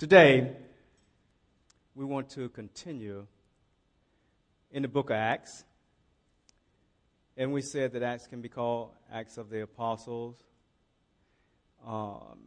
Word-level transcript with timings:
Today, 0.00 0.50
we 1.94 2.06
want 2.06 2.30
to 2.30 2.48
continue 2.48 3.26
in 4.72 4.80
the 4.80 4.88
book 4.88 5.10
of 5.10 5.16
Acts. 5.16 5.62
And 7.36 7.52
we 7.52 7.60
said 7.60 7.92
that 7.92 8.02
Acts 8.02 8.26
can 8.26 8.40
be 8.40 8.48
called 8.48 8.92
Acts 9.12 9.36
of 9.36 9.50
the 9.50 9.60
Apostles. 9.60 10.42
Um, 11.86 12.38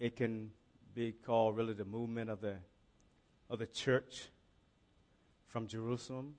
it 0.00 0.16
can 0.16 0.50
be 0.94 1.12
called 1.12 1.58
really 1.58 1.74
the 1.74 1.84
movement 1.84 2.30
of 2.30 2.40
the, 2.40 2.54
of 3.50 3.58
the 3.58 3.66
church 3.66 4.30
from 5.48 5.66
Jerusalem 5.66 6.36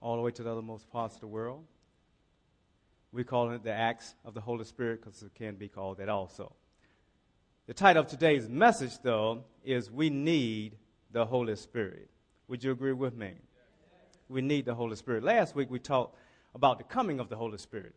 all 0.00 0.16
the 0.16 0.22
way 0.22 0.32
to 0.32 0.42
the 0.42 0.50
othermost 0.50 0.90
parts 0.90 1.14
of 1.14 1.20
the 1.20 1.28
world. 1.28 1.64
We 3.12 3.22
call 3.22 3.52
it 3.52 3.62
the 3.62 3.70
Acts 3.70 4.16
of 4.24 4.34
the 4.34 4.40
Holy 4.40 4.64
Spirit 4.64 5.00
because 5.00 5.22
it 5.22 5.32
can 5.36 5.54
be 5.54 5.68
called 5.68 5.98
that 5.98 6.08
also. 6.08 6.56
The 7.68 7.74
title 7.74 8.02
of 8.02 8.08
today's 8.08 8.48
message, 8.48 8.98
though, 9.02 9.44
is 9.62 9.90
We 9.90 10.08
Need 10.08 10.78
the 11.12 11.26
Holy 11.26 11.54
Spirit. 11.54 12.08
Would 12.48 12.64
you 12.64 12.72
agree 12.72 12.94
with 12.94 13.14
me? 13.14 13.34
We 14.30 14.40
need 14.40 14.64
the 14.64 14.74
Holy 14.74 14.96
Spirit. 14.96 15.22
Last 15.22 15.54
week 15.54 15.70
we 15.70 15.78
talked 15.78 16.16
about 16.54 16.78
the 16.78 16.84
coming 16.84 17.20
of 17.20 17.28
the 17.28 17.36
Holy 17.36 17.58
Spirit. 17.58 17.94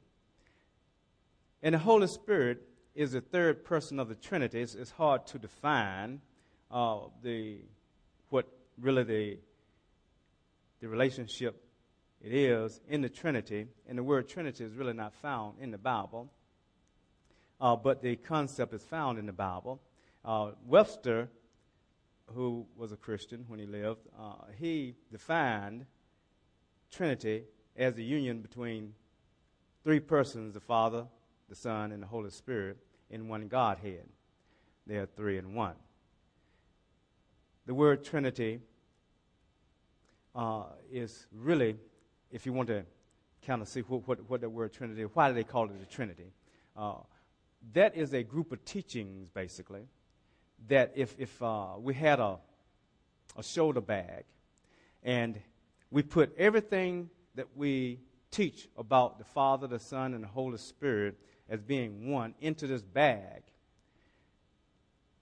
And 1.64 1.74
the 1.74 1.80
Holy 1.80 2.08
Spirit 2.08 2.62
is 2.96 3.14
the 3.14 3.22
third 3.22 3.64
person 3.64 3.98
of 3.98 4.10
the 4.10 4.16
Trinity. 4.16 4.60
It's, 4.60 4.76
it's 4.76 4.92
hard 4.92 5.26
to 5.28 5.40
define 5.40 6.20
uh, 6.70 7.04
the, 7.24 7.60
what 8.28 8.48
really 8.78 9.04
the, 9.04 9.38
the 10.82 10.90
relationship 10.90 11.64
it 12.22 12.34
is 12.34 12.82
in 12.90 13.00
the 13.00 13.10
Trinity. 13.10 13.68
And 13.88 13.98
the 13.98 14.04
word 14.04 14.28
Trinity 14.28 14.66
is 14.66 14.74
really 14.74 14.92
not 14.92 15.14
found 15.22 15.60
in 15.62 15.72
the 15.72 15.78
Bible 15.78 16.30
uh, 17.62 17.76
but 17.76 18.02
the 18.02 18.16
concept 18.16 18.74
is 18.74 18.84
found 18.84 19.20
in 19.20 19.28
the 19.28 19.32
Bible. 19.32 19.80
Uh, 20.26 20.52
Webster, 20.66 21.30
who 22.34 22.66
was 22.76 22.92
a 22.92 22.98
Christian 22.98 23.46
when 23.48 23.60
he 23.60 23.68
lived, 23.68 24.02
uh, 24.20 24.34
he 24.60 24.96
defined 25.12 25.86
Trinity 26.92 27.44
as 27.78 27.94
the 27.94 28.04
union 28.04 28.42
between 28.42 28.94
three 29.84 30.00
persons 30.00 30.54
the 30.54 30.60
Father, 30.60 31.06
the 31.50 31.56
Son, 31.56 31.92
and 31.92 32.02
the 32.02 32.08
Holy 32.08 32.32
Spirit 32.32 32.78
in 33.12 33.28
one 33.28 33.48
Godhead. 33.48 34.06
They 34.88 34.98
are 34.98 35.06
three 35.06 35.38
in 35.38 35.54
one. 35.54 35.76
The 37.68 37.76
word 37.76 38.04
Trinity 38.04 38.60
uh, 40.34 40.64
is 40.92 41.28
really, 41.32 41.76
if 42.32 42.46
you 42.46 42.54
want 42.54 42.70
to 42.70 42.84
kind 43.46 43.62
of 43.62 43.68
see 43.68 43.82
what, 43.82 44.08
what, 44.08 44.30
what 44.30 44.42
the 44.42 44.50
word 44.50 44.74
Trinity, 44.74 45.04
why 45.04 45.30
do 45.30 45.36
they 45.36 45.44
call 45.44 45.66
it 45.66 45.80
the 45.80 45.86
Trinity? 45.86 46.32
Uh, 46.76 46.96
that 47.74 47.96
is 47.96 48.14
a 48.14 48.24
group 48.24 48.52
of 48.52 48.64
teachings, 48.66 49.30
basically, 49.30 49.84
that 50.68 50.94
if, 50.96 51.16
if 51.18 51.42
uh, 51.42 51.70
we 51.78 51.94
had 51.94 52.20
a, 52.20 52.38
a 53.38 53.44
shoulder 53.44 53.82
bag 53.82 54.26
and 55.04 55.40
we 55.90 56.04
put 56.04 56.36
everything 56.38 57.10
that 57.36 57.48
we 57.56 58.00
teach 58.30 58.68
about 58.78 59.18
the 59.18 59.26
Father, 59.26 59.68
the 59.68 59.80
Son, 59.80 60.14
and 60.14 60.24
the 60.24 60.28
Holy 60.28 60.58
Spirit 60.58 61.18
as 61.50 61.62
being 61.62 62.10
one 62.10 62.34
into 62.40 62.68
this 62.68 62.82
bag, 62.82 63.44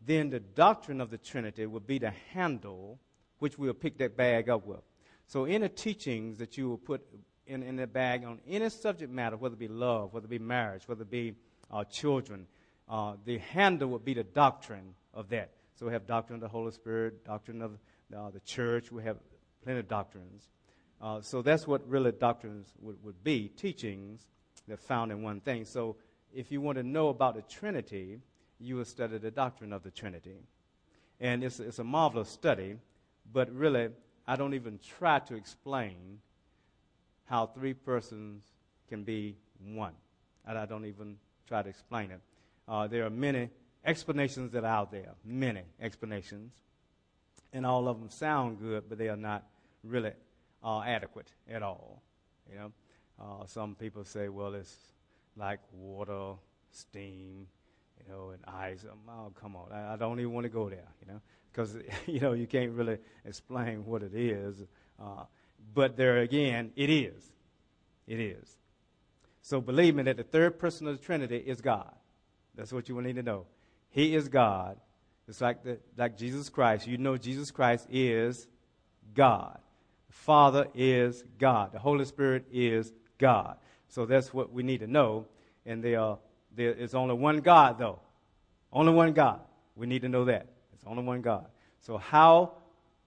then 0.06 0.30
the 0.30 0.40
doctrine 0.40 1.02
of 1.02 1.10
the 1.10 1.18
Trinity 1.18 1.66
would 1.66 1.86
be 1.86 1.98
the 1.98 2.14
handle 2.34 3.00
which 3.40 3.58
we'll 3.58 3.74
pick 3.74 3.98
that 3.98 4.16
bag 4.16 4.50
up 4.50 4.66
with. 4.66 4.82
So, 5.28 5.46
any 5.46 5.70
teachings 5.70 6.38
that 6.38 6.58
you 6.58 6.70
will 6.70 6.78
put 6.78 7.06
in, 7.46 7.64
in 7.64 7.76
the 7.76 7.88
bag 7.88 8.24
on 8.24 8.40
any 8.48 8.70
subject 8.70 9.12
matter, 9.12 9.38
whether 9.38 9.54
it 9.54 9.60
be 9.60 9.68
love, 9.68 10.14
whether 10.14 10.26
it 10.26 10.30
be 10.30 10.40
marriage, 10.40 10.88
whether 10.88 11.04
it 11.04 11.10
be 11.10 11.34
our 11.72 11.86
children. 11.86 12.48
Uh, 12.90 13.14
the 13.26 13.38
handle 13.38 13.90
would 13.90 14.06
be 14.06 14.14
the 14.14 14.24
doctrine 14.24 14.96
of 15.14 15.30
that. 15.30 15.52
So 15.76 15.86
we 15.86 15.94
have 15.94 16.08
doctrine 16.08 16.36
of 16.36 16.42
the 16.42 16.48
Holy 16.48 16.72
Spirit, 16.72 17.24
doctrine 17.26 17.62
of 17.62 17.78
uh, 18.16 18.32
the 18.32 18.40
church. 18.42 18.92
We 18.92 19.04
have 19.04 19.18
plenty 19.64 19.80
of 19.80 19.88
doctrines. 19.88 20.50
Uh, 21.02 21.22
so 21.22 21.42
that's 21.42 21.68
what 21.68 21.88
really 21.88 22.12
doctrines 22.12 22.74
would, 22.82 23.02
would 23.04 23.24
be 23.24 23.48
teachings 23.48 24.26
that 24.68 24.80
found 24.80 25.12
in 25.12 25.22
one 25.22 25.40
thing. 25.40 25.66
So 25.66 25.96
if 26.34 26.52
you 26.52 26.62
want 26.62 26.78
to 26.78 26.84
know 26.84 27.10
about 27.10 27.36
the 27.36 27.42
Trinity, 27.44 28.20
you 28.60 28.76
will 28.76 28.86
study 28.86 29.18
the 29.18 29.32
doctrine 29.32 29.72
of 29.72 29.84
the 29.84 29.92
Trinity. 29.92 30.36
And 31.20 31.44
it's, 31.44 31.60
it's 31.60 31.80
a 31.80 31.84
marvelous 31.84 32.30
study, 32.30 32.76
but 33.32 33.50
really, 33.54 33.90
I 34.28 34.36
don't 34.36 34.54
even 34.54 34.80
try 34.98 35.20
to 35.20 35.36
explain 35.36 36.20
how 37.26 37.48
three 37.48 37.74
persons 37.74 38.44
can 38.88 39.04
be 39.04 39.38
one. 39.64 39.94
And 40.46 40.58
I 40.58 40.66
don't 40.66 40.86
even 40.86 41.18
try 41.50 41.64
to 41.64 41.70
explain 41.70 42.12
it. 42.12 42.22
Uh, 42.68 42.88
there 42.88 43.06
are 43.06 43.10
many 43.10 43.50
explanations 43.84 44.52
that 44.52 44.64
are 44.64 44.68
out 44.68 44.92
there, 44.92 45.14
many 45.26 45.64
explanations. 45.82 46.54
And 47.52 47.66
all 47.66 47.88
of 47.88 48.00
them 48.00 48.10
sound 48.10 48.60
good, 48.60 48.84
but 48.88 49.00
they 49.00 49.10
are 49.10 49.18
not 49.18 49.44
really 49.84 50.12
uh, 50.64 50.82
adequate 50.82 51.32
at 51.50 51.64
all. 51.64 52.02
You 52.50 52.58
know, 52.60 52.72
uh, 53.20 53.46
some 53.48 53.76
people 53.76 54.06
say, 54.06 54.30
well, 54.30 54.54
it's 54.54 54.76
like 55.36 55.60
water, 55.74 56.34
steam, 56.72 57.48
you 57.98 58.14
know, 58.14 58.30
and 58.30 58.44
ice. 58.46 58.86
Um, 58.90 59.00
oh, 59.10 59.32
come 59.42 59.56
on, 59.56 59.72
I, 59.72 59.94
I 59.94 59.96
don't 59.96 60.20
even 60.20 60.32
want 60.32 60.46
to 60.46 60.50
go 60.50 60.70
there. 60.70 60.88
You 61.02 61.14
know, 61.14 61.22
because 61.52 61.76
you 62.06 62.20
know 62.20 62.34
you 62.34 62.46
can't 62.46 62.72
really 62.72 63.00
explain 63.26 63.86
what 63.86 64.04
it 64.04 64.14
is. 64.14 64.64
Uh, 65.00 65.24
but 65.74 65.98
there 65.98 66.20
again, 66.20 66.72
it 66.76 66.90
is. 66.92 67.32
It 68.08 68.20
is. 68.20 68.59
So 69.42 69.62
believe 69.62 69.96
me 69.96 70.04
that 70.04 70.18
the 70.18 70.24
third 70.24 70.60
person 70.60 70.88
of 70.88 70.98
the 70.98 71.04
Trinity 71.04 71.38
is 71.38 71.62
God. 71.62 71.94
That's 72.56 72.74
what 72.74 72.90
you 72.90 72.96
will 72.96 73.04
need 73.04 73.16
to 73.16 73.24
know. 73.24 73.46
He 73.90 74.16
is 74.16 74.28
God. 74.28 74.78
It's 75.28 75.42
like, 75.42 75.64
the, 75.64 75.80
like 75.98 76.18
Jesus 76.18 76.50
Christ. 76.50 76.88
You 76.88 76.98
know 76.98 77.18
Jesus 77.18 77.52
Christ 77.52 77.88
is 77.90 78.48
God. 79.14 79.60
The 80.08 80.14
Father 80.14 80.68
is 80.74 81.24
God. 81.38 81.72
The 81.72 81.80
Holy 81.80 82.06
Spirit 82.06 82.46
is 82.52 82.92
God. 83.18 83.58
So 83.88 84.06
that's 84.06 84.34
what 84.34 84.52
we 84.52 84.64
need 84.64 84.80
to 84.80 84.88
know. 84.88 85.26
And 85.66 85.84
there, 85.84 86.00
are, 86.00 86.20
there 86.56 86.72
is 86.72 86.96
only 86.96 87.16
one 87.16 87.38
God, 87.38 87.78
though. 87.78 88.00
Only 88.72 88.94
one 88.94 89.14
God. 89.14 89.42
We 89.76 89.88
need 89.88 90.02
to 90.02 90.10
know 90.10 90.26
that. 90.26 90.48
It's 90.74 90.84
only 90.86 91.04
one 91.04 91.22
God. 91.22 91.46
So 91.80 91.98
how 91.98 92.54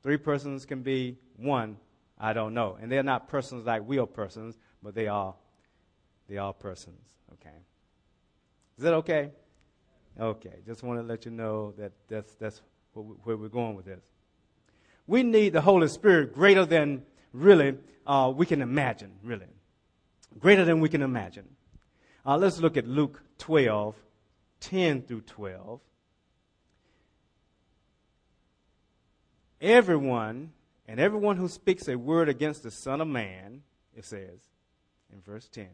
three 0.03 0.17
persons 0.17 0.65
can 0.65 0.83
be 0.83 1.17
one, 1.37 1.77
I 2.19 2.33
don't 2.33 2.55
know. 2.55 2.79
And 2.81 2.91
they're 2.91 3.03
not 3.03 3.29
persons 3.29 3.67
like 3.67 3.87
we 3.87 3.99
are 3.99 4.07
persons, 4.07 4.57
but 4.83 4.95
they 4.95 5.09
are 5.09 5.35
they 6.33 6.39
are 6.39 6.55
persons. 6.55 7.11
Okay. 7.35 7.55
Is 8.79 8.85
that 8.85 8.95
okay? 8.95 9.33
Okay. 10.19 10.55
Just 10.65 10.83
want 10.83 10.99
to 10.99 11.03
let 11.03 11.27
you 11.27 11.31
know 11.31 11.75
that 11.77 11.93
that's, 12.09 12.33
that's 12.37 12.63
where 12.95 13.37
we're 13.37 13.49
going 13.49 13.75
with 13.75 13.85
this. 13.85 14.01
We 15.07 15.25
need 15.25 15.53
the 15.53 15.61
Holy 15.61 15.89
Spirit 15.89 16.33
greater 16.33 16.65
than 16.65 17.03
really 17.35 17.77
uh, 18.07 18.33
we 18.35 18.47
can 18.47 18.63
imagine, 18.63 19.13
really. 19.23 19.45
Greater 20.39 20.65
than 20.65 20.81
we 20.81 20.89
can 20.89 21.03
imagine. 21.03 21.47
Uh, 22.25 22.39
let's 22.39 22.59
look 22.61 22.79
at 22.79 22.89
Luke 22.89 23.21
12, 23.37 23.95
10 24.61 25.03
through 25.03 25.21
12. 25.21 25.81
Everyone 29.61 30.53
and 30.89 30.99
everyone 30.99 31.37
who 31.37 31.49
speaks 31.49 31.89
a 31.89 31.97
word 31.97 32.31
against 32.31 32.63
the 32.63 32.71
Son 32.71 33.03
of 33.03 33.09
Man, 33.09 33.61
it 33.95 34.07
says 34.07 34.41
in 35.13 35.21
verse 35.21 35.47
10, 35.53 35.69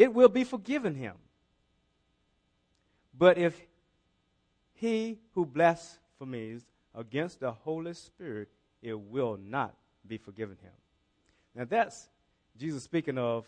it 0.00 0.14
will 0.14 0.30
be 0.30 0.44
forgiven 0.44 0.94
him. 0.94 1.12
But 3.12 3.36
if 3.36 3.60
he 4.72 5.18
who 5.34 5.44
blasphemes 5.44 6.62
against 6.94 7.40
the 7.40 7.52
Holy 7.52 7.92
Spirit, 7.92 8.48
it 8.80 8.98
will 8.98 9.38
not 9.38 9.74
be 10.06 10.16
forgiven 10.16 10.56
him. 10.62 10.72
Now 11.54 11.66
that's 11.68 12.08
Jesus 12.56 12.82
speaking 12.82 13.18
of 13.18 13.44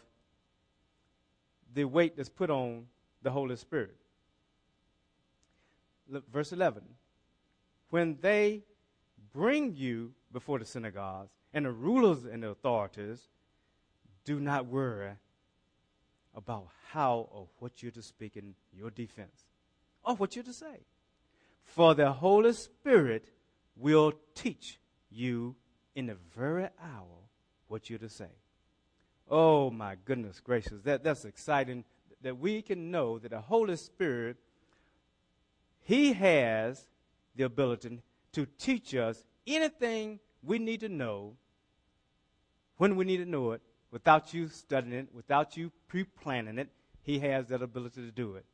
the 1.73 1.85
weight 1.85 2.19
that's 2.19 2.29
put 2.29 2.51
on 2.51 2.85
the 3.23 3.31
Holy 3.31 3.57
Spirit. 3.57 3.97
Look, 6.07 6.31
verse 6.31 6.53
11. 6.53 6.83
When 7.89 8.19
they 8.21 8.61
bring 9.33 9.75
you 9.75 10.13
before 10.31 10.59
the 10.59 10.67
synagogues 10.67 11.33
and 11.55 11.65
the 11.65 11.73
rulers 11.73 12.27
and 12.27 12.43
the 12.43 12.49
authorities, 12.49 13.31
do 14.27 14.39
not 14.39 14.67
worry 14.67 15.13
about 16.35 16.69
how 16.91 17.29
or 17.33 17.49
what 17.59 17.83
you're 17.83 17.93
to 17.93 18.03
speak 18.03 18.37
in 18.37 18.55
your 18.73 18.91
defense 18.91 19.47
or 20.05 20.15
what 20.17 20.35
you're 20.35 20.45
to 20.45 20.53
say. 20.53 20.87
For 21.63 21.95
the 21.95 22.13
Holy 22.13 22.53
Spirit 22.53 23.29
will 23.77 24.13
teach 24.35 24.79
you 25.11 25.57
in 25.95 26.07
the 26.07 26.17
very 26.37 26.69
hour 26.83 27.29
what 27.69 27.89
you're 27.89 27.99
to 27.99 28.09
say. 28.09 28.31
Oh 29.31 29.71
my 29.71 29.97
goodness 30.05 30.41
gracious, 30.41 30.83
that, 30.85 31.05
that's 31.05 31.25
exciting 31.25 31.85
that 32.23 32.39
we 32.39 32.63
can 32.63 32.91
know 32.91 33.19
that 33.19 33.31
the 33.31 33.41
Holy 33.41 33.77
Spirit, 33.77 34.37
He 35.81 36.13
has 36.13 36.87
the 37.35 37.45
ability 37.45 38.01
to 38.33 38.47
teach 38.59 38.95
us 38.95 39.25
anything 39.47 40.21
we 40.43 40.59
need 40.59 40.81
to 40.81 40.89
know 40.89 41.35
when 42.77 42.97
we 42.97 43.05
need 43.05 43.19
to 43.19 43.27
know 43.27 43.53
it 43.53 43.63
without 43.93 44.35
you 44.35 44.49
studying 44.49 44.95
it, 44.95 45.09
without 45.15 45.57
you 45.57 45.71
pre 45.87 46.03
planning 46.03 46.59
it. 46.59 46.69
He 47.03 47.21
has 47.21 47.47
that 47.49 47.63
ability 47.63 48.01
to 48.01 48.11
do 48.11 48.35
it. 48.35 48.45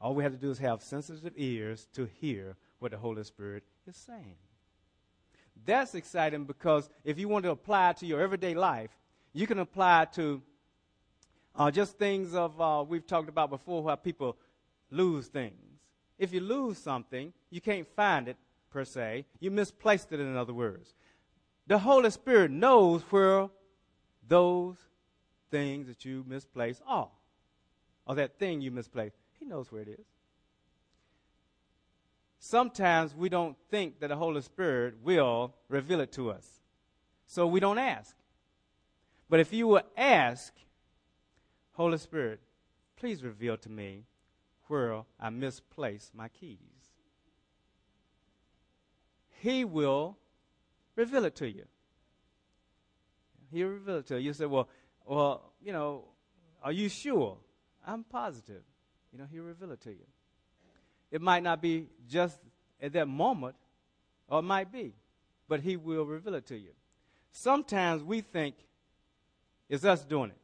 All 0.00 0.14
we 0.14 0.22
have 0.22 0.32
to 0.32 0.38
do 0.38 0.50
is 0.50 0.58
have 0.58 0.82
sensitive 0.82 1.32
ears 1.36 1.88
to 1.94 2.08
hear 2.20 2.56
what 2.78 2.90
the 2.90 2.98
Holy 2.98 3.24
Spirit 3.24 3.64
is 3.86 3.96
saying. 3.96 4.36
That's 5.64 5.94
exciting 5.94 6.44
because 6.44 6.88
if 7.04 7.18
you 7.18 7.28
want 7.28 7.44
to 7.44 7.50
apply 7.50 7.90
it 7.90 7.96
to 7.98 8.06
your 8.06 8.20
everyday 8.20 8.54
life, 8.54 8.90
you 9.32 9.46
can 9.46 9.58
apply 9.58 10.02
it 10.02 10.12
to 10.14 10.42
uh, 11.56 11.70
just 11.70 11.98
things 11.98 12.34
of 12.34 12.60
uh, 12.60 12.84
we've 12.86 13.06
talked 13.06 13.28
about 13.28 13.50
before 13.50 13.82
where 13.82 13.96
people 13.96 14.36
lose 14.90 15.26
things. 15.26 15.54
If 16.18 16.32
you 16.32 16.40
lose 16.40 16.78
something, 16.78 17.32
you 17.50 17.60
can't 17.60 17.86
find 17.94 18.28
it 18.28 18.36
per 18.70 18.84
se. 18.84 19.26
You 19.40 19.50
misplaced 19.50 20.12
it, 20.12 20.20
in 20.20 20.36
other 20.36 20.54
words. 20.54 20.94
The 21.66 21.78
Holy 21.78 22.10
Spirit 22.10 22.50
knows 22.50 23.02
where 23.10 23.48
those 24.26 24.76
things 25.50 25.86
that 25.86 26.04
you 26.04 26.24
misplaced 26.26 26.82
are, 26.86 27.10
or 28.06 28.14
that 28.16 28.38
thing 28.38 28.60
you 28.60 28.70
misplaced. 28.70 29.16
He 29.38 29.44
knows 29.44 29.70
where 29.70 29.82
it 29.82 29.88
is. 29.88 30.06
Sometimes 32.38 33.14
we 33.14 33.28
don't 33.28 33.56
think 33.70 34.00
that 34.00 34.08
the 34.08 34.16
Holy 34.16 34.40
Spirit 34.42 34.94
will 35.02 35.54
reveal 35.68 36.00
it 36.00 36.12
to 36.12 36.30
us, 36.30 36.60
so 37.26 37.46
we 37.46 37.60
don't 37.60 37.78
ask. 37.78 38.16
But 39.28 39.40
if 39.40 39.52
you 39.52 39.66
will 39.66 39.82
ask, 39.96 40.52
Holy 41.72 41.98
Spirit, 41.98 42.40
please 42.96 43.22
reveal 43.22 43.56
to 43.58 43.68
me 43.68 44.04
where 44.68 45.02
I 45.20 45.30
misplaced 45.30 46.14
my 46.14 46.28
keys. 46.28 46.58
He 49.40 49.64
will 49.64 50.16
reveal 50.96 51.24
it 51.24 51.36
to 51.36 51.48
you. 51.48 51.64
He'll 53.52 53.68
reveal 53.68 53.96
it 53.96 54.06
to 54.08 54.14
you. 54.14 54.26
You 54.26 54.32
say, 54.32 54.46
well, 54.46 54.68
well, 55.08 55.52
you 55.62 55.72
know, 55.72 56.04
are 56.62 56.72
you 56.72 56.88
sure? 56.88 57.38
I'm 57.86 58.04
positive. 58.04 58.62
You 59.12 59.18
know, 59.18 59.24
he'll 59.30 59.42
reveal 59.42 59.72
it 59.72 59.80
to 59.82 59.90
you. 59.90 60.04
It 61.10 61.22
might 61.22 61.42
not 61.42 61.62
be 61.62 61.86
just 62.06 62.38
at 62.80 62.92
that 62.92 63.08
moment, 63.08 63.56
or 64.28 64.40
it 64.40 64.42
might 64.42 64.70
be, 64.70 64.92
but 65.48 65.60
he 65.60 65.76
will 65.76 66.04
reveal 66.04 66.34
it 66.34 66.46
to 66.48 66.58
you. 66.58 66.70
Sometimes 67.32 68.02
we 68.02 68.20
think 68.20 68.54
it's 69.68 69.84
us 69.84 70.04
doing 70.04 70.30
it. 70.30 70.36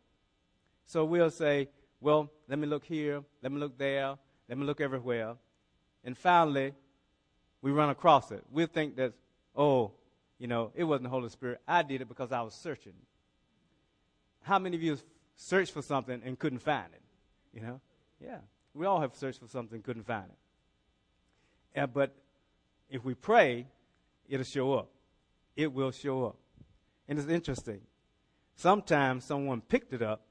So 0.87 1.05
we'll 1.05 1.31
say, 1.31 1.69
well, 2.01 2.31
let 2.49 2.59
me 2.59 2.67
look 2.67 2.85
here, 2.85 3.23
let 3.43 3.53
me 3.53 3.59
look 3.59 3.77
there, 3.77 4.17
let 4.49 4.57
me 4.57 4.65
look 4.65 4.81
everywhere. 4.81 5.35
And 6.05 6.17
finally, 6.17 6.73
we 7.61 7.71
run 7.71 7.91
across 7.91 8.31
it. 8.31 8.43
We'll 8.51 8.67
think 8.67 8.97
that, 8.97 9.13
oh, 9.55 9.93
you 10.39 10.47
know, 10.47 10.73
it 10.75 10.85
wasn't 10.85 11.05
the 11.05 11.11
Holy 11.11 11.29
Spirit. 11.29 11.61
I 11.69 11.83
did 11.83 12.01
it 12.01 12.09
because 12.09 12.33
I 12.33 12.41
was 12.41 12.55
searching. 12.55 12.95
How 14.45 14.59
many 14.59 14.77
of 14.77 14.83
you 14.83 14.91
have 14.91 15.03
searched 15.37 15.73
for 15.73 15.83
something 15.83 16.21
and 16.25 16.39
couldn't 16.39 16.59
find 16.59 16.93
it? 16.93 17.03
You 17.53 17.63
know? 17.63 17.81
Yeah. 18.21 18.39
We 18.75 18.87
all 18.87 19.01
have 19.01 19.15
searched 19.15 19.41
for 19.41 19.49
something 19.49 19.81
couldn't 19.81 20.07
find 20.07 20.27
it. 20.27 20.37
Yeah, 21.75 21.87
but 21.87 22.15
if 22.91 23.05
we 23.05 23.15
pray, 23.15 23.67
it'll 24.29 24.45
show 24.45 24.75
up. 24.75 24.91
It 25.57 25.73
will 25.73 25.91
show 25.91 26.27
up. 26.27 26.37
And 27.09 27.19
it's 27.19 27.29
interesting. 27.29 27.81
Sometimes 28.57 29.25
someone 29.25 29.63
picked 29.63 29.93
it 29.95 30.03
up 30.03 30.23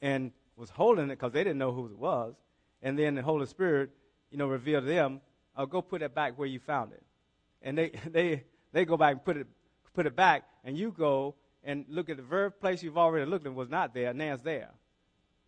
and 0.00 0.32
was 0.56 0.70
holding 0.70 1.06
it 1.06 1.18
because 1.18 1.32
they 1.32 1.44
didn't 1.44 1.58
know 1.58 1.72
who 1.72 1.86
it 1.86 1.98
was. 1.98 2.34
And 2.82 2.98
then 2.98 3.16
the 3.16 3.22
Holy 3.22 3.46
Spirit, 3.46 3.90
you 4.30 4.38
know, 4.38 4.46
revealed 4.46 4.84
to 4.84 4.88
them, 4.88 5.20
oh, 5.56 5.66
go 5.66 5.82
put 5.82 6.00
it 6.00 6.14
back 6.14 6.38
where 6.38 6.48
you 6.48 6.58
found 6.58 6.92
it. 6.92 7.02
And 7.60 7.76
they, 7.76 7.90
they, 8.10 8.44
they 8.72 8.84
go 8.86 8.96
back 8.96 9.12
and 9.12 9.24
put 9.24 9.36
it, 9.36 9.46
put 9.92 10.06
it 10.06 10.16
back, 10.16 10.44
and 10.64 10.78
you 10.78 10.94
go 10.96 11.34
and 11.64 11.84
look 11.88 12.08
at 12.08 12.16
the 12.16 12.22
very 12.22 12.50
place 12.50 12.82
you've 12.82 12.98
already 12.98 13.28
looked 13.28 13.46
and 13.46 13.54
was 13.54 13.68
not 13.68 13.94
there, 13.94 14.12
now 14.14 14.34
it's 14.34 14.42
there. 14.42 14.70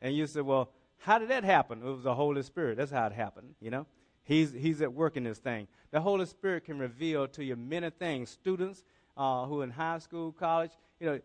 And 0.01 0.15
you 0.17 0.27
say, 0.27 0.41
well, 0.41 0.71
how 0.99 1.19
did 1.19 1.29
that 1.31 1.45
happen? 1.45 1.81
It 1.81 1.85
was 1.85 2.03
the 2.03 2.15
Holy 2.15 2.43
Spirit. 2.43 2.77
That's 2.77 2.93
how 2.93 3.07
it 3.07 3.13
happened, 3.13 3.55
you 3.61 3.71
know? 3.71 3.87
He's, 4.25 4.53
he's 4.53 4.81
at 4.83 4.93
work 4.93 5.17
in 5.17 5.25
this 5.25 5.39
thing. 5.39 5.67
The 5.91 6.01
Holy 6.01 6.27
Spirit 6.27 6.65
can 6.65 6.79
reveal 6.79 7.27
to 7.29 7.45
you 7.45 7.57
many 7.57 7.91
things. 7.91 8.31
Students 8.31 8.85
uh, 9.17 9.47
who 9.47 9.63
in 9.63 9.71
high 9.71 9.99
school, 9.99 10.33
college, 10.33 10.71
you 11.01 11.07
know, 11.07 11.21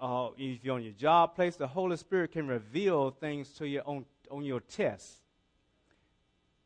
uh, 0.00 0.30
if 0.36 0.64
you're 0.64 0.74
on 0.74 0.82
your 0.82 0.92
job 0.92 1.34
place, 1.34 1.56
the 1.56 1.66
Holy 1.66 1.96
Spirit 1.96 2.32
can 2.32 2.46
reveal 2.46 3.10
things 3.10 3.50
to 3.54 3.66
you 3.66 3.80
on, 3.80 4.04
on 4.30 4.44
your 4.44 4.60
test. 4.60 5.22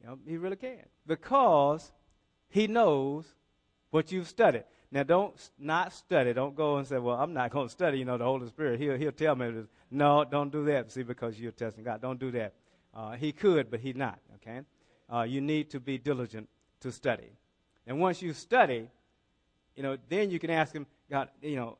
You 0.00 0.08
know, 0.08 0.18
he 0.26 0.36
really 0.36 0.56
can. 0.56 0.84
Because 1.06 1.92
he 2.48 2.66
knows 2.66 3.26
what 3.90 4.12
you've 4.12 4.28
studied. 4.28 4.64
Now, 4.90 5.02
don't 5.02 5.50
not 5.58 5.92
study. 5.92 6.32
Don't 6.32 6.56
go 6.56 6.78
and 6.78 6.86
say, 6.86 6.98
well, 6.98 7.16
I'm 7.16 7.34
not 7.34 7.50
going 7.50 7.66
to 7.66 7.72
study, 7.72 7.98
you 7.98 8.04
know, 8.04 8.16
the 8.16 8.24
Holy 8.24 8.46
Spirit. 8.48 8.80
He'll, 8.80 8.96
he'll 8.96 9.12
tell 9.12 9.34
me, 9.36 9.64
no, 9.90 10.24
don't 10.24 10.50
do 10.50 10.64
that. 10.66 10.90
See, 10.90 11.02
because 11.02 11.38
you're 11.38 11.52
testing 11.52 11.84
God. 11.84 12.00
Don't 12.00 12.18
do 12.18 12.30
that. 12.32 12.54
Uh, 12.94 13.12
he 13.12 13.32
could, 13.32 13.70
but 13.70 13.80
he's 13.80 13.96
not, 13.96 14.18
okay? 14.36 14.62
Uh, 15.12 15.22
you 15.22 15.40
need 15.40 15.70
to 15.70 15.80
be 15.80 15.98
diligent 15.98 16.48
to 16.80 16.90
study. 16.90 17.30
And 17.86 18.00
once 18.00 18.22
you 18.22 18.32
study, 18.32 18.88
you 19.76 19.82
know, 19.82 19.96
then 20.08 20.30
you 20.30 20.38
can 20.38 20.50
ask 20.50 20.74
him, 20.74 20.86
God, 21.10 21.28
you 21.42 21.56
know, 21.56 21.78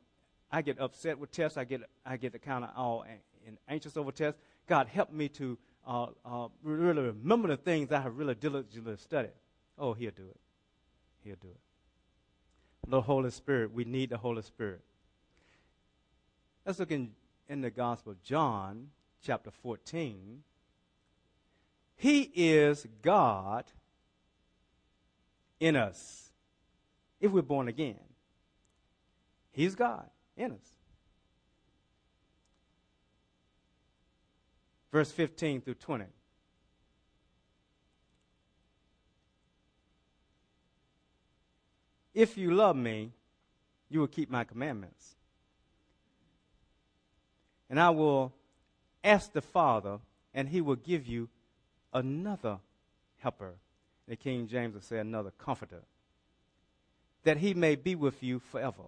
I 0.51 0.63
get 0.63 0.79
upset 0.81 1.19
with 1.19 1.31
tests. 1.31 1.59
I 1.59 1.65
get 1.65 1.83
I 2.07 2.17
get 2.17 2.41
kind 2.43 2.65
of 2.65 2.71
all 2.77 3.05
anxious 3.69 3.97
over 3.97 4.13
tests. 4.13 4.41
God, 4.67 4.89
help 4.89 5.13
me 5.13 5.29
to 5.31 5.59
uh, 5.87 6.07
uh, 6.25 6.49
really 6.63 7.03
remember 7.03 7.49
the 7.49 7.57
things 7.57 7.93
I 7.93 8.01
have 8.01 8.17
really 8.17 8.35
diligently 8.35 8.97
studied. 8.97 9.33
Oh, 9.79 9.93
He'll 9.93 10.11
do 10.11 10.29
it. 10.29 10.41
He'll 11.25 11.37
do 11.37 11.49
it. 11.49 11.68
The 12.89 13.03
Holy 13.03 13.31
Spirit. 13.31 13.73
We 13.73 13.85
need 13.85 14.11
the 14.11 14.17
Holy 14.17 14.43
Spirit. 14.43 14.81
Let's 16.65 16.79
look 16.79 16.91
in, 16.91 17.11
in 17.49 17.61
the 17.61 17.71
Gospel 17.71 18.13
of 18.13 18.23
John, 18.23 18.89
chapter 19.23 19.51
14. 19.51 20.43
He 21.97 22.31
is 22.35 22.87
God 23.03 23.65
in 25.61 25.77
us 25.77 26.31
if 27.21 27.31
we're 27.33 27.43
born 27.43 27.69
again. 27.69 27.99
He's 29.51 29.75
God 29.75 30.09
in 30.37 30.53
us. 30.53 30.79
Verse 34.93 35.11
15 35.11 35.61
through 35.61 35.75
20. 35.75 36.05
If 42.19 42.37
you 42.37 42.51
love 42.51 42.75
me, 42.75 43.13
you 43.89 44.01
will 44.01 44.09
keep 44.09 44.29
my 44.29 44.43
commandments. 44.43 45.15
And 47.71 47.79
I 47.79 47.91
will 47.91 48.33
ask 49.05 49.33
the 49.33 49.41
Father, 49.41 50.01
and 50.35 50.49
he 50.49 50.61
will 50.61 50.75
give 50.75 51.07
you 51.07 51.29
another 51.95 52.59
helper. 53.19 53.53
The 54.09 54.17
King 54.17 54.49
James 54.49 54.75
will 54.75 54.81
say 54.81 54.99
another 54.99 55.31
comforter, 55.39 55.83
that 57.23 57.37
he 57.37 57.55
may 57.55 57.77
be 57.77 57.95
with 57.95 58.21
you 58.21 58.41
forever. 58.41 58.83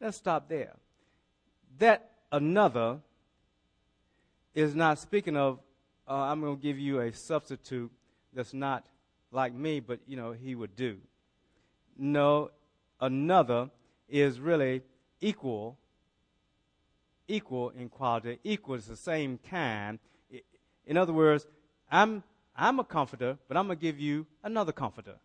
Let's 0.00 0.16
stop 0.16 0.48
there. 0.48 0.72
That 1.80 2.12
another 2.32 3.00
is 4.54 4.74
not 4.74 4.98
speaking 5.00 5.36
of, 5.36 5.58
uh, 6.08 6.14
I'm 6.14 6.40
going 6.40 6.56
to 6.56 6.62
give 6.62 6.78
you 6.78 7.00
a 7.00 7.12
substitute 7.12 7.92
that's 8.32 8.54
not 8.54 8.86
like 9.32 9.52
me, 9.52 9.80
but, 9.80 10.00
you 10.06 10.16
know, 10.16 10.32
he 10.32 10.54
would 10.54 10.74
do. 10.74 10.96
No, 11.98 12.50
another 13.00 13.70
is 14.08 14.40
really 14.40 14.82
equal, 15.20 15.76
equal 17.26 17.70
in 17.70 17.88
quality, 17.88 18.38
equal, 18.44 18.76
it's 18.76 18.86
the 18.86 18.96
same 18.96 19.38
kind. 19.50 19.98
In 20.86 20.96
other 20.96 21.12
words, 21.12 21.46
I'm, 21.90 22.22
I'm 22.56 22.78
a 22.78 22.84
comforter, 22.84 23.36
but 23.48 23.56
I'm 23.56 23.66
going 23.66 23.78
to 23.78 23.82
give 23.82 23.98
you 23.98 24.26
another 24.42 24.72
comforter, 24.72 25.16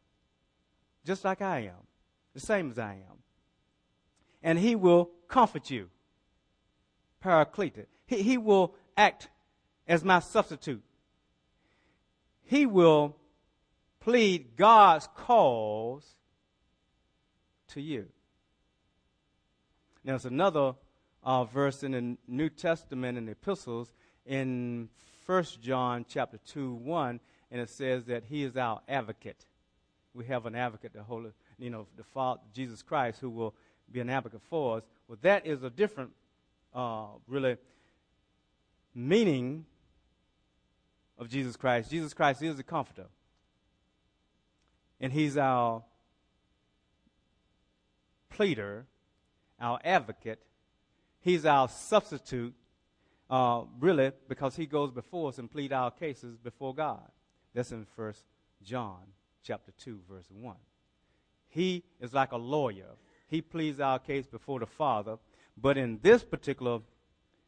just 1.05 1.23
like 1.23 1.41
I 1.41 1.59
am, 1.59 1.87
the 2.33 2.39
same 2.39 2.71
as 2.71 2.79
I 2.79 2.93
am 2.93 3.23
and 4.43 4.59
he 4.59 4.75
will 4.75 5.09
comfort 5.27 5.71
you. 5.71 5.89
Paraclete. 7.21 7.87
He, 8.05 8.21
he 8.21 8.37
will 8.37 8.75
act 8.97 9.29
as 9.87 10.03
my 10.03 10.19
substitute. 10.19 10.83
He 12.43 12.65
will 12.65 13.15
plead 14.01 14.57
God's 14.57 15.07
cause 15.15 16.15
to 17.73 17.81
you. 17.81 18.07
Now, 20.03 20.13
there's 20.13 20.25
another 20.25 20.73
uh, 21.23 21.45
verse 21.45 21.83
in 21.83 21.91
the 21.91 22.17
New 22.27 22.49
Testament 22.49 23.17
in 23.17 23.25
the 23.25 23.31
epistles 23.31 23.93
in 24.25 24.89
1 25.25 25.43
John 25.61 26.05
chapter 26.07 26.37
2, 26.47 26.73
1, 26.73 27.19
and 27.51 27.61
it 27.61 27.69
says 27.69 28.05
that 28.05 28.23
he 28.25 28.43
is 28.43 28.57
our 28.57 28.81
advocate. 28.87 29.45
We 30.13 30.25
have 30.25 30.45
an 30.45 30.55
advocate, 30.55 30.93
the 30.93 31.03
Holy, 31.03 31.31
you 31.57 31.69
know, 31.69 31.87
the 31.95 32.03
Father, 32.03 32.41
Jesus 32.53 32.81
Christ, 32.81 33.19
who 33.21 33.29
will 33.29 33.55
be 33.91 33.99
an 33.99 34.09
advocate 34.09 34.41
for 34.49 34.77
us. 34.77 34.83
Well, 35.07 35.17
that 35.21 35.45
is 35.47 35.63
a 35.63 35.69
different, 35.69 36.11
uh, 36.73 37.05
really, 37.27 37.57
meaning 38.93 39.65
of 41.17 41.29
Jesus 41.29 41.55
Christ. 41.55 41.89
Jesus 41.89 42.13
Christ 42.13 42.41
is 42.41 42.57
the 42.57 42.63
comforter. 42.63 43.05
And 44.99 45.11
he's 45.11 45.37
our 45.37 45.83
pleader, 48.33 48.85
our 49.59 49.79
advocate. 49.83 50.41
He's 51.21 51.45
our 51.45 51.69
substitute. 51.69 52.53
uh, 53.29 53.63
really 53.79 54.11
because 54.27 54.55
he 54.55 54.65
goes 54.65 54.91
before 54.91 55.29
us 55.29 55.39
and 55.39 55.49
plead 55.49 55.71
our 55.73 55.89
cases 55.89 56.37
before 56.37 56.75
God. 56.75 57.09
That's 57.55 57.71
in 57.71 57.85
First 57.95 58.25
John 58.61 58.99
chapter 59.43 59.71
2, 59.79 60.01
verse 60.09 60.27
1. 60.29 60.55
He 61.49 61.83
is 61.99 62.13
like 62.13 62.31
a 62.31 62.37
lawyer. 62.37 62.95
He 63.27 63.41
pleads 63.41 63.79
our 63.79 63.97
case 63.97 64.27
before 64.27 64.59
the 64.59 64.65
Father. 64.67 65.17
But 65.55 65.77
in 65.77 65.99
this 66.01 66.23
particular 66.23 66.81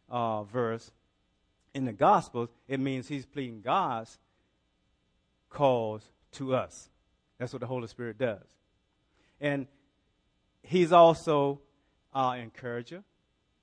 uh, 0.10 0.44
verse, 0.44 0.92
in 1.74 1.86
the 1.86 1.94
Gospels, 1.94 2.50
it 2.68 2.80
means 2.80 3.08
he's 3.08 3.25
pleading 3.25 3.62
God's 3.62 4.18
cause 5.50 6.10
to 6.34 6.56
us. 6.56 6.89
That's 7.38 7.54
what 7.54 7.60
the 7.60 7.68
Holy 7.68 7.88
Spirit 7.88 8.18
does. 8.18 8.48
And 9.42 9.68
he's 10.66 10.92
also 10.92 11.62
our 12.14 12.38
encourager. 12.38 13.04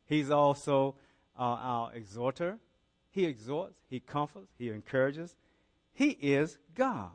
He's 0.07 0.31
also 0.31 0.97
uh, 1.39 1.43
our 1.43 1.95
exhorter. 1.95 2.59
He 3.11 3.25
exhorts, 3.25 3.79
he 3.89 4.01
comforts, 4.01 4.53
he 4.59 4.71
encourages. 4.71 5.37
He 5.93 6.11
is 6.11 6.59
God. 6.75 7.11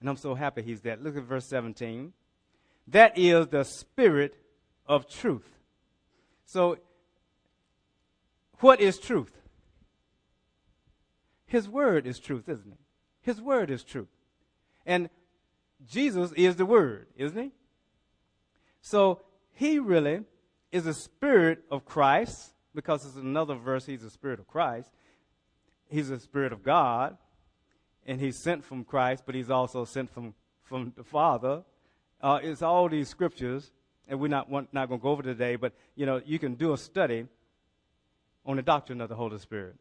And 0.00 0.08
I'm 0.08 0.16
so 0.16 0.34
happy 0.34 0.62
he's 0.62 0.82
that. 0.82 1.02
Look 1.02 1.16
at 1.16 1.22
verse 1.22 1.46
17. 1.46 2.12
That 2.88 3.16
is 3.16 3.48
the 3.48 3.64
spirit 3.64 4.36
of 4.86 5.08
truth. 5.08 5.48
So, 6.44 6.78
what 8.60 8.80
is 8.80 8.98
truth? 8.98 9.32
His 11.46 11.68
word 11.68 12.06
is 12.06 12.18
truth, 12.18 12.48
isn't 12.48 12.70
it? 12.70 12.78
His 13.22 13.40
word 13.40 13.70
is 13.70 13.82
truth. 13.82 14.08
And 14.84 15.08
Jesus 15.88 16.32
is 16.32 16.56
the 16.56 16.66
word, 16.66 17.06
isn't 17.16 17.40
he? 17.40 17.52
So, 18.86 19.22
he 19.54 19.78
really 19.78 20.20
is 20.70 20.84
the 20.84 20.92
spirit 20.92 21.64
of 21.70 21.86
Christ, 21.86 22.52
because 22.74 23.06
it's 23.06 23.16
another 23.16 23.54
verse, 23.54 23.86
he's 23.86 24.02
the 24.02 24.10
spirit 24.10 24.38
of 24.38 24.46
Christ. 24.46 24.90
He's 25.88 26.10
the 26.10 26.20
spirit 26.20 26.52
of 26.52 26.62
God, 26.62 27.16
and 28.04 28.20
he's 28.20 28.36
sent 28.36 28.62
from 28.62 28.84
Christ, 28.84 29.22
but 29.24 29.34
he's 29.34 29.48
also 29.48 29.86
sent 29.86 30.12
from, 30.12 30.34
from 30.64 30.92
the 30.98 31.02
Father. 31.02 31.62
Uh, 32.20 32.40
it's 32.42 32.60
all 32.60 32.90
these 32.90 33.08
scriptures, 33.08 33.72
and 34.06 34.20
we're 34.20 34.28
not, 34.28 34.52
not 34.52 34.88
going 34.88 35.00
to 35.00 35.02
go 35.02 35.08
over 35.08 35.22
today, 35.22 35.56
but, 35.56 35.72
you 35.96 36.04
know, 36.04 36.20
you 36.22 36.38
can 36.38 36.54
do 36.54 36.74
a 36.74 36.76
study 36.76 37.24
on 38.44 38.56
the 38.56 38.62
doctrine 38.62 39.00
of 39.00 39.08
the 39.08 39.16
Holy 39.16 39.38
Spirit. 39.38 39.76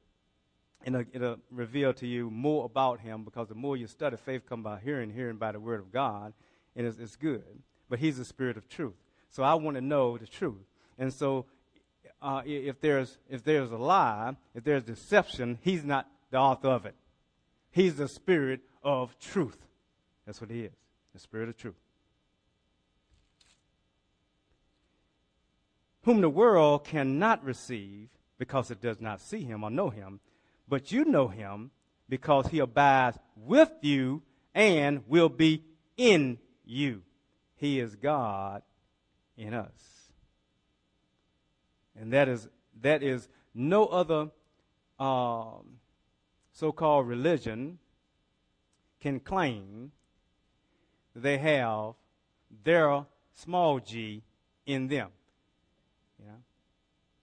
And 0.85 0.95
it'll, 0.95 1.07
it'll 1.13 1.39
reveal 1.51 1.93
to 1.95 2.07
you 2.07 2.29
more 2.29 2.63
about 2.63 3.01
him 3.01 3.25
because 3.25 3.49
the 3.49 3.55
more 3.55 3.75
you 3.75 3.85
study, 3.85 4.15
faith 4.15 4.47
comes 4.47 4.63
by 4.63 4.79
hearing, 4.81 5.09
hearing 5.09 5.35
by 5.35 5.51
the 5.51 5.59
word 5.59 5.81
of 5.81 5.91
God, 5.91 6.31
and 6.73 6.87
it's, 6.87 6.99
it's 6.99 7.17
good. 7.17 7.43
But 7.89 7.99
he's 7.99 8.17
the 8.17 8.25
spirit 8.25 8.57
of 8.57 8.67
truth. 8.67 8.95
So 9.29 9.43
I 9.43 9.55
want 9.55 9.75
to 9.75 9.81
know 9.81 10.17
the 10.17 10.27
truth. 10.27 10.65
And 10.97 11.13
so, 11.13 11.45
uh, 12.21 12.41
if 12.45 12.79
there's 12.79 13.17
if 13.29 13.43
there's 13.43 13.71
a 13.71 13.77
lie, 13.77 14.35
if 14.53 14.63
there's 14.63 14.83
deception, 14.83 15.57
he's 15.61 15.83
not 15.83 16.07
the 16.31 16.37
author 16.37 16.69
of 16.69 16.85
it. 16.85 16.95
He's 17.71 17.95
the 17.95 18.07
spirit 18.07 18.61
of 18.83 19.17
truth. 19.19 19.57
That's 20.25 20.39
what 20.39 20.49
he 20.49 20.61
is, 20.61 20.71
the 21.13 21.19
spirit 21.19 21.49
of 21.49 21.57
truth. 21.57 21.75
Whom 26.03 26.21
the 26.21 26.29
world 26.29 26.85
cannot 26.85 27.43
receive 27.43 28.09
because 28.37 28.71
it 28.71 28.81
does 28.81 28.99
not 28.99 29.21
see 29.21 29.43
him 29.43 29.63
or 29.63 29.71
know 29.71 29.89
him, 29.89 30.19
but 30.67 30.91
you 30.91 31.05
know 31.05 31.27
him 31.27 31.71
because 32.09 32.47
he 32.47 32.59
abides 32.59 33.17
with 33.35 33.71
you 33.81 34.21
and 34.53 35.01
will 35.07 35.29
be 35.29 35.63
in 35.97 36.37
you. 36.65 37.01
He 37.63 37.79
is 37.79 37.95
God 37.95 38.61
in 39.37 39.53
us. 39.53 39.71
And 41.97 42.11
that 42.11 42.27
is, 42.27 42.49
that 42.81 43.01
is 43.01 43.29
no 43.55 43.85
other 43.85 44.31
um, 44.99 45.79
so 46.51 46.73
called 46.73 47.07
religion 47.07 47.79
can 48.99 49.21
claim 49.21 49.93
they 51.15 51.37
have 51.37 51.93
their 52.65 53.05
small 53.33 53.79
g 53.79 54.23
in 54.65 54.89
them. 54.89 55.07
You 56.19 56.25
know? 56.25 56.43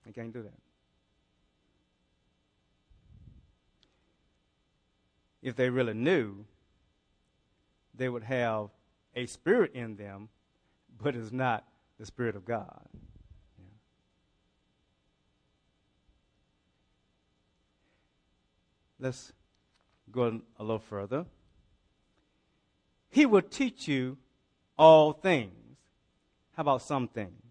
They 0.06 0.12
can't 0.12 0.32
do 0.32 0.42
that. 0.42 0.58
If 5.42 5.54
they 5.54 5.68
really 5.68 5.92
knew, 5.92 6.46
they 7.94 8.08
would 8.08 8.22
have 8.22 8.70
a 9.14 9.26
spirit 9.26 9.72
in 9.74 9.96
them, 9.96 10.28
but 11.02 11.14
is 11.14 11.32
not 11.32 11.64
the 11.98 12.06
Spirit 12.06 12.36
of 12.36 12.44
God. 12.44 12.88
Let's 18.98 19.32
go 20.10 20.40
a 20.58 20.62
little 20.62 20.78
further. 20.78 21.24
He 23.08 23.26
will 23.26 23.42
teach 23.42 23.88
you 23.88 24.18
all 24.78 25.12
things. 25.12 25.52
How 26.54 26.60
about 26.62 26.82
some 26.82 27.08
things? 27.08 27.42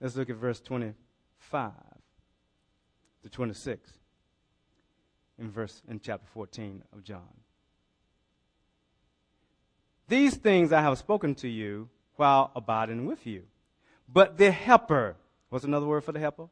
Let's 0.00 0.16
look 0.16 0.30
at 0.30 0.36
verse 0.36 0.60
25 0.60 1.72
to 3.22 3.28
26 3.28 3.90
in 5.38 5.50
verse 5.50 5.82
in 5.88 6.00
chapter 6.00 6.26
14 6.32 6.82
of 6.92 7.04
John. 7.04 7.28
These 10.12 10.34
things 10.36 10.72
I 10.72 10.82
have 10.82 10.98
spoken 10.98 11.34
to 11.36 11.48
you 11.48 11.88
while 12.16 12.50
abiding 12.54 13.06
with 13.06 13.26
you. 13.26 13.44
But 14.06 14.36
the 14.36 14.50
helper, 14.50 15.16
what's 15.48 15.64
another 15.64 15.86
word 15.86 16.04
for 16.04 16.12
the 16.12 16.18
helper? 16.18 16.48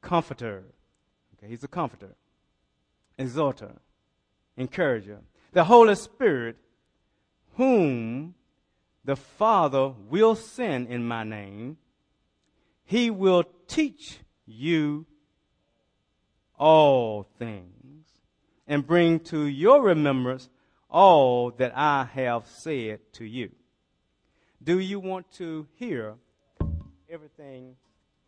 Comforter. 0.00 0.64
Okay, 1.34 1.50
he's 1.50 1.62
a 1.62 1.68
comforter 1.68 2.14
exhorter, 3.18 3.72
encourager, 4.56 5.18
the 5.52 5.64
Holy 5.64 5.94
Spirit, 5.94 6.56
whom 7.58 8.34
the 9.04 9.16
Father 9.16 9.92
will 10.08 10.34
send 10.34 10.88
in 10.88 11.06
my 11.06 11.22
name, 11.22 11.76
he 12.86 13.10
will 13.10 13.44
teach 13.68 14.20
you 14.46 15.04
all 16.58 17.28
things 17.38 18.06
and 18.66 18.86
bring 18.86 19.20
to 19.20 19.44
your 19.44 19.82
remembrance 19.82 20.48
all 20.90 21.52
that 21.52 21.72
I 21.76 22.04
have 22.14 22.46
said 22.46 23.00
to 23.14 23.24
you. 23.24 23.50
Do 24.62 24.78
you 24.78 25.00
want 25.00 25.30
to 25.32 25.66
hear 25.76 26.16
everything? 27.08 27.76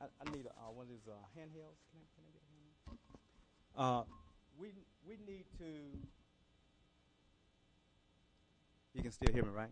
I, 0.00 0.04
I 0.04 0.30
need 0.34 0.46
uh, 0.46 0.70
one 0.72 0.84
of 0.84 0.88
these 0.88 1.06
uh, 1.08 1.12
handhelds. 1.38 1.78
Can 1.90 2.00
I, 2.00 2.06
can 2.14 2.24
I 2.24 2.30
handheld? 3.78 4.00
Uh, 4.00 4.04
we, 4.58 4.68
we 5.06 5.16
need 5.26 5.44
to. 5.58 5.64
You 8.94 9.02
can 9.02 9.12
still 9.12 9.32
hear 9.32 9.42
me, 9.42 9.50
right? 9.54 9.70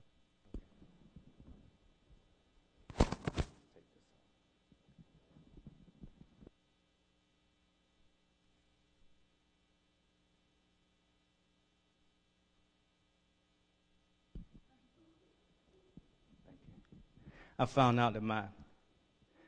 I 17.60 17.66
found 17.66 18.00
out 18.00 18.14
that 18.14 18.22
my 18.22 18.44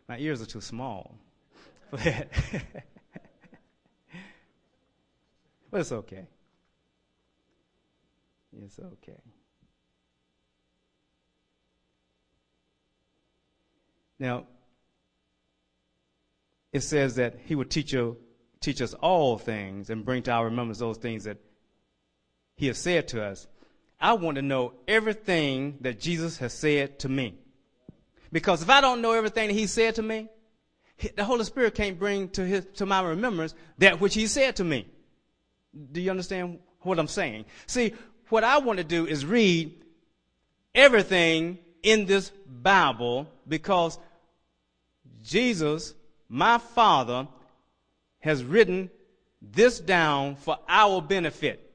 my 0.07 0.19
ears 0.19 0.42
are 0.42 0.47
too 0.47 0.61
small 0.61 1.16
for 1.90 1.97
that. 1.97 2.28
But 5.71 5.81
it's 5.81 5.92
okay. 5.92 6.26
It's 8.62 8.78
okay. 8.78 9.19
Now, 14.19 14.45
it 16.71 16.81
says 16.81 17.14
that 17.14 17.38
he 17.47 17.54
would 17.54 17.71
teach, 17.71 17.95
you, 17.95 18.19
teach 18.61 18.83
us 18.83 18.92
all 18.92 19.38
things 19.38 19.88
and 19.88 20.04
bring 20.04 20.23
to 20.25 20.31
our 20.31 20.45
remembrance 20.45 20.78
those 20.78 20.99
things 20.99 21.25
that 21.25 21.38
he 22.57 22.66
has 22.66 22.76
said 22.76 23.09
to 23.09 23.25
us. 23.25 23.47
I 23.99 24.12
want 24.12 24.35
to 24.37 24.42
know 24.42 24.75
everything 24.87 25.78
that 25.81 25.99
Jesus 25.99 26.37
has 26.37 26.52
said 26.52 26.99
to 26.99 27.09
me. 27.09 27.38
Because 28.32 28.62
if 28.62 28.70
I 28.70 28.80
don't 28.80 29.02
know 29.02 29.12
everything 29.12 29.48
that 29.48 29.54
he 29.54 29.66
said 29.66 29.94
to 29.96 30.02
me, 30.02 30.28
the 31.16 31.24
Holy 31.24 31.44
Spirit 31.44 31.74
can't 31.74 31.98
bring 31.98 32.30
to, 32.30 32.44
his, 32.44 32.66
to 32.76 32.86
my 32.86 33.02
remembrance 33.02 33.54
that 33.78 34.00
which 34.00 34.14
he 34.14 34.26
said 34.26 34.56
to 34.56 34.64
me. 34.64 34.86
Do 35.92 36.00
you 36.00 36.10
understand 36.10 36.58
what 36.80 36.98
I'm 36.98 37.08
saying? 37.08 37.44
See, 37.66 37.94
what 38.28 38.44
I 38.44 38.58
want 38.58 38.78
to 38.78 38.84
do 38.84 39.06
is 39.06 39.26
read 39.26 39.74
everything 40.74 41.58
in 41.82 42.06
this 42.06 42.30
Bible 42.46 43.28
because 43.46 43.98
Jesus, 45.22 45.94
my 46.28 46.58
Father, 46.58 47.28
has 48.20 48.42
written 48.44 48.90
this 49.40 49.80
down 49.80 50.36
for 50.36 50.58
our 50.68 51.02
benefit, 51.02 51.72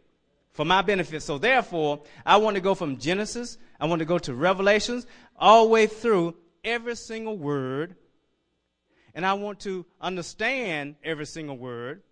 for 0.53 0.65
my 0.65 0.81
benefit. 0.81 1.21
So 1.21 1.37
therefore, 1.37 2.01
I 2.25 2.37
want 2.37 2.55
to 2.55 2.61
go 2.61 2.73
from 2.73 2.97
Genesis, 2.97 3.57
I 3.79 3.85
want 3.85 3.99
to 3.99 4.05
go 4.05 4.17
to 4.19 4.33
Revelations, 4.33 5.05
all 5.37 5.65
the 5.65 5.69
way 5.69 5.87
through 5.87 6.35
every 6.67 6.95
single 6.95 7.38
word 7.38 7.95
and 9.17 9.25
I 9.25 9.33
want 9.33 9.62
to 9.62 9.83
understand 10.00 10.93
every 11.03 11.25
single 11.25 11.57
word. 11.57 12.03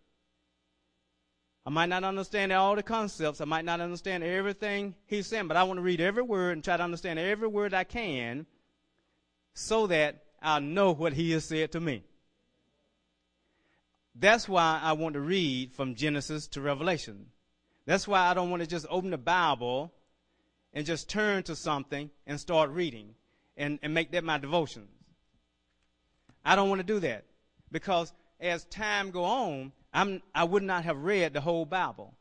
I 1.64 1.70
might 1.70 1.90
not 1.90 2.04
understand 2.04 2.52
all 2.52 2.76
the 2.76 2.82
concepts. 2.82 3.42
I 3.42 3.46
might 3.46 3.64
not 3.64 3.80
understand 3.80 4.24
everything 4.24 4.96
he's 5.06 5.28
saying, 5.28 5.48
but 5.48 5.56
I 5.56 5.64
want 5.64 5.78
to 5.78 5.84
read 5.84 6.02
every 6.02 6.24
word 6.24 6.54
and 6.54 6.64
try 6.64 6.78
to 6.78 6.84
understand 6.84 7.20
every 7.20 7.48
word 7.48 7.76
I 7.76 7.84
can 7.84 8.48
so 9.54 9.86
that 9.86 10.24
I'll 10.42 10.62
know 10.62 10.94
what 10.94 11.14
he 11.14 11.30
has 11.34 11.46
said 11.46 11.74
to 11.74 11.80
me. 11.80 12.04
That's 14.16 14.50
why 14.50 14.80
I 14.82 14.94
want 14.94 15.14
to 15.14 15.22
read 15.22 15.74
from 15.74 15.94
Genesis 15.94 16.48
to 16.50 16.62
Revelation. 16.62 17.28
That's 17.86 18.08
why 18.08 18.22
I 18.22 18.34
don't 18.34 18.50
want 18.50 18.64
to 18.64 18.68
just 18.68 18.88
open 18.90 19.12
the 19.12 19.20
Bible 19.20 19.94
and 20.74 20.88
just 20.88 21.08
turn 21.08 21.44
to 21.44 21.56
something 21.56 22.10
and 22.26 22.40
start 22.40 22.72
reading 22.72 23.14
and, 23.58 23.80
and 23.82 23.94
make 23.94 24.12
that 24.12 24.24
my 24.24 24.38
devotions. 24.38 24.90
I 26.44 26.56
don't 26.56 26.70
want 26.70 26.80
to 26.80 26.88
do 26.88 27.00
that 27.00 27.26
because 27.72 28.14
as 28.40 28.66
time 28.66 29.12
go 29.12 29.24
on, 29.24 29.72
I'm, 29.94 30.22
I 30.34 30.44
would 30.44 30.64
not 30.64 30.84
have 30.84 30.98
read 30.98 31.34
the 31.34 31.42
whole 31.42 31.66
Bible. 31.66 32.14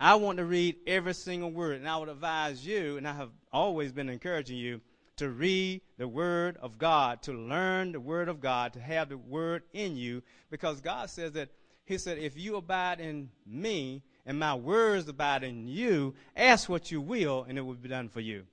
I 0.00 0.14
want 0.14 0.38
to 0.38 0.44
read 0.44 0.76
every 0.86 1.14
single 1.14 1.50
word, 1.50 1.76
and 1.76 1.88
I 1.88 1.96
would 1.96 2.08
advise 2.08 2.64
you, 2.64 2.96
and 2.96 3.06
I 3.06 3.14
have 3.14 3.30
always 3.52 3.92
been 3.92 4.08
encouraging 4.08 4.56
you 4.56 4.80
to 5.16 5.28
read 5.28 5.80
the 5.98 6.06
Word 6.06 6.56
of 6.62 6.78
God, 6.78 7.22
to 7.22 7.32
learn 7.32 7.92
the 7.92 8.00
Word 8.00 8.28
of 8.28 8.40
God, 8.40 8.72
to 8.74 8.80
have 8.80 9.08
the 9.08 9.18
Word 9.18 9.64
in 9.72 9.96
you, 9.96 10.22
because 10.50 10.80
God 10.80 11.10
says 11.10 11.32
that 11.32 11.48
He 11.84 11.98
said, 11.98 12.18
if 12.18 12.38
you 12.38 12.56
abide 12.56 13.00
in 13.00 13.28
me 13.44 14.02
and 14.24 14.38
my 14.38 14.54
words 14.54 15.08
abide 15.08 15.42
in 15.42 15.66
you, 15.66 16.14
ask 16.36 16.68
what 16.68 16.92
you 16.92 17.00
will, 17.00 17.44
and 17.48 17.58
it 17.58 17.62
will 17.62 17.74
be 17.74 17.88
done 17.88 18.08
for 18.08 18.20
you. 18.20 18.44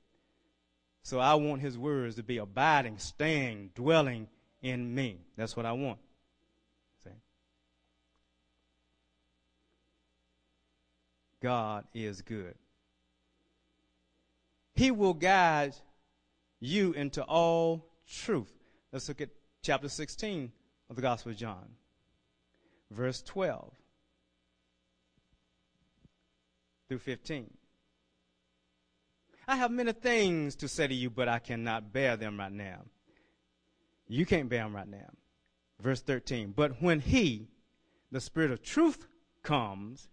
So 1.05 1.19
I 1.19 1.35
want 1.35 1.61
His 1.61 1.77
words 1.77 2.15
to 2.15 2.23
be 2.23 2.39
abiding, 2.39 2.97
staying, 2.97 3.69
dwelling 3.75 4.27
in 4.63 4.95
me. 4.95 5.19
That's 5.37 5.55
what 5.55 5.67
I 5.67 5.73
want. 5.73 5.99
See? 7.03 7.11
God 11.43 11.85
is 11.93 12.23
good. 12.23 12.55
He 14.73 14.89
will 14.89 15.13
guide 15.13 15.75
you 16.59 16.93
into 16.93 17.21
all 17.21 17.85
truth. 18.09 18.51
Let's 18.91 19.07
look 19.07 19.21
at 19.21 19.29
chapter 19.61 19.89
16 19.89 20.51
of 20.89 20.95
the 20.95 21.03
Gospel 21.03 21.33
of 21.33 21.37
John, 21.37 21.67
verse 22.89 23.21
12 23.21 23.71
through 26.89 26.97
15. 26.97 27.53
I 29.47 29.55
have 29.57 29.71
many 29.71 29.91
things 29.91 30.55
to 30.57 30.67
say 30.67 30.87
to 30.87 30.93
you, 30.93 31.09
but 31.09 31.27
I 31.27 31.39
cannot 31.39 31.93
bear 31.93 32.17
them 32.17 32.39
right 32.39 32.51
now. 32.51 32.81
You 34.07 34.25
can't 34.25 34.49
bear 34.49 34.63
them 34.63 34.75
right 34.75 34.87
now. 34.87 35.09
Verse 35.81 36.01
13. 36.01 36.53
But 36.55 36.81
when 36.81 36.99
He, 36.99 37.47
the 38.11 38.21
Spirit 38.21 38.51
of 38.51 38.63
truth, 38.63 39.07
comes, 39.43 40.07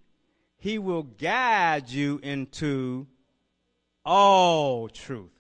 He 0.59 0.79
will 0.79 1.03
guide 1.03 1.89
you 1.89 2.21
into 2.23 3.07
all 4.05 4.89
truth. 4.89 5.31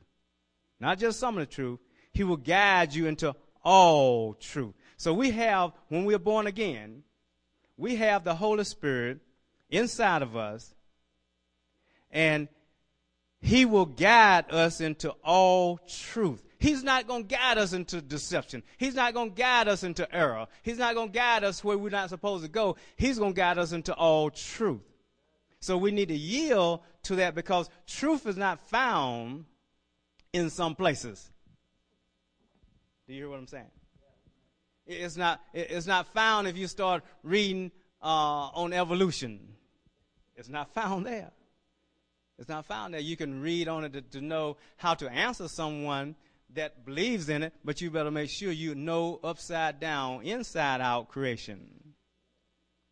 Not 0.80 0.98
just 0.98 1.20
some 1.20 1.38
of 1.38 1.48
the 1.48 1.54
truth. 1.54 1.80
He 2.12 2.24
will 2.24 2.36
guide 2.36 2.94
you 2.94 3.06
into 3.06 3.34
all 3.64 4.34
truth. 4.34 4.74
So 4.96 5.12
we 5.14 5.30
have, 5.32 5.72
when 5.88 6.04
we 6.04 6.14
are 6.14 6.18
born 6.18 6.46
again, 6.46 7.02
we 7.76 7.96
have 7.96 8.24
the 8.24 8.34
Holy 8.34 8.64
Spirit 8.64 9.20
inside 9.70 10.22
of 10.22 10.36
us, 10.36 10.74
and 12.10 12.48
He 13.42 13.64
will 13.64 13.86
guide 13.86 14.52
us 14.52 14.80
into 14.80 15.10
all 15.24 15.78
truth. 15.78 16.42
He's 16.60 16.84
not 16.84 17.08
going 17.08 17.26
to 17.26 17.34
guide 17.34 17.58
us 17.58 17.72
into 17.72 18.00
deception. 18.00 18.62
He's 18.78 18.94
not 18.94 19.14
going 19.14 19.30
to 19.30 19.34
guide 19.34 19.66
us 19.66 19.82
into 19.82 20.10
error. 20.14 20.46
He's 20.62 20.78
not 20.78 20.94
going 20.94 21.08
to 21.08 21.12
guide 21.12 21.42
us 21.42 21.64
where 21.64 21.76
we're 21.76 21.90
not 21.90 22.08
supposed 22.08 22.44
to 22.44 22.48
go. 22.48 22.76
He's 22.96 23.18
going 23.18 23.32
to 23.32 23.36
guide 23.36 23.58
us 23.58 23.72
into 23.72 23.92
all 23.94 24.30
truth. 24.30 24.82
So 25.58 25.76
we 25.76 25.90
need 25.90 26.08
to 26.08 26.16
yield 26.16 26.82
to 27.04 27.16
that 27.16 27.34
because 27.34 27.68
truth 27.88 28.28
is 28.28 28.36
not 28.36 28.60
found 28.68 29.44
in 30.32 30.48
some 30.48 30.76
places. 30.76 31.28
Do 33.08 33.12
you 33.12 33.22
hear 33.22 33.28
what 33.28 33.40
I'm 33.40 33.48
saying? 33.48 33.70
It's 34.86 35.16
not, 35.16 35.40
it's 35.52 35.88
not 35.88 36.06
found 36.14 36.46
if 36.46 36.56
you 36.56 36.68
start 36.68 37.02
reading 37.24 37.72
uh, 38.00 38.06
on 38.54 38.72
evolution. 38.72 39.40
It's 40.36 40.48
not 40.48 40.72
found 40.72 41.06
there. 41.06 41.32
It's 42.38 42.48
not 42.48 42.66
found 42.66 42.94
there. 42.94 43.00
You 43.00 43.16
can 43.16 43.40
read 43.40 43.68
on 43.68 43.84
it 43.84 43.92
to, 43.92 44.00
to 44.02 44.20
know 44.20 44.56
how 44.76 44.94
to 44.94 45.08
answer 45.08 45.48
someone 45.48 46.16
that 46.54 46.84
believes 46.84 47.28
in 47.28 47.42
it, 47.42 47.52
but 47.64 47.80
you 47.80 47.90
better 47.90 48.10
make 48.10 48.30
sure 48.30 48.52
you 48.52 48.74
know 48.74 49.20
upside 49.22 49.80
down, 49.80 50.22
inside 50.22 50.80
out 50.80 51.08
creation. 51.08 51.94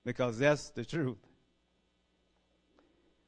Because 0.05 0.38
that's 0.38 0.70
the 0.70 0.85
truth. 0.85 1.18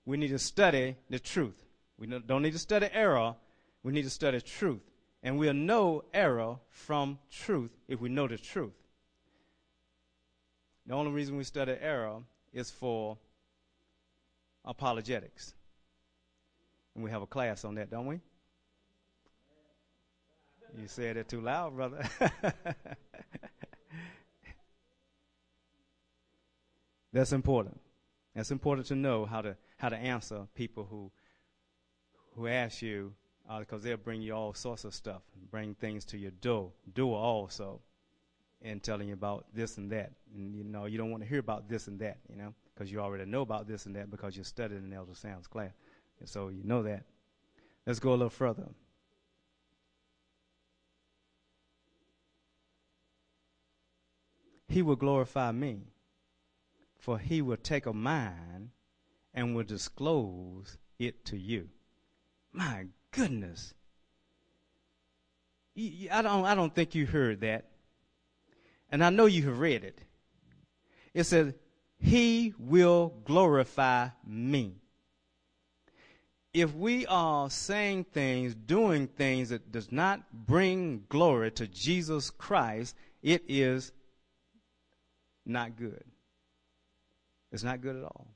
We 0.05 0.17
need 0.17 0.29
to 0.29 0.39
study 0.39 0.97
the 1.11 1.19
truth. 1.19 1.55
We 1.99 2.07
don't 2.07 2.43
need 2.43 2.53
to 2.53 2.59
study 2.59 2.89
error. 2.93 3.37
We 3.83 3.93
need 3.93 4.03
to 4.03 4.11
study 4.11 4.41
truth. 4.41 4.81
And 5.23 5.39
we'll 5.39 5.55
know 5.55 6.05
error 6.13 6.57
from 6.71 7.19
truth 7.31 7.71
if 7.87 8.01
we 8.01 8.09
know 8.09 8.27
the 8.27 8.39
truth. 8.39 8.73
The 10.87 10.95
only 10.95 11.13
reason 11.13 11.37
we 11.37 11.45
study 11.45 11.77
error 11.81 12.23
is 12.53 12.71
for 12.71 13.19
apologetics. 14.65 15.55
And 16.95 17.03
we 17.05 17.11
have 17.11 17.23
a 17.23 17.27
class 17.27 17.65
on 17.65 17.75
that, 17.77 17.91
don't 17.91 18.07
we? 18.07 18.21
You 20.81 20.89
said 20.89 21.17
it 21.17 21.29
too 21.29 21.41
loud, 21.41 21.75
brother. 21.77 22.03
That's 27.13 27.33
important. 27.33 27.79
That's 28.35 28.51
important 28.51 28.87
to 28.87 28.95
know 28.95 29.27
how 29.27 29.43
to 29.43 29.57
how 29.77 29.91
to 29.91 29.97
answer 29.97 30.47
people 30.55 30.87
who 30.91 31.11
who 32.35 32.47
ask 32.47 32.81
you 32.81 33.13
because 33.59 33.83
uh, 33.83 33.85
they'll 33.85 33.97
bring 33.99 34.23
you 34.23 34.33
all 34.33 34.55
sorts 34.55 34.85
of 34.85 34.95
stuff, 34.95 35.21
bring 35.51 35.75
things 35.75 36.05
to 36.07 36.17
your 36.17 36.31
door, 36.31 36.71
door 36.95 37.19
also, 37.19 37.81
and 38.63 38.83
telling 38.83 39.09
you 39.09 39.15
about 39.15 39.45
this 39.53 39.77
and 39.77 39.91
that. 39.93 40.13
And 40.35 40.55
you 40.55 40.65
know 40.65 40.87
you 40.87 40.97
don't 40.97 41.11
want 41.11 41.23
to 41.23 41.29
hear 41.29 41.41
about 41.41 41.69
this 41.69 41.89
and 41.89 41.99
that, 42.01 42.19
you 42.31 42.37
know, 42.37 42.55
because 42.75 42.91
you 42.91 43.01
already 43.01 43.27
know 43.27 43.43
about 43.43 43.69
this 43.69 43.85
and 43.85 43.95
that 43.97 44.11
because 44.11 44.37
you 44.37 44.45
studied 44.45 44.79
in 44.79 44.93
Elder 44.93 45.15
Sam's 45.15 45.47
class, 45.47 45.73
and 46.21 46.29
so 46.29 46.49
you 46.49 46.63
know 46.65 46.83
that. 46.83 47.05
Let's 47.87 47.99
go 47.99 48.11
a 48.11 48.13
little 48.13 48.31
further. 48.31 48.69
he 54.73 54.83
will 54.83 54.97
glorify 54.97 55.53
me. 55.53 55.83
For 56.99 57.19
he 57.19 57.43
will 57.43 57.57
take 57.57 57.87
of 57.87 57.95
mine 57.95 58.71
and 59.35 59.55
will 59.55 59.65
disclose 59.65 60.79
it 60.99 61.25
to 61.27 61.37
you. 61.37 61.69
My 62.53 62.87
goodness. 63.11 63.75
I 65.77 66.23
don't, 66.23 66.45
I 66.45 66.55
don't 66.55 66.75
think 66.75 66.95
you 66.95 67.07
heard 67.07 67.41
that. 67.41 67.71
And 68.91 69.03
I 69.03 69.11
know 69.11 69.27
you 69.27 69.43
have 69.45 69.59
read 69.59 69.85
it. 69.85 70.01
It 71.15 71.25
says, 71.25 71.55
He 71.99 72.55
will 72.59 73.15
glorify 73.25 74.09
me. 74.27 74.82
If 76.55 76.75
we 76.75 77.07
are 77.07 77.49
saying 77.49 78.05
things, 78.13 78.55
doing 78.55 79.07
things 79.07 79.49
that 79.49 79.73
does 79.73 79.91
not 79.91 80.21
bring 80.33 81.05
glory 81.09 81.51
to 81.53 81.67
Jesus 81.67 82.29
Christ, 82.29 82.95
it 83.23 83.43
is 83.49 83.93
not 85.47 85.77
good. 85.77 86.05
It's 87.53 87.63
not 87.63 87.81
good 87.81 87.97
at 87.97 88.05
all. 88.05 88.27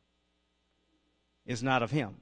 It's 1.47 1.63
not 1.63 1.83
of 1.83 1.91
Him. 1.91 2.17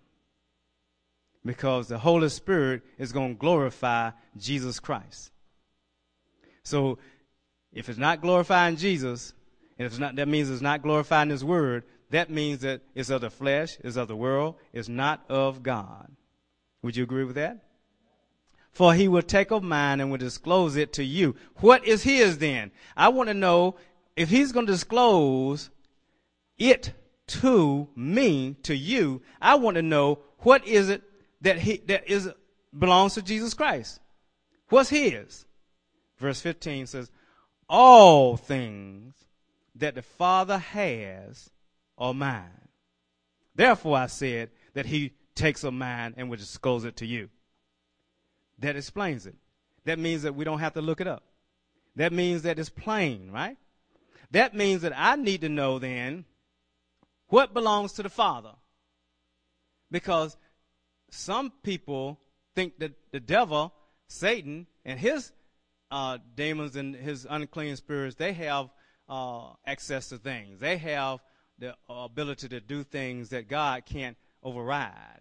Because 1.44 1.88
the 1.88 1.98
Holy 1.98 2.28
Spirit 2.28 2.82
is 2.98 3.12
going 3.12 3.34
to 3.34 3.38
glorify 3.38 4.10
Jesus 4.36 4.80
Christ. 4.80 5.30
So, 6.64 6.98
if 7.72 7.88
it's 7.88 7.98
not 7.98 8.20
glorifying 8.20 8.76
Jesus, 8.76 9.34
and 9.78 9.86
it's 9.86 9.98
not, 9.98 10.16
that 10.16 10.28
means 10.28 10.50
it's 10.50 10.62
not 10.62 10.82
glorifying 10.82 11.30
His 11.30 11.44
Word, 11.44 11.84
that 12.14 12.30
means 12.30 12.60
that 12.60 12.82
it's 12.94 13.10
of 13.10 13.20
the 13.22 13.30
flesh, 13.30 13.76
it's 13.82 13.96
of 13.96 14.08
the 14.08 14.16
world, 14.16 14.56
it's 14.72 14.88
not 14.88 15.24
of 15.28 15.62
God. 15.62 16.10
Would 16.82 16.96
you 16.96 17.02
agree 17.02 17.24
with 17.24 17.36
that? 17.36 17.64
For 18.70 18.92
he 18.94 19.08
will 19.08 19.22
take 19.22 19.50
of 19.50 19.62
mine 19.62 20.00
and 20.00 20.10
will 20.10 20.18
disclose 20.18 20.76
it 20.76 20.92
to 20.94 21.04
you. 21.04 21.36
What 21.56 21.86
is 21.86 22.02
his 22.02 22.38
then? 22.38 22.72
I 22.96 23.08
want 23.08 23.28
to 23.28 23.34
know 23.34 23.76
if 24.16 24.28
he's 24.28 24.52
going 24.52 24.66
to 24.66 24.72
disclose 24.72 25.70
it 26.58 26.92
to 27.26 27.88
me, 27.96 28.56
to 28.64 28.76
you, 28.76 29.22
I 29.40 29.54
want 29.54 29.76
to 29.76 29.82
know 29.82 30.18
what 30.38 30.66
is 30.66 30.88
it 30.88 31.02
that 31.40 31.58
he 31.58 31.78
that 31.86 32.08
is 32.08 32.28
belongs 32.76 33.14
to 33.14 33.22
Jesus 33.22 33.54
Christ. 33.54 34.00
What's 34.68 34.90
his? 34.90 35.46
Verse 36.18 36.40
15 36.40 36.86
says, 36.86 37.10
All 37.68 38.36
things 38.36 39.14
that 39.76 39.94
the 39.94 40.02
Father 40.02 40.58
has 40.58 41.50
are 41.98 42.14
mine. 42.14 42.68
Therefore 43.54 43.98
I 43.98 44.06
said 44.06 44.50
that 44.74 44.86
he 44.86 45.12
takes 45.34 45.64
of 45.64 45.74
mine 45.74 46.14
and 46.16 46.28
will 46.28 46.36
disclose 46.36 46.84
it 46.84 46.96
to 46.96 47.06
you. 47.06 47.28
That 48.58 48.76
explains 48.76 49.26
it. 49.26 49.36
That 49.84 49.98
means 49.98 50.22
that 50.22 50.34
we 50.34 50.44
don't 50.44 50.60
have 50.60 50.74
to 50.74 50.80
look 50.80 51.00
it 51.00 51.06
up. 51.06 51.24
That 51.96 52.12
means 52.12 52.42
that 52.42 52.58
it's 52.58 52.70
plain, 52.70 53.30
right? 53.30 53.56
That 54.30 54.54
means 54.54 54.82
that 54.82 54.92
I 54.96 55.16
need 55.16 55.42
to 55.42 55.48
know 55.48 55.78
then 55.78 56.24
what 57.28 57.54
belongs 57.54 57.92
to 57.94 58.02
the 58.02 58.08
Father. 58.08 58.52
Because 59.90 60.36
some 61.10 61.52
people 61.62 62.18
think 62.54 62.78
that 62.78 62.92
the 63.12 63.20
devil, 63.20 63.72
Satan, 64.08 64.66
and 64.84 64.98
his 64.98 65.32
uh, 65.90 66.18
demons 66.34 66.74
and 66.74 66.94
his 66.96 67.26
unclean 67.28 67.76
spirits, 67.76 68.16
they 68.16 68.32
have 68.32 68.70
uh, 69.08 69.50
access 69.66 70.08
to 70.08 70.18
things. 70.18 70.58
They 70.58 70.76
have 70.78 71.20
the 71.58 71.74
ability 71.88 72.48
to 72.48 72.60
do 72.60 72.82
things 72.82 73.30
that 73.30 73.48
God 73.48 73.84
can't 73.86 74.16
override. 74.42 75.20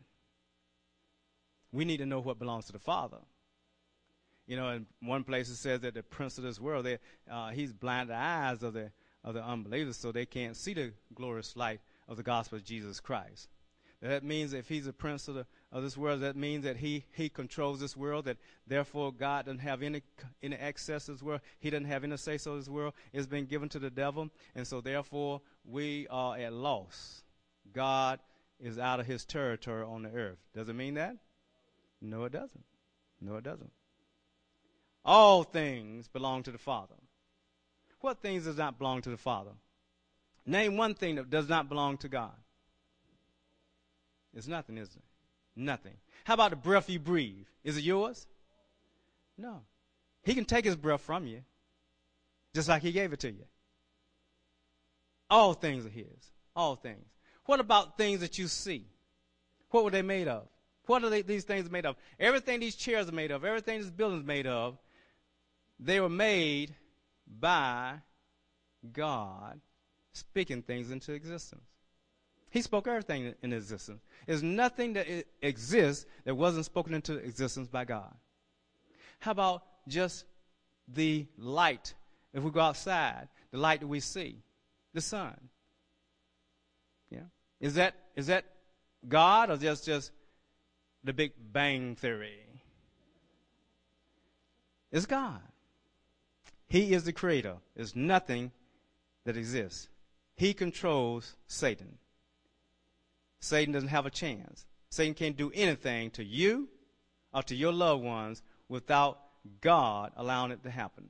We 1.72 1.86
need 1.86 1.98
to 1.98 2.06
know 2.06 2.20
what 2.20 2.40
belongs 2.40 2.66
to 2.66 2.74
the 2.74 2.80
Father. 2.80 3.18
You 4.46 4.58
know, 4.58 4.70
in 4.70 4.86
one 5.02 5.24
place 5.24 5.50
it 5.50 5.56
says 5.56 5.82
that 5.82 5.94
the 5.94 6.04
prince 6.04 6.38
of 6.38 6.44
this 6.44 6.60
world, 6.60 6.86
they, 6.86 6.98
uh, 7.32 7.50
he's 7.50 7.72
blinded 7.72 8.10
the 8.10 8.20
eyes 8.20 8.62
of 8.64 8.74
the 8.74 8.92
of 9.24 9.34
the 9.34 9.44
unbelievers, 9.44 9.96
so 9.96 10.12
they 10.12 10.26
can't 10.26 10.58
see 10.58 10.74
the 10.74 10.92
glorious 11.14 11.56
light 11.56 11.80
of 12.10 12.18
the 12.18 12.24
gospel 12.24 12.58
of 12.58 12.66
Jesus 12.66 13.00
Christ. 13.00 13.48
That 14.02 14.24
means 14.24 14.52
if 14.52 14.68
he's 14.68 14.86
a 14.86 14.92
prince 14.92 15.30
of, 15.30 15.36
the, 15.36 15.46
of 15.74 15.82
this 15.82 15.98
world, 15.98 16.22
that 16.22 16.36
means 16.36 16.64
that 16.64 16.78
he, 16.78 17.04
he 17.14 17.28
controls 17.28 17.80
this 17.80 17.98
world, 17.98 18.26
that 18.26 18.38
therefore 18.68 19.12
God 19.12 19.46
doesn't 19.46 19.60
have 19.60 19.82
any, 19.82 20.04
any 20.44 20.56
access 20.56 21.08
to 21.08 21.14
this 21.14 21.24
world. 21.24 21.42
He 21.60 21.72
doesn't 21.72 21.88
have 21.88 22.04
any 22.04 22.16
say 22.16 22.38
so 22.38 22.56
this 22.56 22.70
world. 22.70 22.94
It's 23.12 23.26
been 23.26 23.48
given 23.48 23.70
to 23.70 23.80
the 23.80 23.90
devil. 23.90 24.30
And 24.54 24.68
so 24.68 24.82
therefore 24.82 25.42
we 25.66 26.08
are 26.12 26.38
at 26.38 26.54
loss. 26.54 27.24
God 27.74 28.20
is 28.60 28.78
out 28.78 29.00
of 29.00 29.08
his 29.08 29.26
territory 29.26 29.84
on 29.84 30.04
the 30.04 30.12
earth. 30.12 30.38
Does 30.54 30.70
it 30.70 30.76
mean 30.76 30.94
that? 30.94 31.18
No, 32.00 32.26
it 32.26 32.32
doesn't. 32.32 32.64
No, 33.20 33.38
it 33.38 33.44
doesn't. 33.44 33.72
All 35.04 35.42
things 35.42 36.08
belong 36.08 36.44
to 36.44 36.52
the 36.52 36.60
Father. 36.60 36.96
What 38.00 38.22
things 38.22 38.44
does 38.44 38.58
not 38.58 38.78
belong 38.78 39.02
to 39.02 39.10
the 39.10 39.18
Father? 39.18 39.52
Name 40.46 40.78
one 40.78 40.94
thing 40.94 41.16
that 41.16 41.32
does 41.32 41.50
not 41.50 41.68
belong 41.68 41.98
to 41.98 42.10
God. 42.10 42.36
It's 44.36 44.48
nothing, 44.48 44.78
is 44.78 44.90
it? 44.90 45.02
Nothing. 45.56 45.96
How 46.24 46.34
about 46.34 46.52
the 46.52 46.56
breath 46.56 46.90
you 46.90 47.00
breathe? 47.00 47.48
Is 47.64 47.78
it 47.78 47.84
yours? 47.84 48.26
No. 49.38 49.62
He 50.24 50.34
can 50.34 50.46
take 50.46 50.66
his 50.66 50.76
breath 50.76 51.02
from 51.02 51.28
you, 51.28 51.42
just 52.54 52.70
like 52.70 52.82
he 52.82 52.92
gave 52.92 53.14
it 53.14 53.20
to 53.22 53.32
you. 53.32 53.46
All 55.30 55.54
things 55.54 55.86
are 55.86 55.90
his. 55.90 56.32
All 56.56 56.76
things. 56.76 57.06
What 57.46 57.60
about 57.60 57.98
things 57.98 58.22
that 58.22 58.38
you 58.38 58.48
see? 58.48 58.86
What 59.72 59.84
were 59.84 59.92
they 59.92 60.02
made 60.02 60.28
of? 60.28 60.48
What 60.86 61.04
are 61.04 61.10
they, 61.10 61.22
these 61.22 61.44
things 61.44 61.70
made 61.70 61.86
of? 61.86 61.96
Everything 62.20 62.60
these 62.60 62.76
chairs 62.76 63.08
are 63.08 63.14
made 63.14 63.32
of, 63.32 63.44
everything 63.44 63.80
this 63.80 63.90
building 63.90 64.20
is 64.20 64.26
made 64.26 64.48
of, 64.48 64.78
they 65.80 66.00
were 66.00 66.10
made 66.10 66.76
by 67.28 67.96
God 68.92 69.60
speaking 70.14 70.62
things 70.62 70.92
into 70.92 71.14
existence. 71.14 71.64
He 72.54 72.62
spoke 72.62 72.88
everything 72.88 73.34
into 73.42 73.56
existence. 73.56 74.04
There's 74.28 74.44
nothing 74.44 74.94
that 74.94 75.08
exists 75.42 76.06
that 76.24 76.36
wasn't 76.36 76.66
spoken 76.66 76.94
into 76.94 77.16
existence 77.16 77.68
by 77.68 77.84
God. 77.84 78.14
How 79.18 79.32
about 79.32 79.64
just 79.88 80.26
the 80.88 81.26
light? 81.36 81.96
If 82.32 82.44
we 82.44 82.52
go 82.52 82.60
outside, 82.60 83.28
the 83.50 83.58
light 83.58 83.80
that 83.80 83.88
we 83.88 84.00
see, 84.00 84.44
the 84.94 85.02
sun. 85.02 85.34
Yeah. 87.10 87.26
Is 87.60 87.74
that 87.74 87.96
is 88.16 88.28
that 88.28 88.46
God 89.08 89.50
or 89.50 89.58
just 89.58 89.88
just 89.88 90.12
the 91.04 91.12
Big 91.12 91.32
Bang 91.52 91.96
Theory? 91.96 92.38
It's 94.92 95.08
God. 95.08 95.42
He 96.68 96.94
is 96.94 97.04
the 97.04 97.14
creator. 97.14 97.56
There's 97.76 97.96
nothing 97.96 98.52
that 99.26 99.38
exists. 99.38 99.90
He 100.36 100.54
controls 100.54 101.36
Satan. 101.48 101.98
Satan 103.44 103.74
doesn't 103.74 103.90
have 103.90 104.06
a 104.06 104.10
chance. 104.10 104.66
Satan 104.90 105.14
can't 105.14 105.36
do 105.36 105.52
anything 105.54 106.12
to 106.12 106.24
you 106.24 106.70
or 107.34 107.44
to 107.44 107.54
your 107.54 107.74
loved 107.74 108.02
ones 108.02 108.42
without 108.70 109.20
God 109.60 110.14
allowing 110.16 110.52
it 110.52 110.64
to 110.64 110.70
happen. 110.70 111.10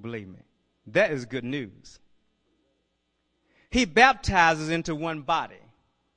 Believe 0.00 0.28
me. 0.28 0.38
That 0.86 1.10
is 1.10 1.24
good 1.24 1.42
news. 1.42 1.98
He 3.70 3.86
baptizes 3.86 4.68
into 4.68 4.94
one 4.94 5.22
body. 5.22 5.56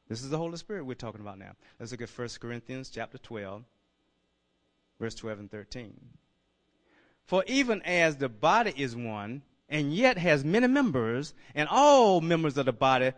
This 0.10 0.22
is 0.22 0.30
the 0.30 0.38
Holy 0.38 0.58
Spirit 0.58 0.86
we're 0.86 0.94
talking 0.94 1.22
about 1.22 1.40
now. 1.40 1.54
Let's 1.80 1.92
look 1.92 2.04
at 2.04 2.10
1 2.10 2.30
Corinthians 2.40 2.90
chapter 2.90 3.18
12, 3.18 3.64
verse 5.00 5.16
12 5.16 5.40
and 5.40 5.52
13. 5.52 5.94
For 7.26 7.44
even 7.48 7.82
as 7.82 8.18
the 8.18 8.30
body 8.30 8.74
is 8.78 8.96
one, 8.96 9.42
and 9.70 9.92
yet 9.94 10.20
has 10.20 10.46
many 10.46 10.68
members, 10.68 11.34
and 11.56 11.68
all 11.68 12.22
members 12.22 12.58
of 12.58 12.68
the 12.68 12.74
body, 12.74 13.14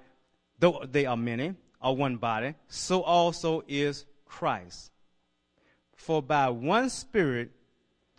though 0.59 0.83
they 0.89 1.05
are 1.05 1.17
many, 1.17 1.55
are 1.81 1.93
one 1.93 2.17
body, 2.17 2.55
so 2.67 3.01
also 3.01 3.63
is 3.67 4.05
Christ. 4.25 4.91
For 5.95 6.21
by 6.21 6.49
one 6.49 6.89
Spirit 6.89 7.51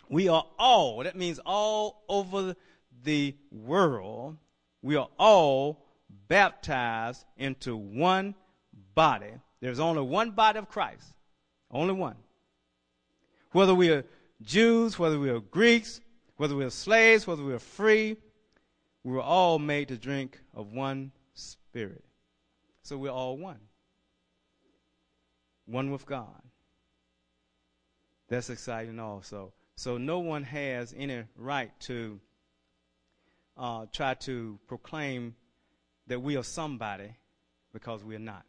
we 0.08 0.28
are 0.28 0.44
all, 0.58 1.04
that 1.04 1.16
means 1.16 1.38
all 1.46 2.02
over 2.08 2.56
the 3.04 3.34
world, 3.50 4.36
we 4.82 4.96
are 4.96 5.08
all 5.18 5.86
baptized 6.28 7.24
into 7.36 7.76
one 7.76 8.34
body. 8.94 9.32
There's 9.60 9.80
only 9.80 10.02
one 10.02 10.32
body 10.32 10.58
of 10.58 10.68
Christ. 10.68 11.04
Only 11.70 11.94
one. 11.94 12.16
Whether 13.52 13.74
we 13.74 13.90
are 13.90 14.04
Jews, 14.42 14.98
whether 14.98 15.18
we 15.18 15.30
are 15.30 15.40
Greeks, 15.40 16.00
whether 16.36 16.56
we 16.56 16.64
are 16.64 16.70
slaves, 16.70 17.26
whether 17.26 17.42
we 17.42 17.52
are 17.52 17.58
free, 17.58 18.16
we 19.04 19.12
were 19.12 19.22
all 19.22 19.58
made 19.58 19.88
to 19.88 19.96
drink 19.96 20.40
of 20.54 20.72
one 20.72 21.12
spirit. 21.34 22.04
So 22.82 22.96
we're 22.96 23.10
all 23.10 23.36
one. 23.36 23.60
One 25.66 25.90
with 25.90 26.06
God. 26.06 26.42
That's 28.28 28.50
exciting 28.50 28.98
also. 28.98 29.52
So 29.76 29.98
no 29.98 30.20
one 30.20 30.44
has 30.44 30.94
any 30.96 31.24
right 31.36 31.70
to 31.80 32.20
uh, 33.56 33.86
try 33.92 34.14
to 34.14 34.58
proclaim 34.66 35.34
that 36.06 36.20
we 36.20 36.36
are 36.36 36.42
somebody 36.42 37.14
because 37.72 38.02
we're 38.04 38.18
not. 38.18 38.44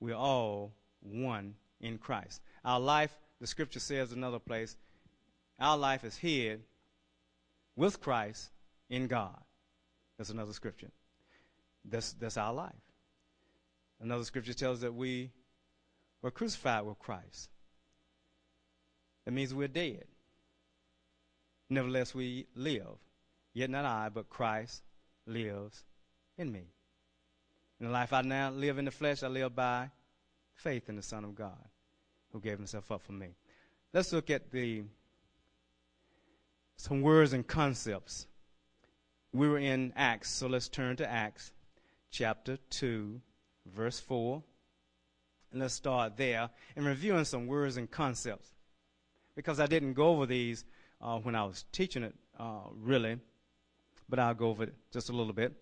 We're 0.00 0.14
all 0.14 0.72
one 1.00 1.54
in 1.80 1.98
Christ. 1.98 2.40
Our 2.64 2.80
life, 2.80 3.12
the 3.40 3.46
scripture 3.46 3.80
says 3.80 4.12
another 4.12 4.38
place, 4.38 4.76
our 5.58 5.76
life 5.76 6.04
is 6.04 6.16
hid 6.16 6.62
with 7.76 8.00
Christ 8.00 8.50
in 8.90 9.06
God. 9.06 9.38
That's 10.18 10.30
another 10.30 10.52
scripture. 10.52 10.90
That's, 11.84 12.12
that's 12.14 12.36
our 12.36 12.52
life. 12.52 12.74
Another 14.00 14.24
scripture 14.24 14.54
tells 14.54 14.80
that 14.80 14.94
we 14.94 15.30
were 16.22 16.30
crucified 16.30 16.84
with 16.84 16.98
Christ. 16.98 17.50
That 19.24 19.32
means 19.32 19.54
we're 19.54 19.68
dead. 19.68 20.04
Nevertheless, 21.68 22.14
we 22.14 22.46
live. 22.54 22.98
Yet 23.52 23.70
not 23.70 23.84
I, 23.84 24.08
but 24.08 24.28
Christ 24.28 24.82
lives 25.26 25.84
in 26.36 26.52
me. 26.52 26.68
In 27.80 27.86
the 27.86 27.92
life 27.92 28.12
I 28.12 28.22
now 28.22 28.50
live 28.50 28.78
in 28.78 28.84
the 28.84 28.90
flesh, 28.90 29.22
I 29.22 29.28
live 29.28 29.54
by 29.54 29.90
faith 30.54 30.88
in 30.88 30.96
the 30.96 31.02
Son 31.02 31.24
of 31.24 31.34
God 31.34 31.68
who 32.32 32.40
gave 32.40 32.58
himself 32.58 32.90
up 32.92 33.02
for 33.02 33.12
me. 33.12 33.34
Let's 33.92 34.12
look 34.12 34.30
at 34.30 34.50
the 34.50 34.84
some 36.76 37.00
words 37.00 37.32
and 37.32 37.46
concepts. 37.46 38.26
We 39.32 39.48
were 39.48 39.58
in 39.58 39.92
Acts, 39.96 40.30
so 40.30 40.46
let's 40.46 40.68
turn 40.68 40.96
to 40.96 41.10
Acts 41.10 41.52
chapter 42.10 42.58
2 42.70 43.20
verse 43.74 44.00
4. 44.00 44.42
And 45.52 45.60
let's 45.60 45.74
start 45.74 46.16
there 46.16 46.50
and 46.74 46.86
reviewing 46.86 47.24
some 47.24 47.46
words 47.46 47.76
and 47.76 47.90
concepts. 47.90 48.48
Because 49.34 49.60
I 49.60 49.66
didn't 49.66 49.94
go 49.94 50.08
over 50.08 50.26
these 50.26 50.64
uh, 51.00 51.18
when 51.18 51.34
I 51.34 51.44
was 51.44 51.64
teaching 51.72 52.02
it, 52.02 52.14
uh, 52.38 52.60
really, 52.74 53.18
but 54.08 54.18
I'll 54.18 54.34
go 54.34 54.48
over 54.48 54.64
it 54.64 54.74
just 54.92 55.10
a 55.10 55.12
little 55.12 55.32
bit. 55.32 55.52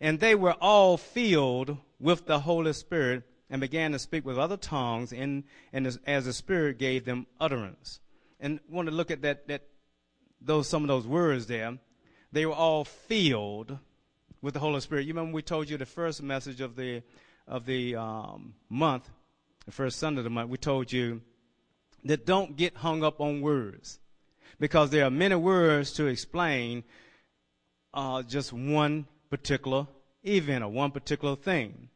And 0.00 0.18
they 0.18 0.34
were 0.34 0.54
all 0.60 0.96
filled 0.96 1.76
with 1.98 2.26
the 2.26 2.40
Holy 2.40 2.72
Spirit 2.72 3.24
and 3.50 3.60
began 3.60 3.92
to 3.92 3.98
speak 3.98 4.24
with 4.24 4.38
other 4.38 4.56
tongues 4.56 5.12
in, 5.12 5.44
and 5.72 5.86
as, 5.86 5.98
as 6.06 6.24
the 6.24 6.32
Spirit 6.32 6.78
gave 6.78 7.04
them 7.04 7.26
utterance. 7.40 8.00
And 8.38 8.60
want 8.68 8.88
to 8.88 8.94
look 8.94 9.10
at 9.10 9.22
that, 9.22 9.48
that 9.48 9.64
those 10.40 10.68
some 10.68 10.82
of 10.82 10.88
those 10.88 11.06
words 11.06 11.46
there. 11.46 11.78
They 12.32 12.46
were 12.46 12.54
all 12.54 12.84
filled 12.84 13.76
with 14.40 14.54
the 14.54 14.60
Holy 14.60 14.80
Spirit. 14.80 15.06
You 15.06 15.12
remember 15.12 15.34
we 15.34 15.42
told 15.42 15.68
you 15.68 15.76
the 15.76 15.84
first 15.86 16.22
message 16.22 16.60
of 16.60 16.76
the 16.76 17.02
of 17.50 17.66
the 17.66 17.96
um, 17.96 18.54
month, 18.70 19.10
the 19.66 19.72
first 19.72 19.98
Sunday 19.98 20.20
of 20.20 20.24
the 20.24 20.30
month, 20.30 20.48
we 20.48 20.56
told 20.56 20.90
you 20.92 21.20
that 22.04 22.24
don't 22.24 22.56
get 22.56 22.76
hung 22.76 23.04
up 23.04 23.20
on 23.20 23.42
words 23.42 23.98
because 24.58 24.90
there 24.90 25.04
are 25.04 25.10
many 25.10 25.34
words 25.34 25.92
to 25.94 26.06
explain 26.06 26.84
uh, 27.92 28.22
just 28.22 28.52
one 28.52 29.06
particular 29.30 29.86
event 30.24 30.64
or 30.64 30.68
one 30.68 30.92
particular 30.92 31.36
thing. 31.36 31.88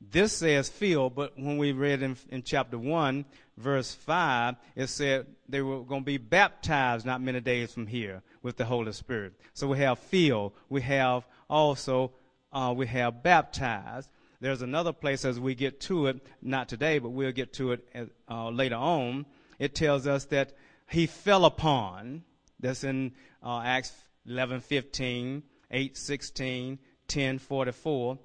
this 0.00 0.32
says 0.32 0.68
filled, 0.68 1.14
but 1.14 1.32
when 1.36 1.58
we 1.58 1.72
read 1.72 2.02
in, 2.02 2.16
in 2.30 2.42
chapter 2.42 2.78
1, 2.78 3.24
verse 3.56 3.94
5, 3.94 4.56
it 4.74 4.88
said 4.88 5.26
they 5.48 5.60
were 5.60 5.82
going 5.84 6.00
to 6.00 6.06
be 6.06 6.18
baptized 6.18 7.04
not 7.04 7.20
many 7.20 7.40
days 7.40 7.72
from 7.72 7.86
here 7.86 8.22
with 8.42 8.56
the 8.56 8.64
Holy 8.64 8.92
Spirit. 8.92 9.34
So 9.52 9.68
we 9.68 9.78
have 9.78 9.98
filled. 9.98 10.52
We 10.68 10.80
have 10.82 11.24
also, 11.48 12.12
uh, 12.52 12.72
we 12.76 12.86
have 12.86 13.22
baptized. 13.22 14.08
There's 14.42 14.60
another 14.60 14.92
place 14.92 15.24
as 15.24 15.38
we 15.38 15.54
get 15.54 15.78
to 15.82 16.08
it, 16.08 16.20
not 16.42 16.68
today, 16.68 16.98
but 16.98 17.10
we'll 17.10 17.30
get 17.30 17.52
to 17.54 17.72
it 17.72 18.10
uh, 18.28 18.48
later 18.48 18.74
on. 18.74 19.24
It 19.60 19.72
tells 19.72 20.08
us 20.08 20.24
that 20.26 20.56
he 20.90 21.06
fell 21.06 21.44
upon, 21.44 22.24
that's 22.58 22.82
in 22.82 23.12
uh, 23.40 23.60
Acts 23.60 23.92
11, 24.26 24.58
15, 24.58 25.44
8, 25.70 25.96
16, 25.96 26.78
10, 27.06 27.38
44. 27.38 28.18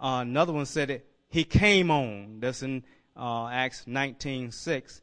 Uh, 0.00 0.18
another 0.22 0.52
one 0.52 0.66
said 0.66 0.90
it, 0.90 1.06
he 1.28 1.44
came 1.44 1.92
on. 1.92 2.40
That's 2.40 2.64
in 2.64 2.82
uh, 3.16 3.46
Acts 3.46 3.86
19, 3.86 4.50
6. 4.50 5.02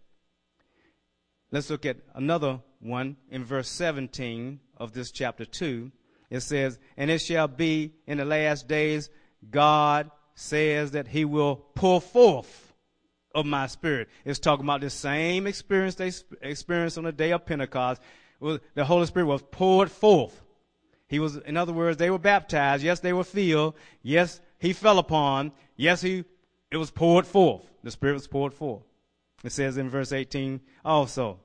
Let's 1.49 1.69
look 1.69 1.85
at 1.85 1.95
another 2.13 2.59
one 2.81 3.15
in 3.31 3.45
verse 3.45 3.69
17 3.69 4.59
of 4.75 4.91
this 4.91 5.11
chapter 5.11 5.45
2. 5.45 5.93
It 6.29 6.41
says, 6.41 6.77
And 6.97 7.09
it 7.09 7.19
shall 7.19 7.47
be 7.47 7.93
in 8.05 8.17
the 8.17 8.25
last 8.25 8.67
days, 8.67 9.09
God 9.49 10.11
says 10.39 10.91
that 10.91 11.07
he 11.07 11.25
will 11.25 11.55
pour 11.73 11.99
forth 11.99 12.71
of 13.33 13.47
my 13.47 13.65
spirit. 13.65 14.07
It's 14.23 14.37
talking 14.37 14.65
about 14.65 14.81
the 14.81 14.89
same 14.91 15.47
experience 15.47 15.95
they 15.95 16.11
experienced 16.41 16.99
on 16.99 17.05
the 17.05 17.11
day 17.11 17.31
of 17.31 17.45
Pentecost. 17.45 18.01
The 18.39 18.85
Holy 18.85 19.07
Spirit 19.07 19.25
was 19.25 19.41
poured 19.49 19.89
forth. 19.89 20.43
He 21.07 21.17
was, 21.17 21.37
in 21.37 21.57
other 21.57 21.73
words, 21.73 21.97
they 21.97 22.11
were 22.11 22.19
baptized. 22.19 22.83
Yes, 22.83 22.99
they 22.99 23.13
were 23.13 23.23
filled. 23.23 23.73
Yes, 24.03 24.39
he 24.59 24.73
fell 24.73 24.99
upon. 24.99 25.53
Yes, 25.75 26.01
he, 26.01 26.23
it 26.69 26.77
was 26.77 26.91
poured 26.91 27.25
forth. 27.25 27.63
The 27.83 27.89
Spirit 27.89 28.13
was 28.13 28.27
poured 28.27 28.53
forth. 28.53 28.83
It 29.43 29.51
says 29.51 29.77
in 29.77 29.89
verse 29.89 30.11
18 30.11 30.61
also 30.85 31.39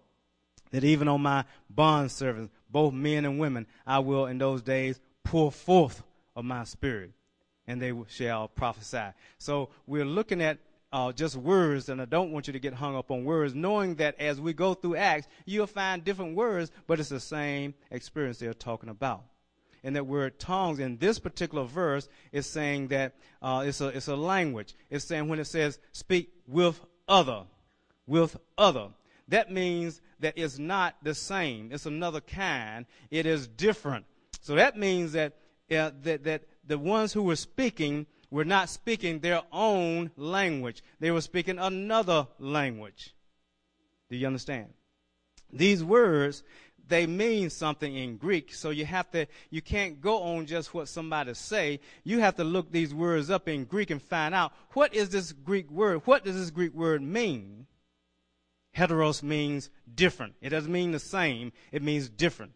that 0.70 0.84
even 0.84 1.08
on 1.08 1.22
my 1.22 1.44
bond 1.70 2.10
servants, 2.10 2.52
both 2.70 2.92
men 2.92 3.24
and 3.24 3.38
women, 3.38 3.66
I 3.86 4.00
will 4.00 4.26
in 4.26 4.36
those 4.36 4.60
days 4.60 5.00
pour 5.24 5.50
forth 5.50 6.02
of 6.36 6.44
my 6.44 6.64
Spirit, 6.64 7.12
and 7.66 7.80
they 7.80 7.92
shall 8.08 8.48
prophesy. 8.48 9.12
So 9.38 9.70
we're 9.86 10.04
looking 10.04 10.40
at 10.42 10.58
uh, 10.92 11.12
just 11.12 11.36
words, 11.36 11.88
and 11.88 12.02
I 12.02 12.04
don't 12.04 12.32
want 12.32 12.46
you 12.46 12.52
to 12.52 12.58
get 12.58 12.74
hung 12.74 12.96
up 12.96 13.10
on 13.10 13.24
words, 13.24 13.54
knowing 13.54 13.94
that 13.96 14.18
as 14.20 14.40
we 14.40 14.52
go 14.52 14.74
through 14.74 14.96
Acts, 14.96 15.26
you'll 15.46 15.66
find 15.66 16.04
different 16.04 16.36
words, 16.36 16.70
but 16.86 17.00
it's 17.00 17.08
the 17.08 17.20
same 17.20 17.74
experience 17.90 18.38
they're 18.38 18.52
talking 18.52 18.90
about 18.90 19.24
and 19.84 19.96
that 19.96 20.06
word 20.06 20.38
tongues 20.38 20.78
in 20.78 20.96
this 20.98 21.18
particular 21.18 21.64
verse 21.64 22.08
is 22.30 22.46
saying 22.46 22.88
that 22.88 23.14
uh, 23.40 23.64
it's, 23.66 23.80
a, 23.80 23.88
it's 23.88 24.08
a 24.08 24.16
language. 24.16 24.74
It's 24.90 25.04
saying 25.04 25.28
when 25.28 25.40
it 25.40 25.46
says 25.46 25.78
speak 25.92 26.30
with 26.46 26.80
other, 27.08 27.44
with 28.06 28.36
other. 28.56 28.88
That 29.28 29.50
means 29.50 30.00
that 30.20 30.34
it's 30.36 30.58
not 30.58 30.96
the 31.02 31.14
same. 31.14 31.70
It's 31.72 31.86
another 31.86 32.20
kind. 32.20 32.86
It 33.10 33.26
is 33.26 33.46
different. 33.46 34.04
So 34.40 34.54
that 34.56 34.76
means 34.76 35.12
that, 35.12 35.34
uh, 35.70 35.90
that, 36.02 36.24
that 36.24 36.42
the 36.64 36.78
ones 36.78 37.12
who 37.12 37.22
were 37.22 37.36
speaking 37.36 38.06
were 38.30 38.44
not 38.44 38.68
speaking 38.68 39.18
their 39.18 39.42
own 39.52 40.10
language. 40.16 40.82
They 41.00 41.10
were 41.10 41.20
speaking 41.20 41.58
another 41.58 42.26
language. 42.38 43.14
Do 44.10 44.16
you 44.16 44.26
understand? 44.26 44.68
These 45.52 45.84
words 45.84 46.42
they 46.88 47.06
mean 47.06 47.50
something 47.50 47.96
in 47.96 48.16
Greek. 48.16 48.54
So 48.54 48.70
you 48.70 48.84
have 48.84 49.10
to, 49.12 49.26
you 49.50 49.62
can't 49.62 50.00
go 50.00 50.22
on 50.22 50.46
just 50.46 50.74
what 50.74 50.88
somebody 50.88 51.34
say. 51.34 51.80
You 52.04 52.20
have 52.20 52.36
to 52.36 52.44
look 52.44 52.70
these 52.70 52.94
words 52.94 53.30
up 53.30 53.48
in 53.48 53.64
Greek 53.64 53.90
and 53.90 54.02
find 54.02 54.34
out 54.34 54.52
what 54.72 54.94
is 54.94 55.08
this 55.08 55.32
Greek 55.32 55.70
word? 55.70 56.02
What 56.04 56.24
does 56.24 56.36
this 56.36 56.50
Greek 56.50 56.74
word 56.74 57.02
mean? 57.02 57.66
Heteros 58.76 59.22
means 59.22 59.70
different. 59.94 60.34
It 60.40 60.50
doesn't 60.50 60.72
mean 60.72 60.92
the 60.92 60.98
same. 60.98 61.52
It 61.72 61.82
means 61.82 62.08
different. 62.08 62.52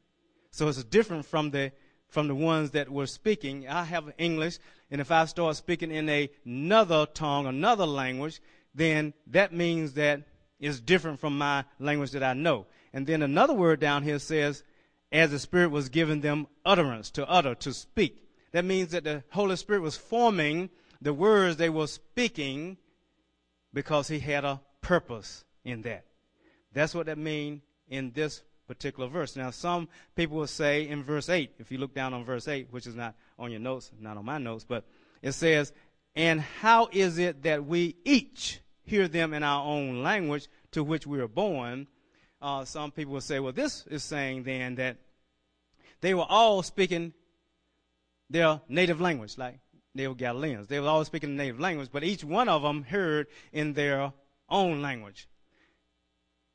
So 0.51 0.69
it's 0.69 0.83
different 0.85 1.27
from 1.27 1.51
the, 1.51 1.73
from 2.09 2.29
the 2.29 2.35
ones 2.35 2.71
that 2.73 2.91
were 2.91 3.07
speaking. 3.07 3.69
I 3.69 3.85
have 3.85 4.13
English, 4.19 4.59
and 4.91 5.01
if 5.01 5.11
I 5.11 5.25
start 5.27 5.57
speaking 5.57 5.91
in 5.91 6.29
another 6.45 7.07
tongue, 7.07 7.47
another 7.47 7.87
language, 7.87 8.41
then 8.75 9.15
that 9.29 9.53
means 9.53 9.95
that 9.95 10.23
it's 10.61 10.81
different 10.81 11.21
from 11.21 11.37
my 11.37 11.65
language 11.79 12.13
that 12.13 12.23
I 12.23 12.35
know. 12.35 12.67
And 12.93 13.07
then 13.07 13.23
another 13.23 13.55
word 13.55 13.81
down 13.81 14.03
here 14.03 14.19
says, 14.19 14.63
as 15.13 15.31
the 15.31 15.39
Spirit 15.39 15.71
was 15.71 15.89
giving 15.89 16.21
them 16.21 16.47
utterance, 16.65 17.11
to 17.13 17.29
utter, 17.29 17.55
to 17.57 17.73
speak. 17.73 18.23
That 18.53 18.65
means 18.65 18.91
that 18.91 19.05
the 19.05 19.23
Holy 19.31 19.57
Spirit 19.57 19.83
was 19.83 19.97
forming 19.97 20.71
the 21.01 21.13
words 21.13 21.57
they 21.57 21.69
were 21.69 21.87
speaking 21.87 22.79
because 23.73 24.09
He 24.09 24.19
had 24.19 24.45
a 24.45 24.61
purpose 24.81 25.45
in 25.65 25.83
that. 25.83 26.05
That's 26.73 26.95
what 26.95 27.07
that 27.07 27.19
means 27.19 27.63
in 27.89 28.13
this 28.13 28.43
particular 28.67 29.09
verse. 29.09 29.37
Now, 29.37 29.51
some 29.51 29.89
people 30.15 30.39
will 30.39 30.47
say 30.47 30.89
in 30.89 31.03
verse 31.03 31.29
8, 31.29 31.53
if 31.59 31.71
you 31.71 31.79
look 31.79 31.95
down 31.95 32.15
on 32.15 32.25
verse 32.25 32.49
8, 32.49 32.69
which 32.71 32.87
is 32.87 32.95
not 32.95 33.15
on 33.39 33.51
your 33.51 33.61
notes, 33.61 33.91
not 34.01 34.17
on 34.17 34.25
my 34.25 34.39
notes, 34.39 34.65
but 34.69 34.85
it 35.23 35.33
says, 35.33 35.73
And 36.15 36.41
how 36.41 36.89
is 36.93 37.19
it 37.19 37.43
that 37.43 37.65
we 37.65 37.97
each 38.05 38.61
hear 38.85 39.09
them 39.09 39.35
in 39.35 39.43
our 39.43 39.65
own 39.65 40.03
language 40.03 40.49
to 40.73 40.83
which 40.85 41.07
we 41.07 41.21
are 41.21 41.29
born? 41.29 41.87
uh, 42.41 42.65
some 42.65 42.91
people 42.91 43.15
will 43.15 43.21
say, 43.21 43.41
well, 43.41 43.53
this 43.53 43.87
is 43.89 44.05
saying 44.05 44.45
then 44.45 44.77
that 44.77 44.99
they 46.01 46.15
were 46.15 46.27
all 46.29 46.63
speaking 46.63 47.13
their 48.29 48.61
native 48.69 49.01
language, 49.01 49.39
like 49.39 49.59
they 49.95 50.07
were 50.07 50.15
Galileans. 50.15 50.67
They 50.67 50.81
were 50.81 50.89
all 50.89 51.05
speaking 51.05 51.37
the 51.37 51.43
native 51.43 51.61
language, 51.61 51.89
but 51.91 52.05
each 52.05 52.25
one 52.25 52.49
of 52.49 52.63
them 52.63 52.83
heard 52.83 53.29
in 53.53 53.73
their 53.73 54.13
own 54.49 54.83
language. 54.83 55.29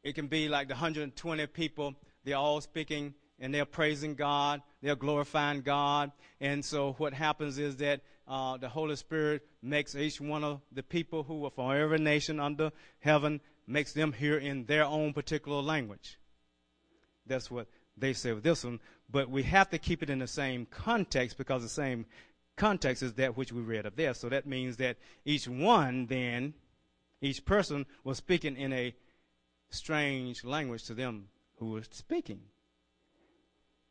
It 0.03 0.15
can 0.15 0.27
be 0.27 0.49
like 0.49 0.67
the 0.67 0.73
120 0.73 1.47
people, 1.47 1.93
they're 2.23 2.37
all 2.37 2.61
speaking 2.61 3.13
and 3.39 3.53
they're 3.53 3.65
praising 3.65 4.15
God, 4.15 4.61
they're 4.81 4.95
glorifying 4.95 5.61
God. 5.61 6.11
And 6.39 6.63
so 6.63 6.93
what 6.93 7.13
happens 7.13 7.57
is 7.57 7.77
that 7.77 8.01
uh, 8.27 8.57
the 8.57 8.69
Holy 8.69 8.95
Spirit 8.95 9.41
makes 9.61 9.95
each 9.95 10.21
one 10.21 10.43
of 10.43 10.61
the 10.71 10.83
people 10.83 11.23
who 11.23 11.45
are 11.45 11.51
from 11.51 11.71
every 11.71 11.97
nation 11.99 12.39
under 12.39 12.71
heaven 12.99 13.41
makes 13.67 13.93
them 13.93 14.13
hear 14.13 14.37
in 14.37 14.65
their 14.65 14.85
own 14.85 15.13
particular 15.13 15.61
language. 15.61 16.17
That's 17.25 17.49
what 17.49 17.67
they 17.97 18.13
say 18.13 18.33
with 18.33 18.43
this 18.43 18.63
one. 18.63 18.79
But 19.09 19.29
we 19.29 19.43
have 19.43 19.69
to 19.71 19.77
keep 19.77 20.03
it 20.03 20.09
in 20.09 20.19
the 20.19 20.27
same 20.27 20.65
context 20.65 21.37
because 21.37 21.61
the 21.61 21.69
same 21.69 22.05
context 22.55 23.03
is 23.03 23.13
that 23.13 23.37
which 23.37 23.51
we 23.51 23.61
read 23.61 23.85
up 23.85 23.95
there. 23.95 24.13
So 24.13 24.29
that 24.29 24.45
means 24.45 24.77
that 24.77 24.97
each 25.25 25.47
one 25.47 26.05
then, 26.07 26.53
each 27.21 27.43
person 27.45 27.85
was 28.03 28.17
speaking 28.17 28.55
in 28.55 28.71
a 28.73 28.93
strange 29.71 30.43
language 30.43 30.83
to 30.85 30.93
them 30.93 31.27
who 31.57 31.71
were 31.71 31.83
speaking. 31.89 32.41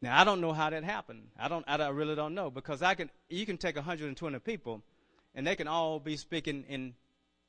Now 0.01 0.21
I 0.21 0.25
don't 0.25 0.41
know 0.41 0.53
how 0.53 0.71
that 0.71 0.85
happened. 0.85 1.29
I 1.39 1.49
don't. 1.49 1.65
I 1.67 1.89
really 1.89 2.15
don't 2.15 2.35
know 2.35 2.51
because 2.51 2.83
I 2.83 2.95
can. 2.95 3.11
You 3.29 3.45
can 3.45 3.59
take 3.59 3.77
120 3.77 4.39
people, 4.39 4.83
and 5.35 5.47
they 5.47 5.57
can 5.57 5.69
all 5.69 5.99
be 5.99 6.17
speaking 6.17 6.65
in 6.69 6.95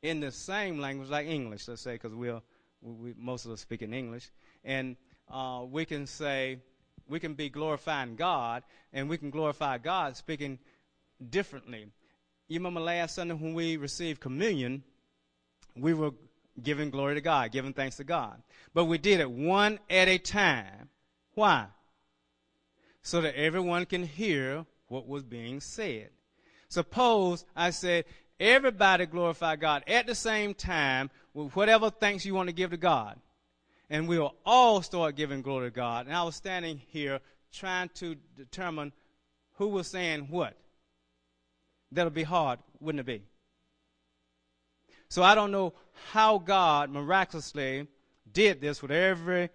in 0.02 0.20
the 0.20 0.32
same 0.32 0.80
language, 0.80 1.10
like 1.10 1.28
English, 1.28 1.68
let's 1.68 1.82
say, 1.82 1.94
because 1.94 2.14
we'll, 2.14 2.42
we, 2.82 3.14
most 3.18 3.46
of 3.46 3.52
us 3.52 3.62
speak 3.62 3.82
in 3.82 3.94
English, 3.94 4.30
and 4.64 4.96
uh, 5.30 5.64
we 5.70 5.86
can 5.86 6.08
say, 6.08 6.58
we 7.08 7.20
can 7.20 7.36
be 7.36 7.50
glorifying 7.50 8.16
God, 8.16 8.64
and 8.94 9.08
we 9.08 9.18
can 9.18 9.30
glorify 9.30 9.78
God 9.78 10.18
speaking 10.18 10.58
differently. 11.30 11.88
You 12.48 12.60
remember 12.60 12.80
last 12.80 13.16
Sunday 13.16 13.36
when 13.36 13.54
we 13.54 13.78
received 13.78 14.20
communion, 14.20 14.84
we 15.76 15.94
were 15.94 16.12
giving 16.62 16.90
glory 16.90 17.16
to 17.16 17.22
God, 17.22 17.52
giving 17.52 17.74
thanks 17.74 17.98
to 17.98 18.04
God. 18.04 18.42
But 18.74 18.86
we 18.86 18.98
did 18.98 19.20
it 19.20 19.30
one 19.30 19.80
at 19.90 20.08
a 20.08 20.18
time. 20.18 20.90
Why? 21.34 21.68
So 23.02 23.22
that 23.22 23.36
everyone 23.36 23.86
can 23.86 24.06
hear 24.06 24.66
what 24.88 25.08
was 25.08 25.24
being 25.24 25.60
said. 25.60 26.10
Suppose 26.70 27.46
I 27.56 27.72
said, 27.72 28.06
Everybody 28.42 29.06
glorify 29.06 29.56
God 29.56 29.84
at 29.86 30.08
the 30.08 30.16
same 30.16 30.56
time 30.56 31.12
with 31.36 31.56
whatever 31.56 31.92
thanks 31.92 32.26
you 32.26 32.34
want 32.34 32.50
to 32.50 32.54
give 32.54 32.72
to 32.72 32.78
God. 32.78 33.20
And 33.88 34.08
we'll 34.08 34.34
all 34.44 34.82
start 34.82 35.16
giving 35.16 35.44
glory 35.44 35.68
to 35.68 35.76
God. 35.76 36.08
And 36.08 36.16
I 36.16 36.24
was 36.24 36.36
standing 36.36 36.82
here 36.88 37.20
trying 37.54 37.90
to 37.96 38.16
determine 38.36 38.94
who 39.58 39.68
was 39.68 39.86
saying 39.86 40.28
what. 40.32 40.58
That'll 41.92 42.10
be 42.10 42.24
hard, 42.24 42.58
wouldn't 42.80 43.02
it 43.02 43.06
be? 43.06 43.22
So 45.08 45.22
I 45.22 45.36
don't 45.36 45.52
know 45.52 45.74
how 46.12 46.38
God 46.38 46.90
miraculously 46.90 47.88
did 48.32 48.62
this 48.62 48.82
with 48.82 48.92
every 48.92 49.50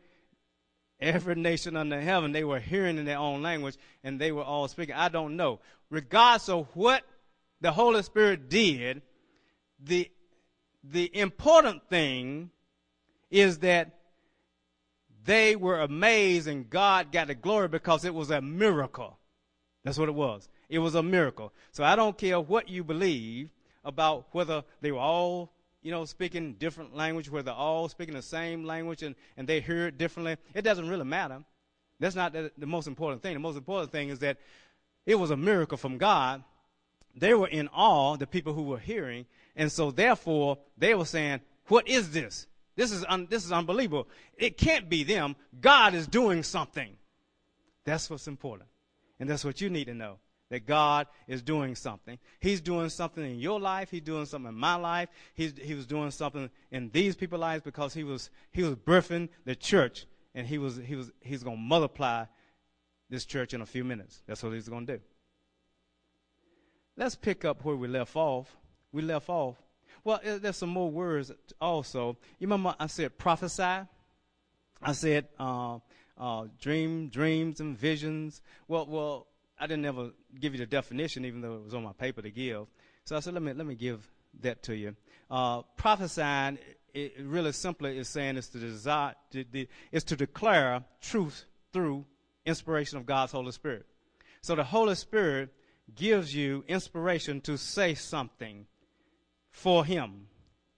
every 1.01 1.35
nation 1.35 1.77
under 1.77 2.01
heaven. 2.01 2.33
They 2.33 2.45
were 2.45 2.61
hearing 2.61 2.99
in 2.99 3.05
their 3.05 3.19
own 3.19 3.43
language 3.43 3.77
and 4.03 4.21
they 4.21 4.33
were 4.33 4.43
all 4.43 4.69
speaking. 4.69 4.95
I 4.95 5.09
don't 5.09 5.37
know. 5.37 5.61
Regardless 5.91 6.49
of 6.49 6.69
what 6.75 7.03
the 7.61 7.73
Holy 7.73 8.03
Spirit 8.03 8.49
did, 8.49 9.03
the, 9.83 10.11
the 10.83 11.15
important 11.17 11.89
thing 11.89 12.51
is 13.31 13.59
that 13.59 13.93
they 15.25 15.57
were 15.57 15.81
amazed 15.81 16.49
and 16.49 16.71
God 16.71 17.13
got 17.13 17.27
the 17.27 17.35
glory 17.35 17.69
because 17.69 18.05
it 18.05 18.15
was 18.15 18.31
a 18.31 18.41
miracle. 18.41 19.19
That's 19.85 19.99
what 19.99 20.09
it 20.09 20.15
was. 20.15 20.49
It 20.69 20.79
was 20.79 20.95
a 20.95 21.03
miracle. 21.03 21.53
So 21.73 21.85
I 21.85 21.97
don't 21.97 22.17
care 22.17 22.41
what 22.41 22.69
you 22.69 22.85
believe 22.85 23.51
about 23.85 24.27
whether 24.33 24.65
they 24.81 24.93
were 24.93 24.99
all, 24.99 25.53
you 25.87 25.93
know, 25.93 26.05
speaking 26.05 26.55
different 26.55 26.97
language, 26.97 27.31
where 27.31 27.45
they're 27.45 27.55
all 27.55 27.89
speaking 27.89 28.17
the 28.17 28.21
same 28.21 28.65
language 28.65 29.05
and, 29.05 29.15
and 29.37 29.47
they 29.47 29.61
hear 29.61 29.87
it 29.87 29.97
differently. 29.97 30.37
It 30.53 30.63
doesn't 30.63 30.89
really 30.89 31.05
matter. 31.05 31.45
That's 32.01 32.17
not 32.17 32.33
the, 32.33 32.51
the 32.59 32.67
most 32.67 32.89
important 32.89 33.23
thing. 33.23 33.35
The 33.35 33.39
most 33.39 33.57
important 33.57 33.93
thing 33.93 34.09
is 34.09 34.19
that 34.19 34.39
it 35.07 35.15
was 35.15 35.31
a 35.31 35.37
miracle 35.37 35.79
from 35.79 35.97
God. 35.97 36.43
They 37.15 37.35
were 37.35 37.47
in 37.47 37.69
awe, 37.69 38.17
the 38.17 38.27
people 38.27 38.53
who 38.53 38.65
were 38.65 38.81
hearing, 38.81 39.27
and 39.55 39.71
so 39.71 39.93
therefore 39.93 40.59
they 40.77 40.93
were 40.97 41.05
saying, 41.05 41.41
"What 41.69 41.87
is 41.87 42.11
this? 42.11 42.49
This 42.75 42.91
is 42.91 43.05
un- 43.09 43.29
this 43.31 43.45
is 43.45 43.53
unbelievable. 43.53 44.09
It 44.37 44.59
can't 44.59 44.89
be 44.89 45.05
them. 45.05 45.37
God 45.61 45.95
is 45.95 46.09
doing 46.09 46.43
something." 46.43 46.97
That's 47.85 48.11
what's 48.11 48.27
important, 48.27 48.69
and 49.21 49.31
that's 49.31 49.45
what 49.45 49.61
you 49.61 49.71
need 49.71 49.85
to 49.85 49.95
know 49.95 50.19
that 50.51 50.67
God 50.67 51.07
is 51.27 51.43
doing 51.43 51.75
something. 51.75 52.19
He's 52.41 52.61
doing 52.61 52.89
something 52.89 53.25
in 53.25 53.39
your 53.39 53.59
life. 53.59 53.91
He's 53.91 54.03
doing 54.03 54.27
something 54.27 54.51
in 54.51 54.59
my 54.59 54.77
life. 54.77 55.09
He's, 55.35 55.55
he 55.61 55.75
was 55.75 55.87
doing 55.87 56.11
something 56.11 56.51
in 56.71 56.91
these 56.91 57.17
people's 57.17 57.41
lives 57.41 57.63
because 57.63 57.95
he 57.95 58.05
was, 58.05 58.31
he 58.53 58.63
was 58.63 58.77
birthing 58.77 59.29
the 59.45 59.57
church 59.57 60.07
and 60.35 60.47
he 60.47 60.59
was, 60.59 60.77
he 60.77 60.95
was, 60.95 61.11
he's 61.21 61.43
going 61.43 61.57
to 61.57 61.63
multiply 61.63 62.27
this 63.11 63.25
church 63.25 63.55
in 63.55 63.61
a 63.61 63.67
few 63.67 63.85
minutes. 63.85 64.23
That's 64.27 64.43
what 64.43 64.53
he's 64.53 64.69
going 64.69 64.87
to 64.87 64.99
do. 64.99 65.03
Let's 66.97 67.15
pick 67.15 67.45
up 67.45 67.65
where 67.65 67.77
we 67.77 67.89
left 67.89 68.17
off. 68.17 68.57
We 68.93 69.03
left 69.03 69.29
off. 69.29 69.57
Well, 70.05 70.21
there's 70.23 70.57
some 70.57 70.69
more 70.69 70.91
words 70.91 71.33
also. 71.61 72.17
You 72.39 72.47
remember 72.47 72.75
I 72.79 72.87
said 72.87 73.19
prophesy? 73.19 73.87
I 74.83 74.93
said 74.93 75.27
uh, 75.39 75.79
uh, 76.17 76.45
dream, 76.61 77.09
dreams, 77.09 77.61
and 77.61 77.77
visions. 77.77 78.41
Well, 78.69 78.87
well, 78.87 79.27
I 79.59 79.67
didn't 79.67 79.87
ever 79.87 80.11
give 80.39 80.53
you 80.53 80.59
the 80.59 80.67
definition, 80.67 81.25
even 81.25 81.41
though 81.41 81.57
it 81.57 81.65
was 81.65 81.75
on 81.75 81.83
my 81.83 81.93
paper 81.93 82.23
to 82.23 82.31
give. 82.31 82.67
So 83.05 83.17
I 83.17 83.21
said, 83.21 83.35
let 83.35 83.43
me 83.43 83.53
let 83.53 83.67
me 83.67 83.75
give 83.75 84.07
that 84.41 84.63
to 84.65 84.77
you. 84.77 84.95
Uh, 85.31 85.63
prophesying, 85.77 86.59
it, 86.93 87.15
it 87.19 87.25
really 87.25 87.53
simply 87.53 87.97
is 87.97 88.09
saying 88.09 88.37
it's 88.37 88.49
to 88.49 88.59
desire, 88.59 89.15
to, 89.31 89.45
to, 89.45 89.67
it's 89.93 90.05
to 90.05 90.17
declare 90.17 90.85
truth 91.01 91.45
through 91.73 92.05
inspiration 92.45 92.99
of 92.99 93.07
God's 93.07 93.33
Holy 93.33 93.53
Spirit. 93.53 93.87
So 94.43 94.55
the 94.55 94.65
Holy 94.65 94.95
Spirit 94.95 95.51
gives 95.95 96.35
you 96.35 96.65
inspiration 96.69 97.41
to 97.43 97.57
say 97.57 97.95
something 97.95 98.67
for 99.51 99.85
Him 99.85 100.27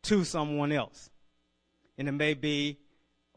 to 0.04 0.24
someone 0.24 0.70
else, 0.70 1.10
and 1.98 2.08
it 2.08 2.12
may 2.12 2.34
be 2.34 2.78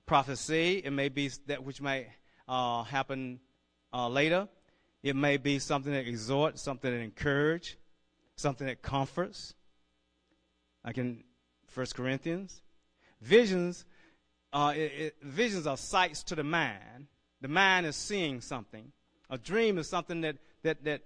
prophecy, 0.05 0.81
it 0.83 0.91
may 0.91 1.09
be 1.09 1.31
that 1.47 1.63
which 1.63 1.81
may 1.81 2.07
uh, 2.47 2.83
happen 2.83 3.39
uh, 3.93 4.07
later 4.07 4.47
it 5.03 5.15
may 5.15 5.37
be 5.37 5.59
something 5.59 5.91
that 5.91 6.07
exhorts, 6.07 6.61
something 6.61 6.91
that 6.91 7.01
encourages, 7.01 7.75
something 8.35 8.67
that 8.67 8.81
comforts. 8.81 9.55
Like 10.85 10.97
in 10.97 11.23
1 11.73 11.85
Corinthians. 11.93 12.61
Visions, 13.21 13.85
uh, 14.51 14.73
it, 14.75 14.79
it, 14.79 15.15
visions 15.21 15.67
are 15.67 15.77
sights 15.77 16.23
to 16.23 16.35
the 16.35 16.43
mind. 16.43 17.07
The 17.41 17.47
mind 17.47 17.85
is 17.85 17.95
seeing 17.95 18.41
something. 18.41 18.91
A 19.29 19.37
dream 19.37 19.77
is 19.77 19.87
something 19.87 20.21
that, 20.21 20.37
that, 20.63 20.83
that 20.83 21.01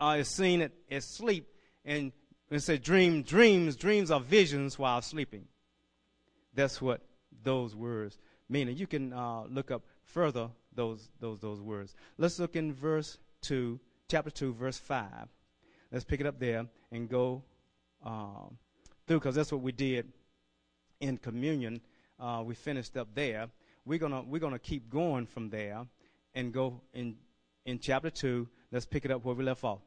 uh, 0.00 0.16
is 0.18 0.28
seen 0.28 0.60
at, 0.60 0.72
at 0.90 1.02
sleep. 1.02 1.48
And 1.84 2.12
it 2.50 2.60
says 2.60 2.80
dream, 2.80 3.22
dreams, 3.22 3.76
dreams 3.76 4.10
are 4.10 4.20
visions 4.20 4.78
while 4.78 5.02
sleeping. 5.02 5.46
That's 6.54 6.80
what 6.80 7.00
those 7.42 7.74
words 7.74 8.18
mean. 8.48 8.68
And 8.68 8.78
you 8.78 8.86
can 8.86 9.12
uh, 9.12 9.44
look 9.48 9.70
up 9.70 9.82
further 10.04 10.50
those, 10.74 11.08
those, 11.20 11.40
those 11.40 11.60
words. 11.60 11.94
Let's 12.16 12.38
look 12.38 12.56
in 12.56 12.72
verse 12.72 13.18
2, 13.44 13.78
chapter 14.08 14.30
2, 14.30 14.54
verse 14.54 14.78
5. 14.78 15.06
Let's 15.92 16.04
pick 16.04 16.20
it 16.20 16.26
up 16.26 16.40
there 16.40 16.66
and 16.90 17.08
go 17.08 17.42
um, 18.04 18.58
through 19.06 19.20
because 19.20 19.34
that's 19.34 19.52
what 19.52 19.60
we 19.60 19.72
did 19.72 20.12
in 21.00 21.18
communion. 21.18 21.80
Uh, 22.18 22.42
we 22.44 22.54
finished 22.54 22.96
up 22.96 23.08
there. 23.14 23.48
We're 23.84 23.98
gonna 23.98 24.22
we're 24.22 24.40
gonna 24.40 24.58
keep 24.58 24.88
going 24.88 25.26
from 25.26 25.50
there 25.50 25.86
and 26.34 26.52
go 26.52 26.80
in 26.94 27.16
in 27.66 27.78
chapter 27.78 28.10
two. 28.10 28.48
Let's 28.72 28.86
pick 28.86 29.04
it 29.04 29.10
up 29.10 29.24
where 29.24 29.34
we 29.34 29.44
left 29.44 29.62
off. 29.62 29.80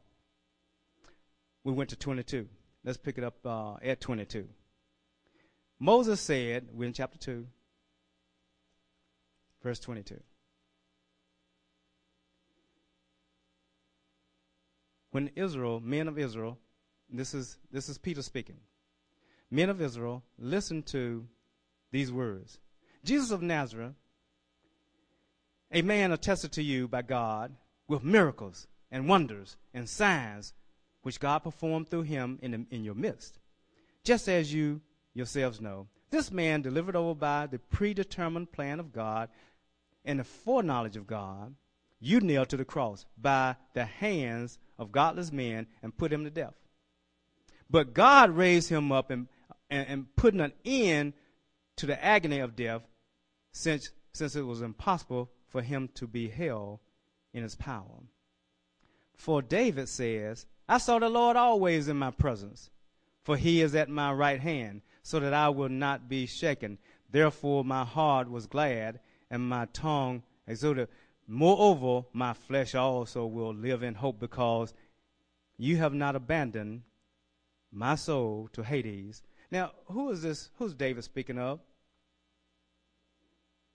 We 1.63 1.74
went 1.74 1.89
to 1.89 1.96
22. 1.98 2.48
Let's 2.84 2.98
pick 2.98 3.17
it 3.17 3.24
up 3.24 3.36
uh, 3.46 3.76
at 3.84 4.00
22. 4.00 4.48
Moses 5.80 6.22
said, 6.22 6.70
we're 6.74 6.86
in 6.86 6.93
chapter 6.93 7.17
2, 7.17 7.46
verse 9.62 9.80
22. 9.80 10.20
When 15.17 15.32
Israel, 15.36 15.80
men 15.80 16.08
of 16.08 16.19
Israel, 16.19 16.60
this 17.10 17.34
is, 17.34 17.58
this 17.71 17.89
is 17.89 17.97
Peter 17.97 18.21
speaking, 18.21 18.58
men 19.49 19.67
of 19.67 19.82
Israel, 19.82 20.21
listen 20.38 20.84
to 20.84 21.25
these 21.91 22.12
words. 22.12 22.60
Jesus 23.03 23.32
of 23.32 23.41
Nazareth, 23.41 23.95
a 25.71 25.82
man 25.82 26.12
attested 26.12 26.51
to 26.51 26.62
you 26.62 26.88
by 26.88 27.01
God 27.01 27.51
with 27.88 28.03
miracles 28.03 28.67
and 28.91 29.10
wonders 29.10 29.58
and 29.73 29.89
signs 29.89 30.53
which 31.01 31.19
God 31.19 31.39
performed 31.39 31.89
through 31.89 32.03
him 32.03 32.38
in, 32.43 32.51
the, 32.51 32.65
in 32.69 32.84
your 32.84 32.93
midst. 32.93 33.39
Just 34.03 34.30
as 34.30 34.53
you 34.53 34.82
yourselves 35.15 35.60
know, 35.60 35.88
this 36.12 36.30
man 36.30 36.62
delivered 36.62 36.95
over 36.95 37.15
by 37.15 37.47
the 37.47 37.58
predetermined 37.58 38.51
plan 38.51 38.80
of 38.80 38.93
God 38.93 39.30
and 40.06 40.19
the 40.19 40.23
foreknowledge 40.23 40.95
of 40.95 41.08
God, 41.08 41.56
you 42.00 42.20
nailed 42.20 42.50
to 42.50 42.58
the 42.58 42.66
cross 42.66 43.06
by 43.18 43.56
the 43.74 43.86
hands 43.86 44.60
of 44.78 44.92
godless 44.92 45.32
men 45.32 45.68
and 45.82 45.98
put 45.98 46.14
him 46.14 46.24
to 46.24 46.30
death. 46.30 46.54
But 47.70 47.94
God 47.94 48.32
raised 48.32 48.70
him 48.70 48.92
up 48.92 49.10
and, 49.12 49.28
and, 49.70 49.88
and 49.88 50.16
putting 50.16 50.42
an 50.42 50.54
end 50.64 51.14
to 51.78 51.86
the 51.86 52.04
agony 52.04 52.40
of 52.40 52.56
death 52.56 52.82
since, 53.52 53.92
since 54.14 54.36
it 54.36 54.44
was 54.44 54.62
impossible 54.62 55.30
for 55.48 55.62
him 55.62 55.90
to 55.96 56.08
be 56.08 56.30
held 56.30 56.80
in 57.34 57.44
his 57.44 57.56
power. 57.56 58.04
For 59.16 59.42
David 59.42 59.90
says, 59.90 60.46
I 60.70 60.78
saw 60.78 61.00
the 61.00 61.10
Lord 61.10 61.36
always 61.36 61.88
in 61.88 61.98
my 61.98 62.12
presence, 62.12 62.70
for 63.24 63.36
he 63.36 63.62
is 63.62 63.74
at 63.76 63.90
my 63.90 64.12
right 64.14 64.40
hand, 64.40 64.82
so 65.02 65.20
that 65.20 65.34
I 65.34 65.50
will 65.50 65.70
not 65.70 66.08
be 66.08 66.26
shaken. 66.26 66.78
Therefore 67.10 67.64
my 67.64 67.84
heart 67.84 68.30
was 68.30 68.46
glad, 68.48 69.00
and 69.30 69.48
my 69.48 69.66
tongue 69.74 70.24
exulted. 70.48 70.90
Moreover, 71.28 72.08
my 72.13 72.34
flesh 72.34 72.74
also 72.74 73.26
will 73.26 73.54
live 73.54 73.84
in 73.84 73.96
hope 73.96 74.20
because 74.20 74.74
you 75.58 75.78
have 75.78 75.94
not 75.94 76.16
abandoned 76.16 76.84
my 77.72 77.96
soul 77.96 78.50
to 78.54 78.63
Hades. 78.63 79.22
Now, 79.52 79.72
who 79.88 80.10
is 80.12 80.22
this? 80.22 80.50
Who's 80.58 80.74
David 80.74 81.04
speaking 81.04 81.38
of? 81.38 81.60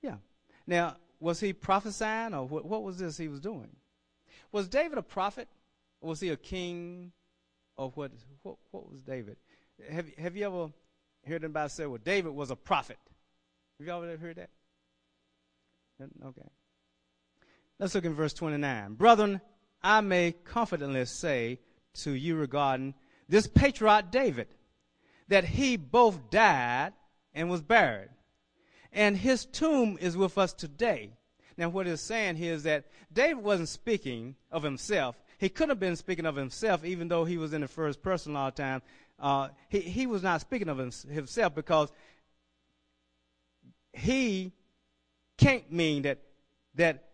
Yeah. 0.01 0.17
Now, 0.67 0.97
was 1.21 1.41
he 1.41 1.53
prophesying 1.53 2.35
or 2.35 2.47
what, 2.47 2.65
what 2.65 2.83
was 2.83 2.99
this 2.99 3.19
he 3.19 3.29
was 3.29 3.41
doing? 3.41 3.69
Was 4.51 4.69
David 4.69 4.99
a 4.99 5.03
prophet? 5.03 5.49
Was 6.01 6.21
he 6.21 6.31
a 6.31 6.37
king? 6.37 7.12
Or 7.77 7.91
what, 7.91 8.12
what, 8.43 8.57
what 8.71 8.91
was 8.91 9.03
David? 9.03 9.37
Have, 9.91 10.07
have 10.17 10.37
you 10.37 10.47
ever 10.47 10.73
heard 11.27 11.45
anybody 11.45 11.69
say, 11.69 11.87
well, 11.87 12.01
David 12.03 12.33
was 12.33 12.51
a 12.51 12.57
prophet? 12.57 12.99
Have 13.79 13.87
you 13.87 13.93
ever 13.93 14.17
heard 14.17 14.37
that? 14.37 14.51
Okay. 16.01 16.49
Let's 17.83 17.97
look 17.97 18.05
in 18.05 18.14
verse 18.14 18.33
29. 18.33 18.95
Brethren, 18.95 19.40
I 19.83 20.03
may 20.03 20.37
confidently 20.45 21.05
say 21.05 21.59
to 21.95 22.12
you 22.12 22.37
regarding 22.37 22.95
this 23.29 23.49
patriarch 23.49 24.12
David 24.12 24.47
that 25.27 25.45
he 25.45 25.77
both 25.77 26.31
died 26.31 26.92
and 27.35 27.51
was 27.51 27.61
buried. 27.61 28.11
And 28.92 29.16
his 29.16 29.47
tomb 29.47 29.99
is 30.01 30.16
with 30.16 30.38
us 30.38 30.53
today. 30.53 31.14
Now, 31.57 31.71
what 31.71 31.88
it's 31.88 32.03
saying 32.03 32.37
here 32.37 32.55
is 32.55 32.62
that 32.62 32.85
David 33.12 33.42
wasn't 33.42 33.68
speaking 33.68 34.37
of 34.53 34.62
himself. 34.62 35.21
He 35.38 35.49
couldn't 35.49 35.71
have 35.71 35.81
been 35.81 35.97
speaking 35.97 36.27
of 36.27 36.37
himself, 36.37 36.85
even 36.85 37.09
though 37.09 37.25
he 37.25 37.37
was 37.37 37.53
in 37.53 37.62
the 37.62 37.68
first 37.68 38.01
person 38.01 38.37
all 38.37 38.53
the 38.53 38.62
time. 38.62 38.83
Uh, 39.18 39.49
he, 39.68 39.81
he 39.81 40.07
was 40.07 40.23
not 40.23 40.40
speaking 40.40 40.68
of 40.68 40.79
himself 40.79 41.53
because 41.53 41.90
he 43.92 44.53
can't 45.37 45.73
mean 45.73 46.03
that, 46.03 46.18
that 46.77 47.09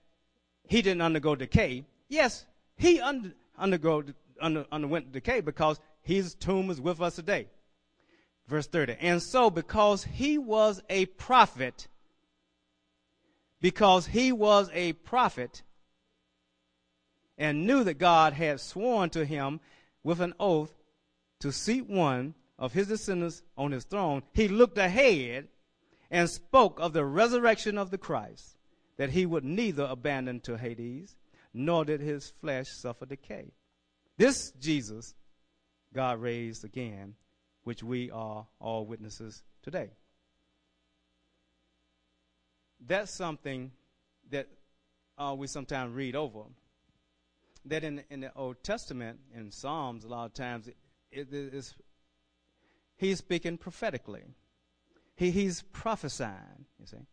he 0.69 0.83
didn't 0.83 1.03
undergo 1.03 1.35
decay. 1.35 1.85
Yes, 2.09 2.47
he 2.77 3.01
under, 3.01 3.33
undergo, 3.59 4.05
under, 4.41 4.67
underwent 4.71 5.13
decay 5.13 5.41
because 5.41 5.81
his 6.03 6.35
tomb 6.35 6.71
is 6.71 6.81
with 6.81 7.01
us 7.01 7.17
today. 7.17 7.49
Verse 8.47 8.67
30. 8.67 8.97
And 9.01 9.23
so, 9.23 9.51
because 9.51 10.05
he 10.05 10.39
was 10.39 10.83
a 10.89 11.07
prophet, 11.07 11.89
because 13.61 14.07
he 14.07 14.31
was 14.31 14.71
a 14.73 14.93
prophet 14.93 15.63
and 17.39 17.67
knew 17.67 17.83
that 17.85 17.95
God 17.95 18.35
had 18.35 18.61
sworn 18.61 19.11
to 19.11 19.25
him 19.25 19.61
with 20.05 20.21
an 20.21 20.35
oath 20.39 20.73
to 21.41 21.51
seat 21.51 21.89
one 21.89 22.35
of 22.59 22.75
his 22.75 22.89
descendants 22.89 23.43
on 23.57 23.73
his 23.73 23.85
throne, 23.85 24.23
he 24.33 24.49
looked 24.49 24.77
ahead 24.77 25.49
and 26.11 26.29
spoke 26.29 26.79
of 26.79 26.93
the 26.93 27.05
resurrection 27.05 27.79
of 27.79 27.91
the 27.91 27.99
Christ 27.99 28.58
that 28.99 29.11
he 29.11 29.25
would 29.25 29.45
neither 29.45 29.85
abandon 29.85 30.41
to 30.41 30.59
Hades, 30.59 31.17
nor 31.55 31.85
did 31.85 32.01
his 32.01 32.33
flesh 32.41 32.69
suffer 32.69 33.07
decay. 33.07 33.53
This 34.19 34.53
Jesus, 34.61 35.15
God 35.95 36.21
raised 36.21 36.65
again, 36.65 37.15
which 37.65 37.83
we 37.83 38.11
are 38.11 38.47
all 38.61 38.85
witnesses 38.85 39.43
today. 39.63 39.91
That's 42.87 43.13
something 43.13 43.71
that 44.31 44.49
uh, 45.17 45.35
we 45.37 45.47
sometimes 45.47 45.95
read 45.95 46.15
over. 46.15 46.43
That 47.65 47.85
in, 47.85 48.03
in 48.11 48.21
the 48.21 48.33
Old 48.35 48.63
Testament, 48.63 49.19
in 49.35 49.51
Psalms, 49.51 50.05
a 50.05 50.09
lot 50.09 50.27
of 50.27 50.35
times, 50.35 50.69
it, 50.69 50.77
it 51.11 51.29
is, 51.33 51.75
he's 52.97 53.19
speaking 53.19 53.59
prophetically. 53.59 54.23
He, 55.17 55.31
he's 55.31 55.63
prophesying, 55.73 56.67
you 56.79 56.87
see. 56.87 57.07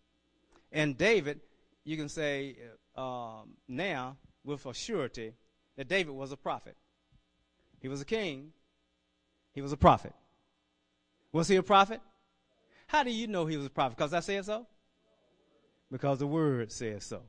And 0.72 0.98
David, 0.98 1.42
you 1.86 1.96
can 1.96 2.10
say 2.10 2.58
um, 2.96 3.54
now 3.68 4.18
with 4.44 4.66
a 4.66 4.74
surety 4.74 5.34
that 5.78 5.88
David 5.88 6.14
was 6.14 6.32
a 6.32 6.38
prophet. 6.38 6.76
He 7.80 7.88
was 7.88 8.02
a 8.02 8.06
king. 8.06 8.52
He 9.54 9.62
was 9.62 9.72
a 9.72 9.78
prophet. 9.78 10.14
Was 11.32 11.48
he 11.48 11.56
a 11.56 11.64
prophet? 11.64 12.02
How 12.88 13.04
do 13.04 13.12
you 13.12 13.28
know 13.28 13.46
he 13.46 13.58
was 13.58 13.66
a 13.66 13.70
prophet? 13.70 13.98
Because 13.98 14.14
I 14.14 14.20
said 14.20 14.46
so? 14.46 14.66
Because 15.92 16.20
the 16.20 16.28
word 16.28 16.72
says 16.72 17.04
so. 17.04 17.22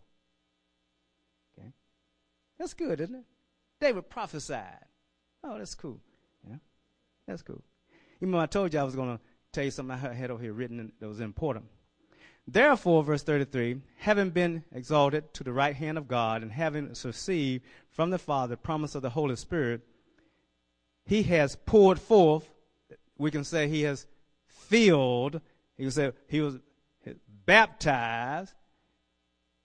Okay. 1.58 1.68
That's 2.58 2.74
good, 2.74 3.00
isn't 3.00 3.14
it? 3.14 3.24
David 3.80 4.08
prophesied. 4.08 4.84
Oh, 5.44 5.58
that's 5.58 5.74
cool. 5.74 6.00
Yeah. 6.48 6.56
That's 7.26 7.42
cool. 7.42 7.62
Even 8.20 8.32
though 8.32 8.40
I 8.40 8.46
told 8.46 8.72
you 8.72 8.80
I 8.80 8.84
was 8.84 8.96
going 8.96 9.16
to 9.16 9.22
tell 9.52 9.64
you 9.64 9.70
something 9.70 9.94
I 9.94 10.14
had 10.14 10.30
over 10.30 10.42
here 10.42 10.52
written 10.52 10.92
that 10.98 11.06
was 11.06 11.20
important. 11.20 11.66
Therefore, 12.48 13.02
verse 13.02 13.24
33, 13.24 13.80
having 13.98 14.30
been 14.30 14.62
exalted 14.72 15.34
to 15.34 15.42
the 15.42 15.52
right 15.52 15.74
hand 15.74 15.98
of 15.98 16.06
God 16.06 16.42
and 16.42 16.52
having 16.52 16.94
received 17.04 17.64
from 17.90 18.10
the 18.10 18.18
Father 18.18 18.52
the 18.52 18.56
promise 18.56 18.94
of 18.94 19.02
the 19.02 19.10
Holy 19.10 19.34
Spirit, 19.34 19.80
he 21.04 21.24
has 21.24 21.56
poured 21.56 21.98
forth, 21.98 22.48
we 23.18 23.30
can 23.30 23.42
say 23.42 23.68
he 23.68 23.82
has 23.82 24.06
filled, 24.46 25.40
he 25.76 25.84
can 25.84 25.90
say 25.90 26.12
he 26.28 26.40
was 26.40 26.58
baptized, 27.46 28.54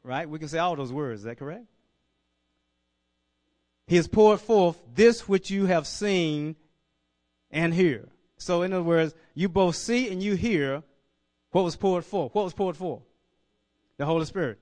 right? 0.04 0.28
We 0.28 0.40
can 0.40 0.48
say 0.48 0.58
all 0.58 0.76
those 0.76 0.94
words, 0.94 1.22
is 1.22 1.26
that 1.26 1.38
correct? 1.38 1.66
He 3.86 3.96
has 3.98 4.08
poured 4.08 4.40
forth 4.40 4.80
this 4.96 5.28
which 5.28 5.52
you 5.52 5.66
have 5.68 5.86
seen 5.86 6.56
and 7.52 7.74
hear. 7.74 8.08
So, 8.38 8.64
in 8.64 8.74
other 8.74 8.84
words, 8.84 9.14
you 9.36 9.50
both 9.50 9.76
see 9.76 10.12
and 10.12 10.24
you 10.24 10.36
hear 10.36 10.82
what 11.52 11.64
was 11.64 11.76
poured 11.76 12.06
for. 12.06 12.30
What 12.30 12.44
was 12.46 12.54
poured 12.54 12.78
for? 12.78 13.02
The 13.98 14.06
Holy 14.06 14.26
Spirit. 14.26 14.60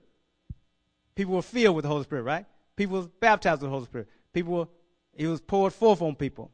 People 1.14 1.34
were 1.34 1.42
filled 1.42 1.76
with 1.76 1.84
the 1.84 1.88
Holy 1.88 2.04
Spirit, 2.04 2.22
right? 2.22 2.46
People 2.76 3.00
were 3.00 3.08
baptized 3.20 3.62
with 3.62 3.68
the 3.68 3.74
Holy 3.74 3.86
Spirit. 3.86 4.08
People 4.32 4.52
were, 4.54 4.68
it 5.14 5.26
was 5.26 5.40
poured 5.40 5.72
forth 5.72 6.02
on 6.02 6.14
people. 6.14 6.50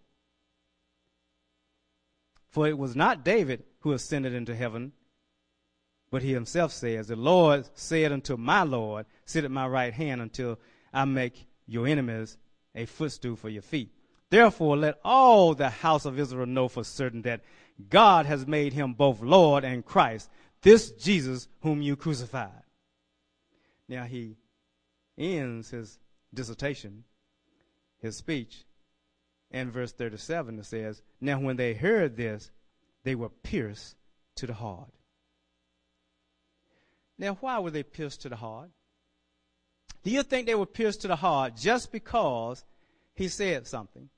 For 2.51 2.67
it 2.67 2.79
was 2.79 2.97
not 2.97 3.25
David 3.25 3.65
who 3.81 3.93
ascended 3.93 4.33
into 4.33 4.55
heaven, 4.55 4.93
but 6.11 6.23
he 6.23 6.33
himself 6.33 6.73
says, 6.73 7.09
The 7.09 7.17
Lord 7.17 7.69
said 7.75 8.13
unto 8.13 8.37
my 8.37 8.63
Lord, 8.63 9.07
Sit 9.25 9.45
at 9.45 9.51
my 9.51 9.67
right 9.67 9.93
hand 9.93 10.21
until 10.21 10.59
I 10.93 11.05
make 11.05 11.47
your 11.67 11.87
enemies 11.87 12.39
a 12.75 12.87
footstool 12.87 13.37
for 13.37 13.49
your 13.49 13.63
feet. 13.63 13.91
Therefore, 14.31 14.77
let 14.77 14.99
all 15.05 15.55
the 15.55 15.71
house 15.71 16.05
of 16.05 16.19
Israel 16.19 16.47
know 16.47 16.69
for 16.69 16.85
certain 16.85 17.23
that 17.23 17.43
God 17.89 18.27
has 18.27 18.47
made 18.47 18.73
him 18.73 18.95
both 18.95 19.21
Lord 19.21 19.65
and 19.65 19.85
Christ, 19.85 20.31
this 20.63 20.91
Jesus 20.93 21.49
whom 21.61 21.83
you 21.83 21.97
crucified. 21.97 22.51
Now 23.89 24.05
he 24.05 24.37
ends 25.19 25.71
his 25.71 25.99
dissertation, 26.33 27.05
his 28.01 28.17
speech, 28.17 28.65
in 29.51 29.71
verse 29.71 29.93
37 29.93 30.59
it 30.59 30.67
says, 30.67 31.03
Now 31.21 31.39
when 31.39 31.57
they 31.57 31.75
heard 31.75 32.17
this, 32.17 32.51
they 33.05 33.15
were 33.15 33.29
pierced 33.29 33.97
to 34.37 34.47
the 34.47 34.55
heart. 34.55 34.91
Now, 37.19 37.39
why 37.41 37.59
were 37.61 37.71
they 37.71 37.83
pierced 37.83 38.23
to 38.23 38.29
the 38.29 38.37
heart? 38.37 38.71
Do 40.03 40.11
you 40.11 40.23
think 40.23 40.47
they 40.47 40.55
were 40.55 40.67
pierced 40.67 41.03
to 41.03 41.09
the 41.09 41.17
heart 41.17 41.57
just 41.57 41.91
because 41.91 42.65
he 43.15 43.29
said 43.29 43.67
something? 43.67 44.11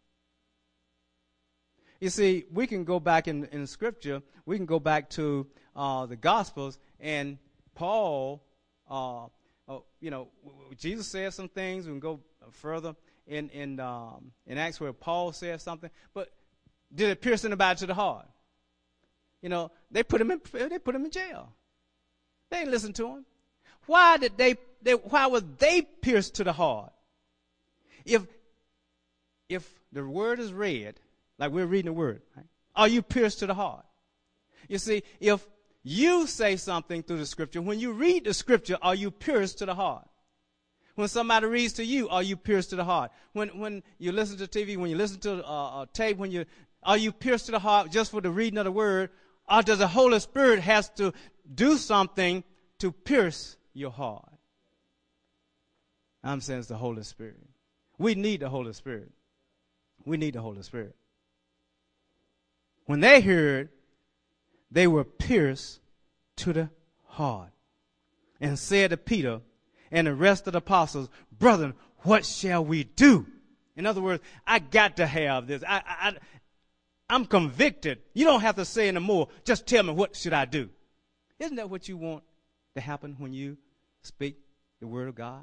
You 2.01 2.11
see, 2.11 2.45
we 2.53 2.67
can 2.67 2.85
go 2.85 3.01
back 3.01 3.27
in, 3.27 3.45
in 3.47 3.67
Scripture, 3.67 4.23
we 4.47 4.57
can 4.57 4.67
go 4.67 4.79
back 4.79 5.11
to 5.11 5.47
uh, 5.75 6.07
the 6.07 6.17
Gospels, 6.17 6.79
and 7.01 7.39
Paul, 7.75 8.43
uh, 8.89 9.27
uh, 9.69 9.79
you 10.01 10.11
know, 10.11 10.29
Jesus 10.79 11.07
said 11.09 11.35
some 11.35 11.49
things. 11.49 11.87
We 11.87 11.93
can 11.93 12.01
go 12.01 12.21
further 12.51 12.95
in 13.27 13.49
in 13.51 13.81
um, 13.81 14.33
in 14.47 14.59
Acts 14.59 14.81
where 14.81 14.93
Paul 14.93 15.33
said 15.33 15.61
something, 15.61 15.91
but 16.15 16.33
did 16.95 17.11
it 17.11 17.21
pierce 17.21 17.45
anybody 17.45 17.79
to 17.81 17.87
the 17.87 17.95
heart? 17.95 18.27
You 19.43 19.49
know, 19.49 19.71
they 19.91 20.03
put 20.03 20.21
him 20.21 20.31
in 20.31 20.41
they 20.53 20.79
put 20.79 20.95
him 20.95 21.05
in 21.05 21.11
jail. 21.11 21.53
They 22.51 22.61
didn't 22.61 22.73
listen 22.73 22.93
to 22.95 23.09
him. 23.09 23.27
Why 23.87 24.19
did 24.19 24.37
they, 24.37 24.57
they 24.83 24.93
why 24.93 25.27
were 25.27 25.41
they 25.41 25.83
pierced 25.83 26.37
to 26.37 26.45
the 26.45 26.53
heart? 26.53 26.93
If 28.05 28.27
if 29.49 29.69
the 29.93 30.07
word 30.07 30.41
is 30.41 30.53
read 30.53 31.01
like 31.39 31.53
we're 31.53 31.67
reading 31.67 31.87
the 31.87 31.93
word. 31.93 32.23
Right? 32.37 32.47
Are 32.75 32.89
you 32.89 33.03
pierced 33.03 33.41
to 33.41 33.47
the 33.47 33.55
heart? 33.55 33.85
You 34.69 34.79
see, 34.79 35.03
if 35.21 35.47
you 35.83 36.27
say 36.27 36.57
something 36.57 37.03
through 37.03 37.19
the 37.19 37.27
scripture, 37.27 37.63
when 37.63 37.81
you 37.81 37.93
read 37.93 38.25
the 38.25 38.35
scripture, 38.35 38.77
are 38.83 38.95
you 38.95 39.11
pierced 39.11 39.59
to 39.59 39.67
the 39.67 39.75
heart? 39.75 40.07
When 40.95 41.09
somebody 41.09 41.47
reads 41.47 41.75
to 41.75 41.85
you, 41.85 42.09
are 42.09 42.23
you 42.23 42.37
pierced 42.37 42.71
to 42.71 42.77
the 42.77 42.85
heart? 42.85 43.13
When, 43.33 43.49
when 43.59 43.85
you 43.99 44.11
listen 44.11 44.37
to 44.39 44.47
TV, 44.47 44.77
when 44.77 44.91
you 44.91 44.97
listen 44.97 45.21
to 45.21 45.45
uh, 45.47 45.83
a 45.83 45.89
tape, 45.93 46.17
when 46.19 46.33
you, 46.33 46.45
are 46.83 46.97
you 46.97 47.13
pierced 47.13 47.47
to 47.47 47.53
the 47.53 47.59
heart 47.61 47.93
just 47.93 48.11
for 48.11 48.21
the 48.21 48.31
reading 48.31 48.59
of 48.59 48.65
the 48.65 48.73
word? 48.73 49.11
Or 49.49 49.63
does 49.63 49.79
the 49.79 49.87
Holy 49.87 50.19
Spirit 50.19 50.61
has 50.61 50.91
to 50.91 51.13
do 51.55 51.77
something 51.77 52.43
to 52.81 52.93
pierce 52.93 53.57
your 53.73 53.91
heart? 53.93 54.29
I'm 56.25 56.41
saying 56.41 56.61
it's 56.61 56.69
the 56.69 56.77
Holy 56.77 57.05
Spirit. 57.05 57.39
We 57.97 58.15
need 58.15 58.41
the 58.41 58.49
Holy 58.49 58.73
Spirit. 58.73 59.11
We 60.05 60.17
need 60.17 60.35
the 60.35 60.41
Holy 60.41 60.63
Spirit. 60.63 60.95
When 62.89 63.01
they 63.01 63.21
heard, 63.21 63.69
they 64.71 64.87
were 64.87 65.05
pierced 65.05 65.81
to 66.37 66.55
the 66.55 66.71
heart 67.05 67.51
and 68.41 68.59
said 68.59 68.91
to 68.91 68.97
Peter 68.97 69.43
and 69.91 70.07
the 70.07 70.15
rest 70.15 70.47
of 70.47 70.55
the 70.55 70.61
apostles, 70.61 71.11
Brethren, 71.31 71.75
what 71.99 72.25
shall 72.25 72.65
we 72.65 72.85
do? 72.85 73.27
In 73.77 73.85
other 73.85 74.01
words, 74.01 74.23
I 74.47 74.59
got 74.59 74.97
to 74.97 75.07
have 75.07 75.47
this. 75.47 75.63
I, 75.69 75.83
I, 75.87 76.13
I'm 77.11 77.27
convicted. 77.27 77.99
You 78.15 78.25
don't 78.25 78.41
have 78.41 78.57
to 78.57 78.65
say 78.65 78.89
any 78.89 79.01
more. 79.01 79.29
Just 79.45 79.67
tell 79.67 79.83
me 79.83 79.93
what 79.93 80.17
should 80.17 80.33
I 80.33 80.47
do. 80.47 80.71
Isn't 81.39 81.57
that 81.57 81.69
what 81.69 81.91
you 81.91 81.99
want 81.99 82.25
to 82.75 82.81
happen 82.81 83.17
when 83.19 83.35
you 83.35 83.59
speak 84.01 84.39
the 84.81 84.87
word 84.87 85.09
of 85.09 85.15
God? 85.15 85.43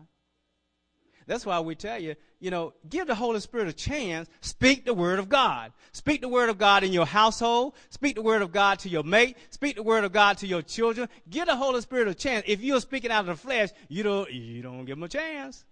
That's 1.28 1.46
why 1.46 1.60
we 1.60 1.74
tell 1.74 2.00
you, 2.00 2.16
you 2.40 2.52
know, 2.52 2.74
give 2.88 3.08
the 3.08 3.16
Holy 3.16 3.40
Spirit 3.40 3.68
a 3.68 3.74
chance. 3.74 4.30
Speak 4.42 4.86
the 4.86 4.94
Word 4.94 5.18
of 5.18 5.28
God. 5.28 5.74
Speak 5.92 6.22
the 6.22 6.28
Word 6.28 6.50
of 6.50 6.60
God 6.60 6.84
in 6.84 6.94
your 6.94 7.06
household. 7.06 7.74
Speak 7.90 8.16
the 8.16 8.22
Word 8.22 8.44
of 8.44 8.52
God 8.52 8.80
to 8.80 8.90
your 8.90 9.04
mate. 9.04 9.36
Speak 9.50 9.76
the 9.76 9.84
Word 9.84 10.04
of 10.04 10.12
God 10.12 10.38
to 10.40 10.48
your 10.48 10.62
children. 10.62 11.10
Give 11.30 11.48
the 11.48 11.56
Holy 11.56 11.82
Spirit 11.82 12.08
a 12.08 12.14
chance. 12.14 12.46
If 12.48 12.62
you're 12.62 12.80
speaking 12.80 13.10
out 13.10 13.22
of 13.22 13.26
the 13.26 13.36
flesh, 13.36 13.70
you 13.88 14.04
don't, 14.04 14.32
you 14.32 14.62
don't 14.62 14.86
give 14.86 14.98
him 14.98 15.04
a 15.04 15.10
chance. 15.10 15.66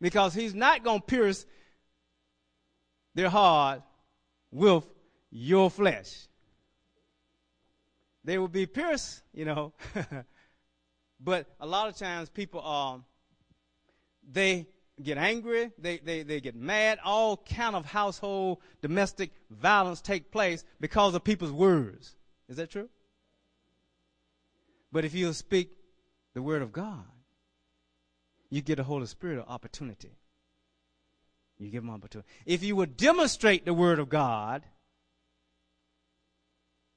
Because 0.00 0.34
he's 0.34 0.54
not 0.54 0.84
going 0.84 1.00
to 1.00 1.06
pierce 1.06 1.46
their 3.14 3.30
heart 3.30 3.82
with 4.50 4.84
your 5.30 5.70
flesh. 5.70 6.26
They 8.24 8.36
will 8.36 8.48
be 8.48 8.66
pierced, 8.66 9.22
you 9.32 9.46
know. 9.46 9.72
but 11.20 11.46
a 11.58 11.66
lot 11.66 11.88
of 11.88 11.96
times 11.96 12.28
people 12.28 12.60
are 12.60 13.00
they 14.32 14.66
get 15.02 15.18
angry, 15.18 15.70
they, 15.78 15.98
they, 15.98 16.22
they 16.22 16.40
get 16.40 16.54
mad, 16.54 16.98
all 17.04 17.36
kind 17.36 17.74
of 17.74 17.86
household 17.86 18.58
domestic 18.82 19.30
violence 19.50 20.00
take 20.00 20.30
place 20.30 20.64
because 20.80 21.14
of 21.14 21.24
people's 21.24 21.52
words. 21.52 22.16
Is 22.48 22.56
that 22.56 22.70
true? 22.70 22.88
But 24.92 25.04
if 25.04 25.14
you 25.14 25.32
speak 25.32 25.70
the 26.34 26.42
word 26.42 26.62
of 26.62 26.72
God, 26.72 27.04
you 28.50 28.60
get 28.60 28.76
the 28.76 28.82
Holy 28.82 29.06
Spirit 29.06 29.38
an 29.38 29.44
opportunity. 29.46 30.16
You 31.58 31.70
give 31.70 31.84
him 31.84 31.90
opportunity. 31.90 32.28
If 32.46 32.64
you 32.64 32.74
would 32.76 32.96
demonstrate 32.96 33.64
the 33.64 33.74
word 33.74 33.98
of 33.98 34.08
God, 34.08 34.64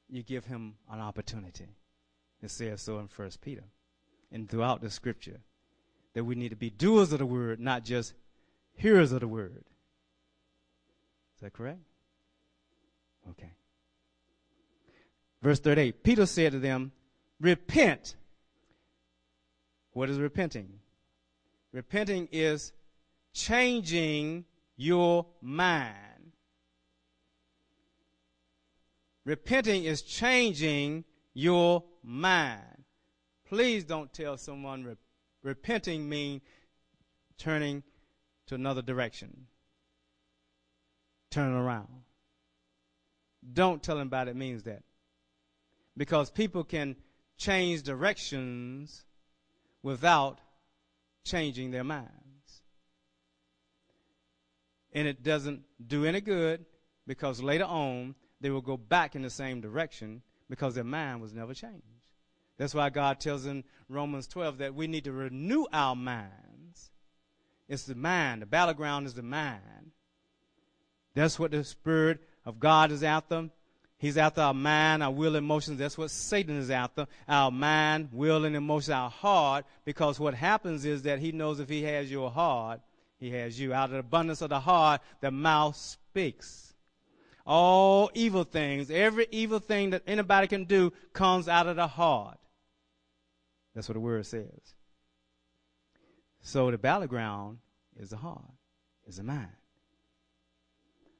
you 0.10 0.24
give 0.24 0.46
him 0.46 0.76
an 0.92 1.00
opportunity. 1.00 1.68
It 2.42 2.50
says 2.50 2.82
so 2.82 3.00
in 3.00 3.08
First 3.08 3.42
Peter 3.42 3.64
and 4.32 4.50
throughout 4.50 4.82
the 4.82 4.90
scripture 4.90 5.42
that 6.14 6.24
we 6.24 6.36
need 6.36 6.50
to 6.50 6.56
be 6.56 6.70
doers 6.70 7.12
of 7.12 7.20
the 7.20 7.26
word, 7.26 7.60
not 7.60 7.84
just 7.84 8.14
hearers 8.74 9.12
of 9.12 9.22
the 9.22 9.28
word. 9.28 9.64
Is 11.36 11.42
that 11.42 11.54
correct? 11.54 11.80
Okay. 13.32 13.52
Verse 15.42 15.60
38 15.60 16.04
Peter 16.04 16.26
said 16.26 16.54
to 16.54 16.60
them, 16.60 16.92
Repent. 17.40 18.16
What 19.92 20.10
is 20.10 20.18
repenting? 20.18 20.80
Repenting 21.72 22.30
is 22.32 22.72
changing 23.34 24.46
your 24.76 25.26
mind. 25.42 25.98
Repenting 29.26 29.84
is 29.86 30.02
changing 30.02 31.04
your 31.34 31.84
mind. 32.04 32.84
Please 33.48 33.84
don't 33.84 34.12
tell 34.14 34.38
someone 34.38 34.84
repenting 35.44 36.08
means 36.10 36.42
turning 37.38 37.84
to 38.48 38.56
another 38.56 38.82
direction, 38.82 39.48
turning 41.30 41.56
around. 41.56 41.88
Don't 43.52 43.84
tell 43.84 44.00
about 44.00 44.28
it 44.28 44.36
means 44.36 44.64
that. 44.64 44.84
Because 45.96 46.32
people 46.32 46.64
can 46.64 46.96
change 47.38 47.84
directions 47.84 49.04
without 49.82 50.40
changing 51.26 51.72
their 51.72 51.84
minds. 51.84 52.12
And 54.94 55.08
it 55.08 55.24
doesn't 55.24 55.64
do 55.86 56.06
any 56.06 56.22
good 56.22 56.66
because 57.06 57.42
later 57.42 57.66
on 57.66 58.16
they 58.40 58.50
will 58.50 58.62
go 58.62 58.78
back 58.78 59.16
in 59.16 59.22
the 59.22 59.30
same 59.30 59.60
direction 59.60 60.22
because 60.50 60.76
their 60.76 60.84
mind 60.84 61.22
was 61.22 61.34
never 61.34 61.54
changed. 61.54 62.03
That's 62.58 62.76
why 62.76 62.90
God 62.90 63.20
tells 63.20 63.46
in 63.46 63.64
Romans 63.90 64.28
12 64.28 64.60
that 64.60 64.76
we 64.76 64.88
need 64.88 65.06
to 65.06 65.12
renew 65.12 65.66
our 65.74 65.96
minds. 65.96 66.92
It's 67.68 67.84
the 67.84 67.96
mind. 67.96 68.42
The 68.42 68.46
battleground 68.46 69.08
is 69.08 69.14
the 69.14 69.24
mind. 69.24 69.92
That's 71.16 71.40
what 71.40 71.52
the 71.52 71.64
Spirit 71.64 72.20
of 72.46 72.60
God 72.60 72.92
is 72.92 73.04
after. 73.04 73.50
He's 73.98 74.18
after 74.18 74.42
our 74.42 74.54
mind, 74.54 75.02
our 75.02 75.12
will, 75.12 75.36
and 75.36 75.46
emotions. 75.46 75.80
That's 75.80 75.98
what 75.98 76.12
Satan 76.12 76.58
is 76.58 76.70
after. 76.70 77.08
Our 77.28 77.52
mind, 77.52 78.10
will, 78.12 78.44
and 78.44 78.56
emotions, 78.56 78.90
our 78.90 79.10
heart. 79.10 79.66
Because 79.86 80.20
what 80.20 80.34
happens 80.34 80.84
is 80.84 81.04
that 81.04 81.20
he 81.20 81.32
knows 81.32 81.60
if 81.60 81.70
he 81.70 81.84
has 81.84 82.12
your 82.12 82.30
heart, 82.30 82.82
he 83.18 83.32
has 83.32 83.58
you. 83.58 83.74
Out 83.74 83.86
of 83.86 83.92
the 83.92 84.00
abundance 84.00 84.42
of 84.42 84.50
the 84.50 84.60
heart, 84.60 85.02
the 85.22 85.32
mouth 85.32 85.76
speaks. 85.78 86.74
All 87.46 88.12
evil 88.14 88.44
things, 88.44 88.92
every 88.92 89.28
evil 89.32 89.60
thing 89.60 89.92
that 89.92 90.04
anybody 90.06 90.48
can 90.48 90.66
do 90.66 90.92
comes 91.14 91.48
out 91.48 91.68
of 91.68 91.78
the 91.78 91.88
heart. 91.88 92.38
That's 93.74 93.88
what 93.88 93.94
the 93.94 94.00
word 94.00 94.26
says. 94.26 94.76
So 96.42 96.70
the 96.70 96.78
battleground 96.78 97.60
is 98.00 98.10
the 98.10 98.18
heart, 98.18 98.52
is 99.08 99.18
the 99.18 99.24
mind. 99.24 99.48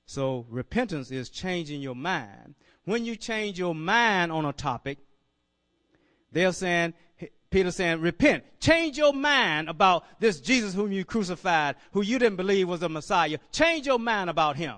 So 0.06 0.46
repentance 0.50 1.12
is 1.12 1.30
changing 1.30 1.82
your 1.82 1.96
mind. 1.96 2.56
When 2.86 3.06
you 3.06 3.16
change 3.16 3.58
your 3.58 3.74
mind 3.74 4.32
on 4.32 4.46
a 4.46 4.54
topic, 4.54 5.00
they're 6.32 6.52
saying, 6.52 6.94
Peter 7.50 7.72
saying, 7.72 8.02
repent. 8.02 8.44
Change 8.60 8.98
your 8.98 9.14
mind 9.14 9.70
about 9.70 10.04
this 10.20 10.42
Jesus 10.42 10.74
whom 10.74 10.92
you 10.92 11.06
crucified, 11.06 11.76
who 11.92 12.02
you 12.02 12.20
didn't 12.20 12.36
believe 12.36 12.68
was 12.68 12.82
the 12.82 12.90
Messiah. 12.90 13.38
Change 13.52 13.86
your 13.86 14.00
mind 14.00 14.30
about 14.30 14.58
him. 14.58 14.78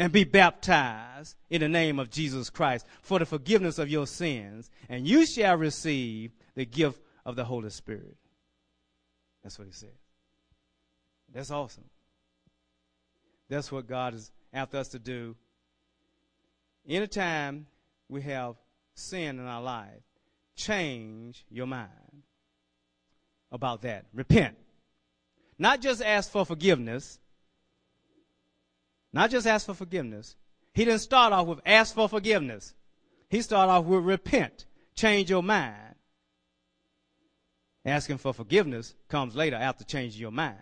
And 0.00 0.10
be 0.10 0.24
baptized 0.24 1.36
in 1.50 1.60
the 1.60 1.68
name 1.68 1.98
of 1.98 2.08
Jesus 2.08 2.48
Christ 2.48 2.86
for 3.02 3.18
the 3.18 3.26
forgiveness 3.26 3.78
of 3.78 3.90
your 3.90 4.06
sins, 4.06 4.70
and 4.88 5.06
you 5.06 5.26
shall 5.26 5.58
receive 5.58 6.32
the 6.54 6.64
gift 6.64 7.02
of 7.26 7.36
the 7.36 7.44
Holy 7.44 7.68
Spirit. 7.68 8.16
That's 9.42 9.58
what 9.58 9.68
he 9.68 9.74
said. 9.74 9.92
That's 11.34 11.50
awesome. 11.50 11.84
That's 13.50 13.70
what 13.70 13.86
God 13.86 14.14
is 14.14 14.32
after 14.54 14.78
us 14.78 14.88
to 14.88 14.98
do. 14.98 15.36
Anytime 16.88 17.66
we 18.08 18.22
have 18.22 18.54
sin 18.94 19.38
in 19.38 19.44
our 19.44 19.60
life, 19.60 20.00
change 20.56 21.44
your 21.50 21.66
mind 21.66 22.22
about 23.52 23.82
that. 23.82 24.06
Repent. 24.14 24.56
Not 25.58 25.82
just 25.82 26.00
ask 26.00 26.30
for 26.30 26.46
forgiveness. 26.46 27.18
Not 29.12 29.30
just 29.30 29.46
ask 29.46 29.66
for 29.66 29.74
forgiveness. 29.74 30.36
He 30.72 30.84
didn't 30.84 31.00
start 31.00 31.32
off 31.32 31.46
with 31.46 31.60
ask 31.66 31.94
for 31.94 32.08
forgiveness. 32.08 32.74
He 33.28 33.42
started 33.42 33.72
off 33.72 33.84
with 33.84 34.04
repent. 34.04 34.66
Change 34.94 35.30
your 35.30 35.42
mind. 35.42 35.94
Asking 37.84 38.18
for 38.18 38.32
forgiveness 38.32 38.94
comes 39.08 39.34
later 39.34 39.56
after 39.56 39.84
changing 39.84 40.20
your 40.20 40.30
mind. 40.30 40.58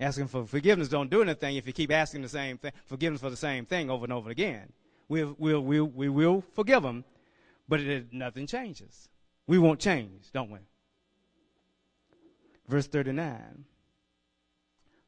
Asking 0.00 0.28
for 0.28 0.44
forgiveness 0.46 0.88
don't 0.88 1.10
do 1.10 1.22
anything 1.22 1.56
if 1.56 1.66
you 1.66 1.72
keep 1.72 1.92
asking 1.92 2.22
the 2.22 2.28
same 2.28 2.58
thing, 2.58 2.72
forgiveness 2.86 3.20
for 3.20 3.30
the 3.30 3.36
same 3.36 3.64
thing 3.64 3.90
over 3.90 4.04
and 4.04 4.12
over 4.12 4.30
again. 4.30 4.72
We'll, 5.08 5.34
we'll, 5.38 5.60
we'll, 5.60 5.86
we 5.86 6.08
will 6.08 6.42
forgive 6.54 6.82
them, 6.82 7.04
but 7.68 7.80
it, 7.80 8.12
nothing 8.12 8.46
changes. 8.46 9.08
We 9.46 9.58
won't 9.58 9.80
change, 9.80 10.30
don't 10.32 10.50
we? 10.50 10.58
Verse 12.68 12.86
39. 12.86 13.64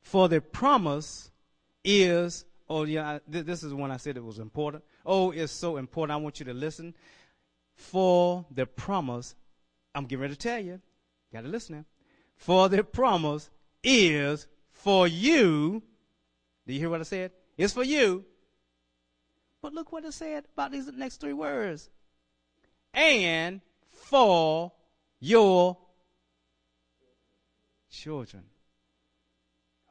For 0.01 0.29
the 0.29 0.41
promise 0.41 1.31
is, 1.85 2.45
oh 2.69 2.85
yeah, 2.85 3.19
this 3.27 3.63
is 3.63 3.73
one 3.73 3.91
I 3.91 3.97
said 3.97 4.17
it 4.17 4.25
was 4.25 4.39
important. 4.39 4.85
Oh, 5.05 5.31
it's 5.31 5.53
so 5.53 5.77
important. 5.77 6.13
I 6.13 6.23
want 6.23 6.41
you 6.41 6.47
to 6.47 6.55
listen. 6.55 6.95
For 7.75 8.45
the 8.51 8.67
promise, 8.67 9.35
I'm 9.95 10.05
getting 10.05 10.21
ready 10.21 10.35
to 10.35 10.39
tell 10.39 10.59
you. 10.59 10.81
Got 11.33 11.43
to 11.43 11.49
listen 11.49 11.77
now. 11.77 11.85
For 12.37 12.69
the 12.69 12.85
promise 12.85 13.51
is 13.83 14.47
for 14.71 15.07
you. 15.09 15.83
Do 16.67 16.73
you 16.73 16.81
hear 16.81 16.91
what 16.91 17.01
I 17.01 17.05
said? 17.05 17.33
It's 17.57 17.73
for 17.73 17.85
you. 17.85 18.25
But 19.63 19.75
look 19.75 19.93
what 19.93 20.05
it 20.05 20.13
said 20.13 20.45
about 20.55 20.73
these 20.73 20.87
next 20.89 21.21
three 21.21 21.33
words. 21.33 21.91
And 22.93 23.61
for 23.89 24.73
your 25.21 25.77
children. 27.91 28.45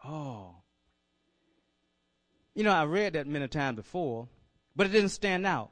Oh. 0.03 0.58
You 2.59 2.65
know, 2.65 2.73
I 2.73 2.83
read 2.83 3.13
that 3.13 3.25
many 3.25 3.47
times 3.47 3.77
before, 3.77 4.27
but 4.75 4.85
it 4.85 4.89
didn't 4.89 5.11
stand 5.11 5.45
out. 5.45 5.71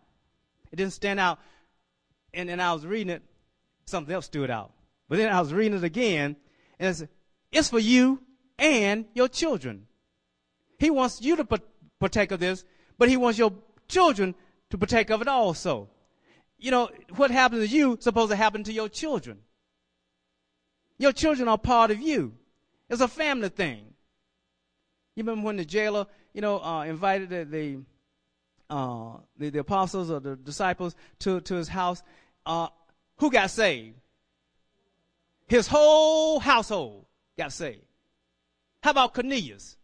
It 0.72 0.78
didn't 0.78 0.94
stand 0.94 1.20
out. 1.20 1.38
And 2.34 2.48
then 2.48 2.62
I 2.62 2.72
was 2.72 2.86
reading 2.86 3.10
it, 3.10 3.24
something 3.88 4.16
else 4.16 4.28
stood 4.28 4.50
out. 4.50 4.72
But 5.10 5.18
then 5.18 5.30
I 5.30 5.42
was 5.42 5.54
reading 5.54 5.78
it 5.78 5.84
again, 5.84 6.38
and 6.80 6.90
it's, 6.90 7.04
it's 7.52 7.70
for 7.70 7.80
you 7.80 8.22
and 8.58 9.04
your 9.14 9.28
children. 9.28 9.88
He 10.80 10.90
wants 10.90 11.22
you 11.22 11.36
to 11.36 11.60
partake 12.00 12.32
of 12.32 12.40
this, 12.40 12.64
but 12.98 13.10
he 13.10 13.18
wants 13.18 13.38
your 13.38 13.52
children 13.90 14.34
to 14.70 14.78
partake 14.78 15.10
of 15.10 15.22
it 15.22 15.28
also. 15.28 15.90
You 16.58 16.72
know, 16.72 16.90
what 17.18 17.32
happens 17.32 17.70
to 17.70 17.76
you 17.76 17.98
supposed 18.00 18.32
to 18.32 18.38
happen 18.38 18.64
to 18.64 18.72
your 18.72 18.88
children. 18.88 19.40
Your 20.98 21.12
children 21.12 21.50
are 21.50 21.58
part 21.58 21.92
of 21.92 22.00
you. 22.00 22.36
It's 22.90 23.02
a 23.02 23.10
family 23.10 23.50
thing. 23.50 23.94
You 25.18 25.24
remember 25.24 25.48
when 25.48 25.58
the 25.58 25.66
jailer, 25.66 26.06
you 26.38 26.42
know, 26.42 26.64
uh, 26.64 26.84
invited 26.84 27.30
the 27.32 27.46
the, 27.46 27.80
uh, 28.70 29.14
the, 29.40 29.50
the 29.50 29.58
apostles 29.58 30.12
or 30.12 30.20
the 30.20 30.36
disciples 30.36 30.96
to 31.18 31.42
to 31.42 31.56
his 31.56 31.68
house? 31.68 32.04
Uh, 32.46 32.68
who 33.18 33.32
got 33.32 33.50
saved? 33.50 33.96
His 35.48 35.66
whole 35.66 36.40
household 36.40 37.08
got 37.40 37.52
saved. 37.52 37.82
How 38.84 38.92
about 38.92 39.16
Cornelius? 39.16 39.78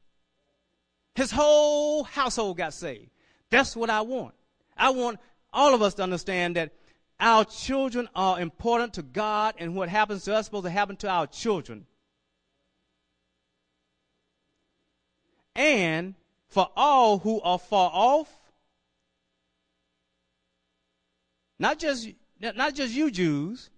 His 1.16 1.32
whole 1.32 2.04
household 2.04 2.58
got 2.58 2.76
saved. 2.76 3.10
That's 3.49 3.76
what 3.76 3.89
I 3.89 4.01
want. 4.01 4.36
I 4.78 4.91
want 4.91 5.20
all 5.51 5.74
of 5.74 5.82
us 5.82 5.95
to 5.95 6.04
understand 6.04 6.56
that 6.56 6.72
our 7.20 7.45
children 7.45 8.08
are 8.14 8.39
important 8.39 8.93
to 8.93 9.01
God, 9.01 9.56
and 9.58 9.76
what 9.76 9.89
happens 9.89 10.26
to 10.26 10.36
us 10.36 10.41
is 10.41 10.45
supposed 10.45 10.66
to 10.66 10.70
happen 10.70 10.97
to 10.97 11.10
our 11.10 11.26
children. 11.26 11.88
And 15.56 16.14
for 16.54 16.70
all 16.76 17.18
who 17.18 17.41
are 17.41 17.58
far 17.58 17.89
off, 17.91 18.32
not 21.58 21.80
just 21.80 22.08
not 22.39 22.76
just 22.76 22.93
you 22.93 23.10
Jews, 23.10 23.72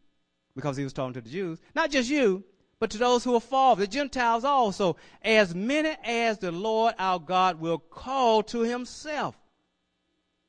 because 0.55 0.75
he 0.75 0.83
was 0.83 0.91
talking 0.91 1.13
to 1.13 1.21
the 1.21 1.29
Jews, 1.29 1.59
not 1.73 1.89
just 1.89 2.09
you, 2.09 2.43
but 2.79 2.89
to 2.91 2.97
those 2.97 3.23
who 3.23 3.33
are 3.35 3.39
far, 3.39 3.71
off, 3.71 3.77
the 3.77 3.87
Gentiles 3.87 4.43
also, 4.43 4.97
as 5.21 5.55
many 5.55 5.95
as 6.03 6.39
the 6.39 6.51
Lord 6.51 6.95
our 6.99 7.17
God 7.17 7.61
will 7.61 7.79
call 7.79 8.43
to 8.43 8.61
himself 8.61 9.37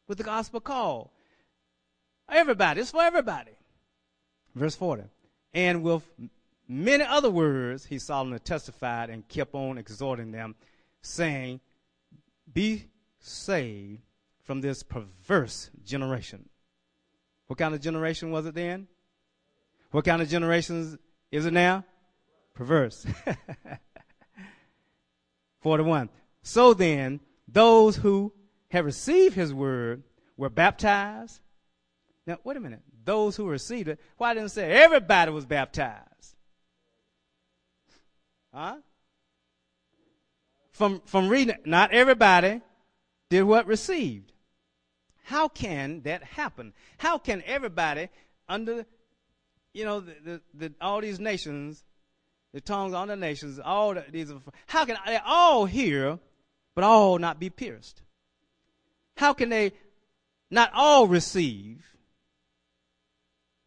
with 0.09 0.19
the 0.19 0.25
gospel 0.25 0.61
call. 0.61 1.13
Everybody, 2.29 2.81
it's 2.81 2.91
for 2.91 3.03
everybody. 3.03 3.53
Verse 4.57 4.75
40. 4.75 5.05
And 5.55 5.85
with 5.85 6.03
many 6.67 7.05
other 7.05 7.31
words, 7.31 7.85
he 7.85 8.01
solemnly 8.01 8.41
testified 8.41 9.11
and 9.11 9.27
kept 9.29 9.55
on 9.55 9.79
exhorting 9.79 10.33
them, 10.33 10.57
saying, 11.03 11.61
Be 12.57 12.87
saved 13.21 14.01
from 14.45 14.63
this 14.63 14.83
perverse 14.83 15.69
generation. 15.85 16.49
What 17.49 17.59
kind 17.59 17.75
of 17.75 17.83
generation 17.83 18.31
was 18.31 18.47
it 18.47 18.55
then? 18.55 18.89
What 19.91 20.07
kind 20.07 20.23
of 20.23 20.31
generation 20.31 20.99
is 21.31 21.45
it 21.45 21.53
now? 21.53 21.85
perverse. 22.55 23.05
41. 25.61 26.09
So 26.43 26.73
then, 26.73 27.21
those 27.47 27.97
who 27.97 28.33
have 28.71 28.87
received 28.87 29.35
his 29.35 29.53
word 29.53 30.03
were 30.39 30.49
baptized. 30.49 31.43
Now, 32.27 32.39
wait 32.43 32.57
a 32.57 32.61
minute. 32.61 32.81
Those 33.05 33.37
who 33.37 33.47
received 33.47 33.89
it, 33.89 34.01
why 34.17 34.33
didn't 34.33 34.47
it 34.47 34.53
say 34.53 34.73
everybody 34.73 35.31
was 35.31 35.45
baptized? 35.45 36.37
Huh? 38.55 38.77
From, 40.77 41.01
from 41.07 41.31
reading, 41.31 41.57
not 41.65 41.93
everybody, 41.93 42.61
did 43.31 43.45
what? 43.45 43.67
Received. 43.67 44.31
How 45.23 45.49
can 45.49 46.03
that 46.03 46.23
happen? 46.23 46.75
How 46.99 47.17
can 47.17 47.43
everybody 47.47 48.11
under, 48.47 48.85
you 49.73 49.87
know, 49.87 50.01
the, 50.01 50.15
the, 50.23 50.41
the, 50.53 50.75
all 50.79 51.01
these 51.01 51.19
nations, 51.19 51.83
the 52.53 52.61
tongues 52.61 52.93
on 52.93 53.09
the 53.09 53.17
nations, 53.17 53.59
all 53.59 53.95
the, 53.95 54.05
these, 54.11 54.31
how 54.67 54.85
can 54.85 54.99
they 55.07 55.19
all 55.25 55.65
hear, 55.65 56.19
but 56.75 56.85
all 56.85 57.19
not 57.19 57.41
be 57.41 57.49
pierced? 57.49 58.03
How 59.17 59.33
can 59.33 59.49
they 59.49 59.73
not 60.51 60.73
all 60.75 61.09
receive? 61.09 61.87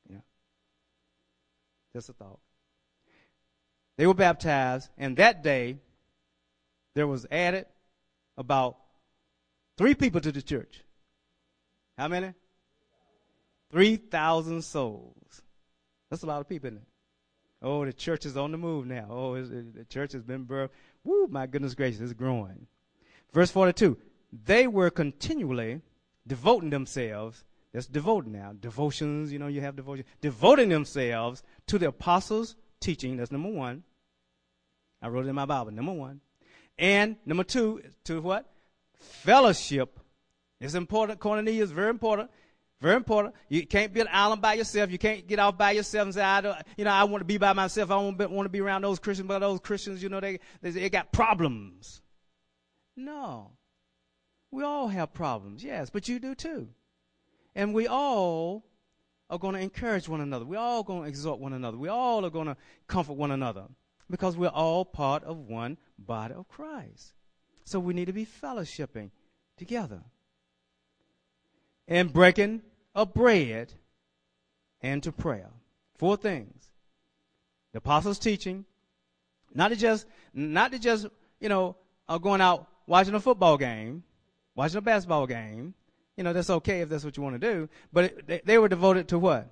Yeah. 0.07 0.19
Just 1.91 2.09
a 2.09 2.13
thought. 2.13 2.39
They 3.97 4.05
were 4.05 4.13
baptized, 4.13 4.91
and 4.95 5.17
that 5.17 5.41
day 5.41 5.79
there 6.95 7.07
was 7.07 7.25
added 7.31 7.65
about 8.37 8.77
three 9.77 9.95
people 9.95 10.21
to 10.21 10.31
the 10.31 10.41
church. 10.41 10.83
How 11.97 12.07
many? 12.07 12.33
3,000 13.71 14.63
souls. 14.63 15.41
That's 16.09 16.23
a 16.23 16.25
lot 16.25 16.41
of 16.41 16.49
people 16.49 16.69
it. 16.69 16.81
Oh, 17.61 17.85
the 17.85 17.93
church 17.93 18.25
is 18.25 18.37
on 18.37 18.51
the 18.51 18.57
move 18.57 18.87
now. 18.87 19.07
Oh, 19.09 19.33
it, 19.33 19.75
the 19.75 19.83
church 19.85 20.13
has 20.13 20.23
been 20.23 20.45
birthed. 20.45 20.69
Woo, 21.03 21.27
my 21.27 21.45
goodness 21.45 21.75
gracious, 21.75 21.99
it's 21.99 22.13
growing. 22.13 22.67
Verse 23.33 23.51
42. 23.51 23.97
They 24.45 24.67
were 24.67 24.89
continually 24.89 25.81
devoting 26.25 26.69
themselves. 26.69 27.43
That's 27.73 27.85
devoting 27.85 28.31
now. 28.31 28.53
Devotions, 28.59 29.31
you 29.31 29.39
know, 29.39 29.47
you 29.47 29.61
have 29.61 29.75
devotion. 29.75 30.05
Devoting 30.21 30.69
themselves 30.69 31.43
to 31.67 31.77
the 31.77 31.89
apostles' 31.89 32.55
teaching. 32.79 33.17
That's 33.17 33.31
number 33.31 33.49
one. 33.49 33.83
I 35.01 35.09
wrote 35.09 35.25
it 35.25 35.29
in 35.29 35.35
my 35.35 35.45
Bible. 35.45 35.71
Number 35.71 35.93
one. 35.93 36.21
And 36.79 37.17
number 37.25 37.43
two, 37.43 37.83
to 38.05 38.21
what? 38.21 38.49
Fellowship 38.99 39.99
it's 40.59 40.73
important. 40.73 41.19
Koinonia 41.19 41.61
is 41.61 41.71
very 41.71 41.89
important. 41.89 42.29
Very 42.81 42.95
important. 42.95 43.35
You 43.49 43.65
can't 43.65 43.93
be 43.93 44.01
an 44.01 44.07
island 44.11 44.41
by 44.41 44.53
yourself. 44.53 44.91
You 44.91 44.97
can't 44.97 45.27
get 45.27 45.39
off 45.39 45.57
by 45.57 45.71
yourself 45.71 46.05
and 46.05 46.13
say, 46.13 46.21
I 46.21 46.41
don't, 46.41 46.57
you 46.77 46.85
know, 46.85 46.91
I 46.91 47.03
want 47.03 47.21
to 47.21 47.25
be 47.25 47.37
by 47.37 47.53
myself. 47.53 47.91
I 47.91 47.95
don't 47.95 48.17
want 48.31 48.45
to 48.45 48.49
be 48.49 48.61
around 48.61 48.83
those 48.83 48.99
Christians, 48.99 49.27
but 49.27 49.39
those 49.39 49.59
Christians, 49.59 50.01
you 50.01 50.09
know, 50.09 50.19
they, 50.19 50.39
they, 50.61 50.71
they 50.71 50.89
got 50.89 51.11
problems. 51.11 52.01
No. 52.95 53.51
We 54.51 54.63
all 54.63 54.87
have 54.87 55.13
problems, 55.13 55.63
yes, 55.63 55.89
but 55.89 56.07
you 56.07 56.19
do 56.19 56.35
too. 56.35 56.69
And 57.53 57.73
we 57.73 57.87
all 57.87 58.65
are 59.29 59.37
going 59.37 59.55
to 59.55 59.61
encourage 59.61 60.07
one 60.07 60.21
another. 60.21 60.45
We're 60.45 60.59
all 60.59 60.83
going 60.83 61.03
to 61.03 61.07
exhort 61.07 61.39
one 61.39 61.53
another. 61.53 61.77
We 61.77 61.89
all 61.89 62.25
are 62.25 62.29
going 62.29 62.47
to 62.47 62.57
comfort 62.87 63.13
one 63.13 63.31
another 63.31 63.65
because 64.09 64.35
we're 64.35 64.47
all 64.47 64.85
part 64.85 65.23
of 65.23 65.37
one 65.37 65.77
body 65.97 66.33
of 66.33 66.47
Christ. 66.47 67.13
So 67.63 67.79
we 67.79 67.93
need 67.93 68.05
to 68.05 68.13
be 68.13 68.25
fellowshipping 68.25 69.11
together 69.57 70.01
and 71.87 72.11
breaking 72.11 72.61
of 72.95 73.13
bread 73.13 73.73
and 74.81 75.03
to 75.03 75.11
prayer. 75.11 75.49
Four 75.97 76.17
things. 76.17 76.69
The 77.73 77.79
apostles' 77.79 78.19
teaching, 78.19 78.65
not 79.53 79.69
to 79.69 79.75
just, 79.75 80.07
not 80.33 80.71
to 80.71 80.79
just, 80.79 81.07
you 81.39 81.49
know, 81.49 81.75
uh, 82.07 82.17
going 82.17 82.41
out 82.41 82.67
watching 82.87 83.13
a 83.13 83.19
football 83.19 83.57
game, 83.57 84.03
watching 84.55 84.77
a 84.77 84.81
basketball 84.81 85.27
game. 85.27 85.73
You 86.17 86.23
know, 86.23 86.33
that's 86.33 86.49
okay 86.49 86.81
if 86.81 86.89
that's 86.89 87.05
what 87.05 87.15
you 87.15 87.23
want 87.23 87.39
to 87.39 87.53
do. 87.53 87.69
But 87.93 88.05
it, 88.05 88.27
they, 88.27 88.41
they 88.43 88.57
were 88.57 88.67
devoted 88.67 89.07
to 89.09 89.19
what? 89.19 89.47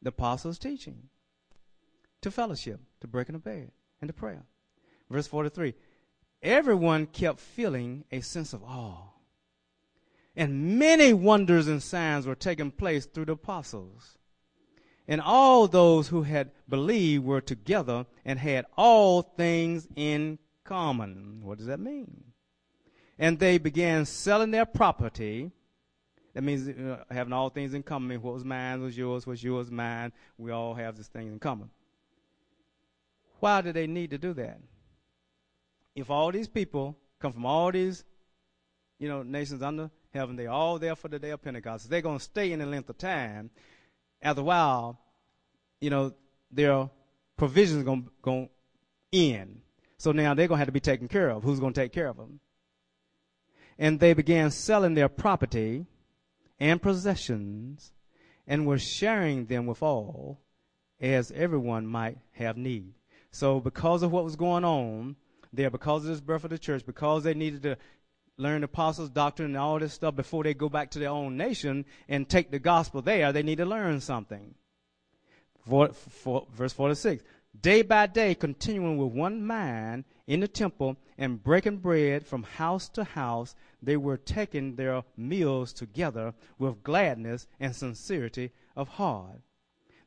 The 0.00 0.10
apostles' 0.10 0.58
teaching, 0.58 1.08
to 2.22 2.30
fellowship, 2.30 2.80
to 3.00 3.08
breaking 3.08 3.34
of 3.34 3.42
bread, 3.42 3.72
and 4.00 4.08
the 4.08 4.14
prayer. 4.14 4.44
Verse 5.10 5.26
43. 5.26 5.74
Everyone 6.42 7.06
kept 7.06 7.40
feeling 7.40 8.04
a 8.12 8.20
sense 8.20 8.52
of 8.52 8.62
awe 8.62 9.08
and 10.38 10.78
many 10.78 11.12
wonders 11.12 11.66
and 11.66 11.82
signs 11.82 12.24
were 12.24 12.36
taking 12.36 12.70
place 12.70 13.06
through 13.06 13.24
the 13.24 13.32
apostles. 13.32 14.16
And 15.08 15.20
all 15.20 15.66
those 15.66 16.06
who 16.08 16.22
had 16.22 16.52
believed 16.68 17.24
were 17.24 17.40
together 17.40 18.06
and 18.24 18.38
had 18.38 18.64
all 18.76 19.22
things 19.22 19.88
in 19.96 20.38
common. 20.62 21.40
What 21.42 21.58
does 21.58 21.66
that 21.66 21.80
mean? 21.80 22.22
And 23.18 23.40
they 23.40 23.58
began 23.58 24.04
selling 24.04 24.52
their 24.52 24.64
property. 24.64 25.50
That 26.34 26.42
means 26.42 26.68
uh, 26.68 27.02
having 27.10 27.32
all 27.32 27.50
things 27.50 27.74
in 27.74 27.82
common. 27.82 28.22
What 28.22 28.34
was 28.34 28.44
mine 28.44 28.80
was 28.80 28.96
yours, 28.96 29.26
what's 29.26 29.42
yours 29.42 29.72
mine. 29.72 30.12
We 30.36 30.52
all 30.52 30.74
have 30.74 30.96
this 30.96 31.08
thing 31.08 31.26
in 31.26 31.40
common. 31.40 31.70
Why 33.40 33.60
do 33.60 33.72
they 33.72 33.86
need 33.86 34.10
to 34.10 34.18
do 34.18 34.32
that? 34.34 34.60
If 35.94 36.10
all 36.10 36.30
these 36.30 36.48
people 36.48 36.96
come 37.20 37.32
from 37.32 37.46
all 37.46 37.72
these, 37.72 38.04
you 38.98 39.08
know, 39.08 39.22
nations 39.22 39.62
under 39.62 39.90
heaven. 40.12 40.36
They're 40.36 40.50
all 40.50 40.78
there 40.78 40.96
for 40.96 41.08
the 41.08 41.18
day 41.18 41.30
of 41.30 41.42
Pentecost. 41.42 41.88
They're 41.88 42.02
going 42.02 42.18
to 42.18 42.24
stay 42.24 42.52
in 42.52 42.58
the 42.60 42.66
length 42.66 42.88
of 42.88 42.98
time. 42.98 43.50
After 44.22 44.40
a 44.40 44.44
while, 44.44 44.98
you 45.80 45.90
know, 45.90 46.14
their 46.50 46.90
provisions 47.36 47.84
going 47.84 48.10
to 48.24 48.48
end. 49.12 49.60
So 49.98 50.12
now 50.12 50.34
they're 50.34 50.48
going 50.48 50.56
to 50.56 50.60
have 50.60 50.68
to 50.68 50.72
be 50.72 50.80
taken 50.80 51.08
care 51.08 51.30
of. 51.30 51.42
Who's 51.42 51.60
going 51.60 51.72
to 51.72 51.80
take 51.80 51.92
care 51.92 52.08
of 52.08 52.16
them? 52.16 52.40
And 53.78 54.00
they 54.00 54.12
began 54.12 54.50
selling 54.50 54.94
their 54.94 55.08
property 55.08 55.86
and 56.58 56.82
possessions 56.82 57.92
and 58.46 58.66
were 58.66 58.78
sharing 58.78 59.46
them 59.46 59.66
with 59.66 59.82
all 59.82 60.40
as 61.00 61.30
everyone 61.30 61.86
might 61.86 62.18
have 62.32 62.56
need. 62.56 62.94
So 63.30 63.60
because 63.60 64.02
of 64.02 64.12
what 64.12 64.24
was 64.24 64.36
going 64.36 64.64
on 64.64 65.16
there, 65.52 65.70
because 65.70 66.04
of 66.04 66.10
this 66.10 66.20
birth 66.20 66.44
of 66.44 66.50
the 66.50 66.58
church, 66.58 66.84
because 66.86 67.24
they 67.24 67.34
needed 67.34 67.62
to 67.62 67.76
learn 68.36 68.60
the 68.60 68.66
apostles' 68.66 69.10
doctrine 69.10 69.48
and 69.48 69.56
all 69.56 69.78
this 69.78 69.92
stuff 69.92 70.14
before 70.14 70.44
they 70.44 70.54
go 70.54 70.68
back 70.68 70.90
to 70.92 70.98
their 70.98 71.10
own 71.10 71.36
nation 71.36 71.84
and 72.08 72.28
take 72.28 72.50
the 72.50 72.58
gospel 72.58 73.02
there. 73.02 73.32
They 73.32 73.42
need 73.42 73.58
to 73.58 73.66
learn 73.66 74.00
something. 74.00 74.54
For, 75.68 75.88
for, 75.88 76.46
verse 76.54 76.72
46. 76.72 77.22
Day 77.60 77.82
by 77.82 78.06
day, 78.06 78.34
continuing 78.34 78.98
with 78.98 79.12
one 79.12 79.44
mind 79.44 80.04
in 80.26 80.40
the 80.40 80.48
temple 80.48 80.96
and 81.16 81.42
breaking 81.42 81.78
bread 81.78 82.24
from 82.24 82.44
house 82.44 82.88
to 82.90 83.02
house, 83.02 83.54
they 83.82 83.96
were 83.96 84.16
taking 84.16 84.76
their 84.76 85.02
meals 85.16 85.72
together 85.72 86.34
with 86.58 86.82
gladness 86.84 87.46
and 87.58 87.74
sincerity 87.74 88.52
of 88.76 88.88
heart. 88.88 89.40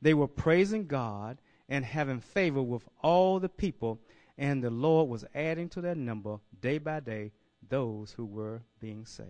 They 0.02 0.14
were 0.14 0.28
praising 0.28 0.88
God 0.88 1.40
and 1.72 1.86
having 1.86 2.20
favor 2.20 2.62
with 2.62 2.84
all 3.02 3.40
the 3.40 3.48
people, 3.48 3.98
and 4.38 4.62
the 4.62 4.70
Lord 4.70 5.08
was 5.08 5.24
adding 5.34 5.70
to 5.70 5.80
their 5.80 5.96
number 5.96 6.38
day 6.60 6.78
by 6.78 7.00
day 7.00 7.32
those 7.70 8.12
who 8.12 8.26
were 8.26 8.62
being 8.82 9.06
saved. 9.06 9.30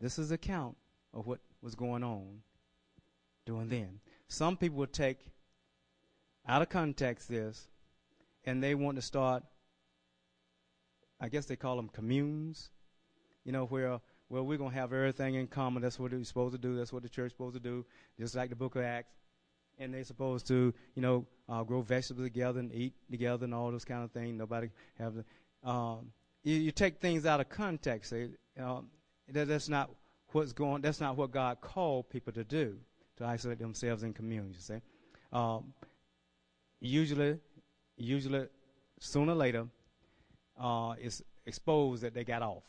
This 0.00 0.16
is 0.16 0.30
a 0.30 0.38
count 0.38 0.76
of 1.12 1.26
what 1.26 1.40
was 1.60 1.74
going 1.74 2.04
on 2.04 2.42
during 3.46 3.68
then. 3.68 3.98
Some 4.28 4.56
people 4.56 4.78
would 4.78 4.92
take 4.92 5.18
out 6.46 6.62
of 6.62 6.68
context 6.68 7.28
this 7.28 7.66
and 8.44 8.62
they 8.62 8.76
want 8.76 8.96
to 8.96 9.02
start 9.02 9.42
I 11.18 11.28
guess 11.30 11.46
they 11.46 11.56
call 11.56 11.76
them 11.76 11.88
communes, 11.88 12.70
you 13.42 13.50
know, 13.50 13.64
where 13.64 14.00
well 14.28 14.44
we're 14.44 14.58
gonna 14.58 14.74
have 14.74 14.92
everything 14.92 15.34
in 15.34 15.48
common. 15.48 15.82
That's 15.82 15.98
what 15.98 16.12
we're 16.12 16.22
supposed 16.22 16.52
to 16.52 16.58
do. 16.60 16.76
That's 16.76 16.92
what 16.92 17.02
the 17.02 17.08
church's 17.08 17.32
supposed 17.32 17.54
to 17.54 17.60
do. 17.60 17.86
Just 18.20 18.36
like 18.36 18.50
the 18.50 18.56
Book 18.56 18.76
of 18.76 18.82
Acts, 18.82 19.14
and 19.78 19.92
they're 19.92 20.04
supposed 20.04 20.46
to, 20.48 20.72
you 20.94 21.02
know, 21.02 21.26
uh, 21.48 21.62
grow 21.62 21.82
vegetables 21.82 22.26
together 22.26 22.60
and 22.60 22.72
eat 22.72 22.94
together 23.10 23.44
and 23.44 23.54
all 23.54 23.70
those 23.70 23.84
kind 23.84 24.02
of 24.02 24.10
things. 24.10 24.36
Nobody 24.36 24.70
have 24.98 25.14
the, 25.14 25.68
um, 25.68 26.12
you, 26.42 26.56
you, 26.56 26.70
take 26.70 27.00
things 27.00 27.26
out 27.26 27.40
of 27.40 27.48
context. 27.48 28.12
uh, 28.12 28.80
that, 29.32 29.48
that's 29.48 29.68
not 29.68 29.90
what's 30.32 30.52
going. 30.52 30.82
That's 30.82 31.00
not 31.00 31.16
what 31.16 31.30
God 31.30 31.60
called 31.60 32.08
people 32.10 32.32
to 32.32 32.44
do 32.44 32.76
to 33.18 33.24
isolate 33.24 33.58
themselves 33.58 34.02
in 34.02 34.12
communities. 34.12 34.64
See, 34.64 34.80
um, 35.32 35.72
usually, 36.80 37.38
usually, 37.96 38.46
sooner 39.00 39.32
or 39.32 39.36
later, 39.36 39.66
uh, 40.58 40.94
it's 41.00 41.22
exposed 41.44 42.02
that 42.02 42.14
they 42.14 42.24
got 42.24 42.42
off. 42.42 42.64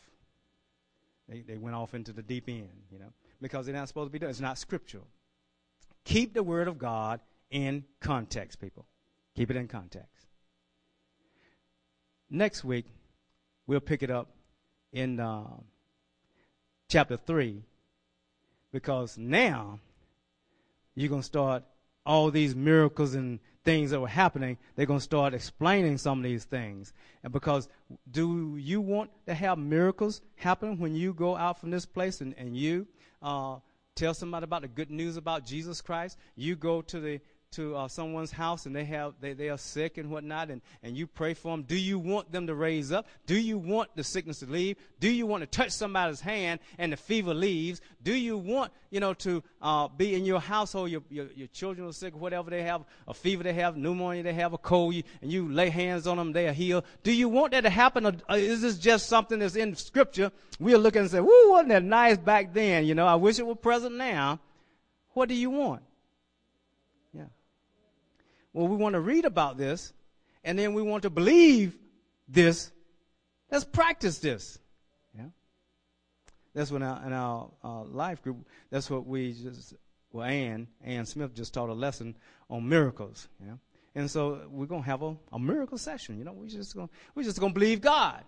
They 1.27 1.41
they 1.41 1.57
went 1.57 1.75
off 1.75 1.93
into 1.93 2.13
the 2.13 2.21
deep 2.21 2.45
end, 2.47 2.69
you 2.91 2.99
know, 2.99 3.11
because 3.41 3.65
they're 3.65 3.75
not 3.75 3.87
supposed 3.87 4.07
to 4.07 4.11
be 4.11 4.19
done. 4.19 4.29
It's 4.29 4.39
not 4.39 4.57
scriptural. 4.57 5.07
Keep 6.07 6.33
the 6.33 6.41
word 6.41 6.69
of 6.69 6.77
God 6.77 7.19
in 7.51 7.83
context, 7.99 8.61
people. 8.61 8.85
Keep 9.35 9.51
it 9.51 9.57
in 9.57 9.67
context. 9.67 10.25
Next 12.29 12.63
week, 12.63 12.85
we'll 13.67 13.81
pick 13.81 14.03
it 14.03 14.09
up 14.09 14.29
in 14.93 15.19
uh, 15.19 15.43
chapter 16.87 17.17
3 17.17 17.61
because 18.71 19.17
now 19.17 19.81
you're 20.95 21.09
going 21.09 21.23
to 21.23 21.25
start 21.25 21.63
all 22.05 22.31
these 22.31 22.55
miracles 22.55 23.13
and 23.13 23.39
things 23.65 23.91
that 23.91 23.99
were 23.99 24.07
happening, 24.07 24.57
they're 24.77 24.85
going 24.85 24.99
to 24.99 25.03
start 25.03 25.33
explaining 25.33 25.97
some 25.97 26.19
of 26.19 26.23
these 26.23 26.45
things. 26.45 26.93
And 27.21 27.33
because 27.33 27.67
do 28.09 28.55
you 28.55 28.79
want 28.79 29.09
to 29.25 29.33
have 29.33 29.57
miracles 29.57 30.21
happen 30.37 30.79
when 30.79 30.95
you 30.95 31.13
go 31.13 31.35
out 31.35 31.59
from 31.59 31.69
this 31.71 31.85
place 31.85 32.21
and, 32.21 32.33
and 32.37 32.55
you 32.55 32.87
uh, 33.21 33.57
tell 33.97 34.13
somebody 34.13 34.43
about 34.43 34.61
the 34.61 34.67
good 34.67 34.91
news 34.91 35.17
about 35.17 35.45
Jesus 35.45 35.81
Christ? 35.81 36.17
You 36.35 36.55
go 36.55 36.81
to 36.83 36.99
the 36.99 37.19
to 37.51 37.75
uh, 37.75 37.87
someone's 37.87 38.31
house 38.31 38.65
and 38.65 38.75
they 38.75 38.83
have 38.83 39.13
they, 39.21 39.33
they 39.33 39.49
are 39.49 39.57
sick 39.57 39.97
and 39.97 40.09
whatnot 40.09 40.49
and, 40.49 40.61
and 40.83 40.97
you 40.97 41.07
pray 41.07 41.33
for 41.33 41.51
them 41.55 41.63
do 41.63 41.75
you 41.75 41.97
want 41.97 42.31
them 42.31 42.47
to 42.47 42.55
raise 42.55 42.91
up? 42.91 43.07
Do 43.25 43.37
you 43.37 43.57
want 43.57 43.95
the 43.95 44.03
sickness 44.03 44.39
to 44.39 44.45
leave? 44.45 44.77
Do 44.99 45.09
you 45.09 45.25
want 45.25 45.41
to 45.41 45.47
touch 45.47 45.71
somebody's 45.71 46.19
hand 46.19 46.59
and 46.77 46.91
the 46.91 46.97
fever 46.97 47.33
leaves? 47.33 47.81
Do 48.03 48.13
you 48.13 48.37
want 48.37 48.71
you 48.89 48.99
know 48.99 49.13
to 49.15 49.43
uh, 49.61 49.87
be 49.87 50.15
in 50.15 50.25
your 50.25 50.39
household 50.39 50.89
your, 50.89 51.01
your, 51.09 51.27
your 51.35 51.47
children 51.47 51.87
are 51.87 51.93
sick 51.93 52.15
whatever 52.15 52.49
they 52.49 52.63
have 52.63 52.83
a 53.07 53.13
fever 53.13 53.43
they 53.43 53.53
have 53.53 53.77
pneumonia 53.77 54.23
they 54.23 54.33
have 54.33 54.53
a 54.53 54.57
cold 54.57 54.93
you, 54.93 55.03
and 55.21 55.31
you 55.31 55.49
lay 55.49 55.69
hands 55.69 56.07
on 56.07 56.17
them 56.17 56.33
they 56.33 56.47
are 56.47 56.53
healed. 56.53 56.83
Do 57.03 57.13
you 57.13 57.29
want 57.29 57.53
that 57.53 57.61
to 57.61 57.69
happen 57.69 58.05
or, 58.05 58.13
is 58.29 58.61
this 58.61 58.77
just 58.77 59.07
something 59.07 59.39
that's 59.39 59.55
in 59.55 59.75
scripture? 59.75 60.31
We'll 60.59 60.79
look 60.79 60.95
and 60.95 61.09
say 61.09 61.21
woo 61.21 61.51
wasn't 61.51 61.69
that 61.69 61.83
nice 61.83 62.17
back 62.17 62.53
then? 62.53 62.85
You 62.85 62.95
know 62.95 63.07
i 63.07 63.15
wish 63.15 63.39
it 63.39 63.45
were 63.45 63.55
present 63.55 63.95
now. 63.95 64.39
What 65.13 65.29
do 65.29 65.35
you 65.35 65.49
want 65.49 65.81
well, 68.57 68.67
we 68.67 68.75
want 68.75 68.93
to 68.93 68.99
read 68.99 69.25
about 69.25 69.55
this, 69.55 69.93
and 70.43 70.57
then 70.57 70.73
we 70.73 70.81
want 70.81 71.03
to 71.03 71.11
believe 71.11 71.77
this. 72.27 72.71
Let's 73.51 73.63
practice 73.63 74.17
this. 74.17 74.57
Yeah. 75.15 75.27
That's 76.55 76.71
what 76.71 76.81
in 76.81 76.87
our, 76.87 77.05
in 77.05 77.13
our 77.13 77.51
uh, 77.63 77.83
life 77.83 78.23
group, 78.23 78.47
that's 78.71 78.89
what 78.89 79.05
we 79.05 79.33
just, 79.33 79.75
well, 80.11 80.25
Ann, 80.25 80.67
Ann 80.83 81.05
Smith 81.05 81.35
just 81.35 81.53
taught 81.53 81.69
a 81.69 81.73
lesson 81.73 82.15
on 82.49 82.67
miracles. 82.67 83.27
Yeah. 83.45 83.53
And 83.93 84.09
so 84.09 84.41
we're 84.49 84.65
going 84.65 84.81
to 84.81 84.89
have 84.89 85.03
a, 85.03 85.15
a 85.31 85.37
miracle 85.37 85.77
session. 85.77 86.17
You 86.17 86.23
know, 86.23 86.33
we're 86.33 86.49
just 86.49 86.75
gonna, 86.75 86.89
we're 87.13 87.23
just 87.23 87.39
going 87.39 87.53
to 87.53 87.59
believe 87.59 87.81
God. 87.81 88.23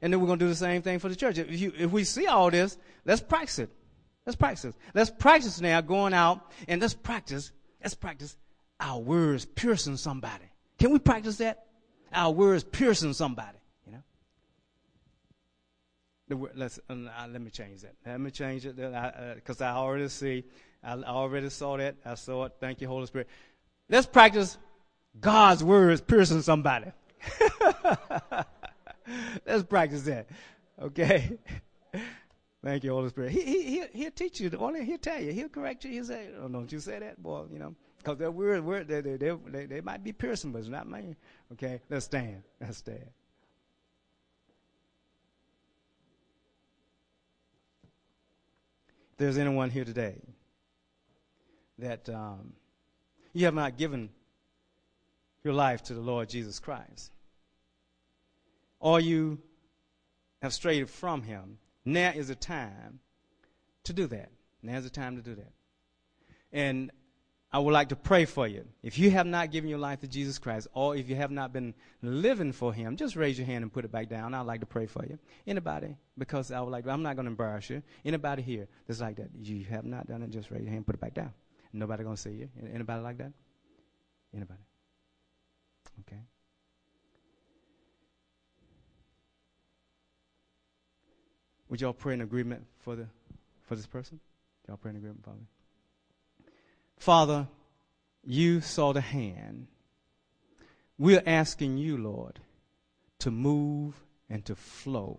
And 0.00 0.12
then 0.12 0.20
we're 0.20 0.26
going 0.26 0.40
to 0.40 0.44
do 0.44 0.48
the 0.48 0.56
same 0.56 0.82
thing 0.82 0.98
for 0.98 1.08
the 1.08 1.14
church. 1.14 1.38
If, 1.38 1.60
you, 1.60 1.72
if 1.78 1.92
we 1.92 2.02
see 2.02 2.26
all 2.26 2.50
this, 2.50 2.76
let's 3.04 3.20
practice 3.20 3.60
it. 3.60 3.70
Let's 4.26 4.34
practice. 4.34 4.74
Let's 4.92 5.10
practice 5.10 5.60
now 5.60 5.80
going 5.82 6.14
out 6.14 6.50
and 6.66 6.80
let's 6.80 6.94
practice. 6.94 7.52
Let's 7.80 7.94
practice 7.94 8.36
our 8.82 8.98
words 8.98 9.44
piercing 9.44 9.96
somebody. 9.96 10.44
Can 10.78 10.90
we 10.90 10.98
practice 10.98 11.36
that? 11.36 11.66
Our 12.12 12.32
words 12.32 12.64
piercing 12.64 13.12
somebody. 13.12 13.58
You 13.86 13.92
know. 13.92 14.02
The 16.28 16.50
let's 16.56 16.80
uh, 16.90 16.94
let 17.30 17.40
me 17.40 17.50
change 17.50 17.82
that. 17.82 17.94
Let 18.04 18.20
me 18.20 18.30
change 18.30 18.66
it 18.66 18.76
because 18.76 19.60
I, 19.62 19.68
uh, 19.70 19.74
I 19.74 19.76
already 19.76 20.08
see. 20.08 20.44
I 20.82 20.94
already 20.94 21.48
saw 21.48 21.76
that. 21.76 21.94
I 22.04 22.16
saw 22.16 22.46
it. 22.46 22.54
Thank 22.60 22.80
you, 22.80 22.88
Holy 22.88 23.06
Spirit. 23.06 23.28
Let's 23.88 24.06
practice 24.06 24.58
God's 25.20 25.62
words 25.62 26.00
piercing 26.00 26.42
somebody. 26.42 26.90
Let's 29.46 29.62
practice 29.62 30.02
that. 30.02 30.26
Okay. 30.80 31.38
Thank 32.64 32.84
you, 32.84 32.90
Holy 32.90 33.08
Spirit. 33.10 33.32
He, 33.32 33.42
he, 33.42 33.62
he'll, 33.62 33.86
he'll 33.92 34.10
teach 34.10 34.40
you. 34.40 34.48
He'll 34.50 34.98
tell 34.98 35.20
you. 35.20 35.32
He'll 35.32 35.48
correct 35.48 35.84
you. 35.84 35.90
He'll 35.90 36.04
say, 36.04 36.28
oh, 36.40 36.48
don't 36.48 36.70
you 36.70 36.80
say 36.80 36.98
that, 36.98 37.22
boy. 37.22 37.44
You 37.52 37.58
know. 37.58 37.74
Because 38.02 38.18
they're 38.18 38.32
weird, 38.32 38.64
weird 38.64 38.88
they, 38.88 39.00
they, 39.00 39.16
they, 39.16 39.66
they, 39.66 39.80
might 39.80 40.02
be 40.02 40.12
piercing, 40.12 40.50
but 40.50 40.58
it's 40.58 40.68
not 40.68 40.88
mine. 40.88 41.14
Okay, 41.52 41.80
let's 41.88 42.06
stand. 42.06 42.42
Let's 42.60 42.78
stand. 42.78 43.06
If 49.12 49.18
there's 49.18 49.38
anyone 49.38 49.70
here 49.70 49.84
today 49.84 50.16
that 51.78 52.08
um, 52.08 52.54
you 53.32 53.44
have 53.44 53.54
not 53.54 53.78
given 53.78 54.10
your 55.44 55.54
life 55.54 55.84
to 55.84 55.94
the 55.94 56.00
Lord 56.00 56.28
Jesus 56.28 56.58
Christ, 56.58 57.12
or 58.80 58.98
you 58.98 59.38
have 60.40 60.52
strayed 60.52 60.90
from 60.90 61.22
Him, 61.22 61.58
now 61.84 62.10
is 62.10 62.26
the 62.26 62.34
time 62.34 62.98
to 63.84 63.92
do 63.92 64.08
that. 64.08 64.30
Now 64.60 64.78
is 64.78 64.84
the 64.84 64.90
time 64.90 65.14
to 65.14 65.22
do 65.22 65.36
that. 65.36 65.52
And 66.52 66.90
I 67.54 67.58
would 67.58 67.72
like 67.74 67.90
to 67.90 67.96
pray 67.96 68.24
for 68.24 68.46
you. 68.48 68.64
If 68.82 68.98
you 68.98 69.10
have 69.10 69.26
not 69.26 69.50
given 69.50 69.68
your 69.68 69.78
life 69.78 70.00
to 70.00 70.08
Jesus 70.08 70.38
Christ, 70.38 70.68
or 70.72 70.96
if 70.96 71.10
you 71.10 71.16
have 71.16 71.30
not 71.30 71.52
been 71.52 71.74
living 72.00 72.50
for 72.52 72.72
Him, 72.72 72.96
just 72.96 73.14
raise 73.14 73.36
your 73.36 73.46
hand 73.46 73.62
and 73.62 73.70
put 73.70 73.84
it 73.84 73.92
back 73.92 74.08
down. 74.08 74.32
I'd 74.32 74.46
like 74.46 74.60
to 74.60 74.66
pray 74.66 74.86
for 74.86 75.04
you. 75.04 75.18
Anybody? 75.46 75.96
Because 76.16 76.50
I 76.50 76.60
would 76.60 76.70
like. 76.70 76.86
I'm 76.86 77.02
not 77.02 77.16
going 77.16 77.26
to 77.26 77.30
embarrass 77.30 77.68
you. 77.68 77.82
Anybody 78.06 78.40
here 78.40 78.68
that's 78.86 79.00
like 79.00 79.16
that? 79.16 79.28
You 79.38 79.64
have 79.66 79.84
not 79.84 80.08
done 80.08 80.22
it. 80.22 80.30
Just 80.30 80.50
raise 80.50 80.62
your 80.62 80.72
hand, 80.72 80.86
put 80.86 80.94
it 80.94 81.00
back 81.00 81.12
down. 81.12 81.32
Nobody 81.74 82.04
going 82.04 82.16
to 82.16 82.22
see 82.22 82.30
you. 82.30 82.48
Anybody 82.72 83.02
like 83.02 83.18
that? 83.18 83.32
Anybody? 84.34 84.60
Okay. 86.00 86.20
Would 91.68 91.82
y'all 91.82 91.92
pray 91.92 92.14
in 92.14 92.22
agreement 92.22 92.64
for 92.80 92.96
the 92.96 93.06
for 93.62 93.76
this 93.76 93.86
person? 93.86 94.20
Y'all 94.68 94.78
pray 94.78 94.90
in 94.90 94.96
agreement, 94.96 95.22
Father. 95.22 95.38
Father, 97.02 97.48
you 98.24 98.60
saw 98.60 98.92
the 98.92 99.00
hand. 99.00 99.66
We're 100.96 101.24
asking 101.26 101.76
you, 101.76 101.96
Lord, 101.96 102.38
to 103.18 103.32
move 103.32 104.00
and 104.30 104.44
to 104.44 104.54
flow 104.54 105.18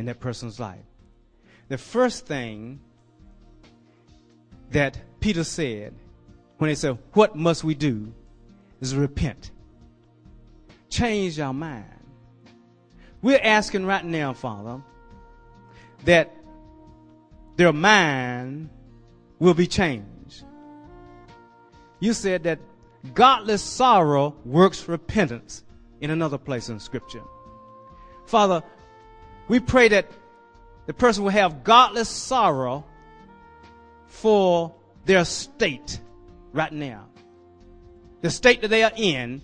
in 0.00 0.06
that 0.06 0.18
person's 0.18 0.58
life. 0.58 0.82
The 1.68 1.78
first 1.78 2.26
thing 2.26 2.80
that 4.72 4.98
Peter 5.20 5.44
said 5.44 5.94
when 6.56 6.68
he 6.68 6.74
said, 6.74 6.98
What 7.12 7.36
must 7.36 7.62
we 7.62 7.76
do? 7.76 8.12
is 8.80 8.96
repent. 8.96 9.52
Change 10.90 11.38
our 11.38 11.54
mind. 11.54 11.84
We're 13.22 13.40
asking 13.40 13.86
right 13.86 14.04
now, 14.04 14.32
Father, 14.32 14.82
that 16.06 16.34
their 17.54 17.72
mind 17.72 18.70
will 19.38 19.54
be 19.54 19.68
changed 19.68 20.08
you 22.00 22.12
said 22.12 22.44
that 22.44 22.58
godless 23.14 23.62
sorrow 23.62 24.34
works 24.44 24.88
repentance 24.88 25.64
in 26.00 26.10
another 26.10 26.38
place 26.38 26.68
in 26.68 26.78
Scripture. 26.80 27.22
Father, 28.26 28.62
we 29.48 29.60
pray 29.60 29.88
that 29.88 30.06
the 30.86 30.94
person 30.94 31.24
will 31.24 31.30
have 31.30 31.64
godless 31.64 32.08
sorrow 32.08 32.84
for 34.06 34.74
their 35.04 35.24
state 35.24 36.00
right 36.52 36.72
now. 36.72 37.06
The 38.20 38.30
state 38.30 38.62
that 38.62 38.68
they 38.68 38.82
are 38.82 38.92
in, 38.96 39.42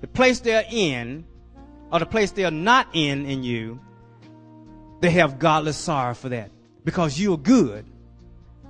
the 0.00 0.08
place 0.08 0.40
they 0.40 0.56
are 0.56 0.64
in, 0.70 1.24
or 1.90 1.98
the 1.98 2.06
place 2.06 2.32
they 2.32 2.44
are 2.44 2.50
not 2.50 2.88
in 2.92 3.26
in 3.26 3.42
you, 3.42 3.80
they 5.00 5.10
have 5.10 5.38
godless 5.38 5.76
sorrow 5.76 6.14
for 6.14 6.28
that. 6.30 6.50
Because 6.84 7.18
you 7.18 7.34
are 7.34 7.38
good 7.38 7.84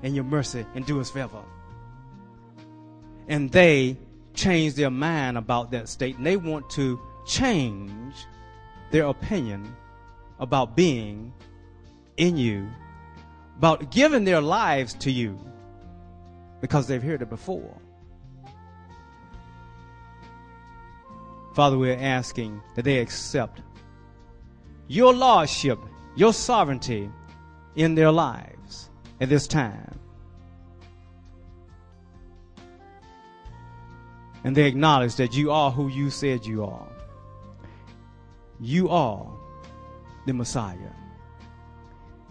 and 0.03 0.15
your 0.15 0.25
mercy 0.25 0.65
endures 0.75 1.11
forever 1.11 1.43
and 3.29 3.51
they 3.51 3.97
change 4.35 4.75
their 4.75 4.91
mind 4.91 5.37
about 5.37 5.71
that 5.71 5.89
state 5.89 6.17
and 6.17 6.27
they 6.27 6.37
want 6.37 6.69
to 6.71 6.99
change 7.27 8.15
their 8.91 9.05
opinion 9.07 9.77
about 10.41 10.77
being 10.77 11.33
in 12.17 12.37
you, 12.37 12.69
about 13.59 13.91
giving 13.91 14.25
their 14.25 14.41
lives 14.41 14.95
to 14.95 15.11
you 15.11 15.39
because 16.61 16.87
they've 16.87 17.03
heard 17.03 17.23
it 17.23 17.29
before. 17.29 17.77
Father, 21.55 21.77
we're 21.77 21.99
asking 21.99 22.63
that 22.77 22.85
they 22.85 22.99
accept 22.99 23.61
your 24.87 25.13
lordship, 25.13 25.79
your 26.17 26.33
sovereignty 26.33 27.11
in 27.75 27.95
their 27.95 28.11
lives 28.11 28.91
at 29.21 29.29
this 29.29 29.47
time. 29.47 29.99
And 34.45 34.57
they 34.57 34.67
acknowledge 34.67 35.17
that 35.17 35.35
you 35.35 35.51
are 35.51 35.71
who 35.71 35.89
you 35.89 36.11
said 36.11 36.47
you 36.47 36.65
are. 36.65 36.89
You 38.61 38.89
are 38.89 39.27
the 40.27 40.33
Messiah. 40.33 40.93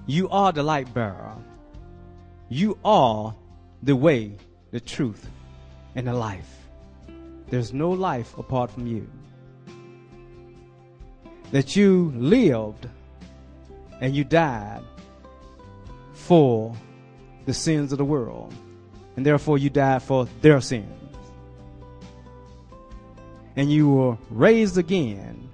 You 0.06 0.30
are 0.30 0.52
the 0.52 0.64
light 0.64 0.94
bearer. 0.94 1.36
You 2.50 2.78
are 2.84 3.36
the 3.84 3.96
way, 3.96 4.38
the 4.72 4.80
truth, 4.80 5.30
and 5.96 6.08
the 6.08 6.14
life. 6.14 6.70
There's 7.50 7.74
no 7.74 7.92
life 7.92 8.38
apart 8.38 8.72
from 8.72 8.88
you. 8.88 9.10
That 11.52 11.76
you 11.76 12.14
lived 12.16 12.88
and 14.02 14.16
you 14.16 14.24
died 14.24 14.84
for 16.14 16.76
the 17.46 17.54
sins 17.54 17.92
of 17.92 17.98
the 17.98 18.06
world, 18.06 18.54
and 19.16 19.26
therefore 19.26 19.58
you 19.58 19.70
died 19.70 20.04
for 20.04 20.28
their 20.42 20.60
sins 20.60 21.07
and 23.58 23.72
you 23.72 23.90
were 23.90 24.18
raised 24.30 24.78
again 24.78 25.50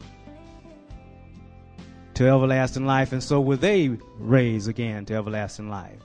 to 2.14 2.28
everlasting 2.28 2.86
life, 2.86 3.14
and 3.14 3.24
so 3.24 3.40
will 3.40 3.58
they 3.58 3.98
raise 4.20 4.68
again 4.68 5.06
to 5.06 5.16
everlasting 5.16 5.70
life. 5.70 6.02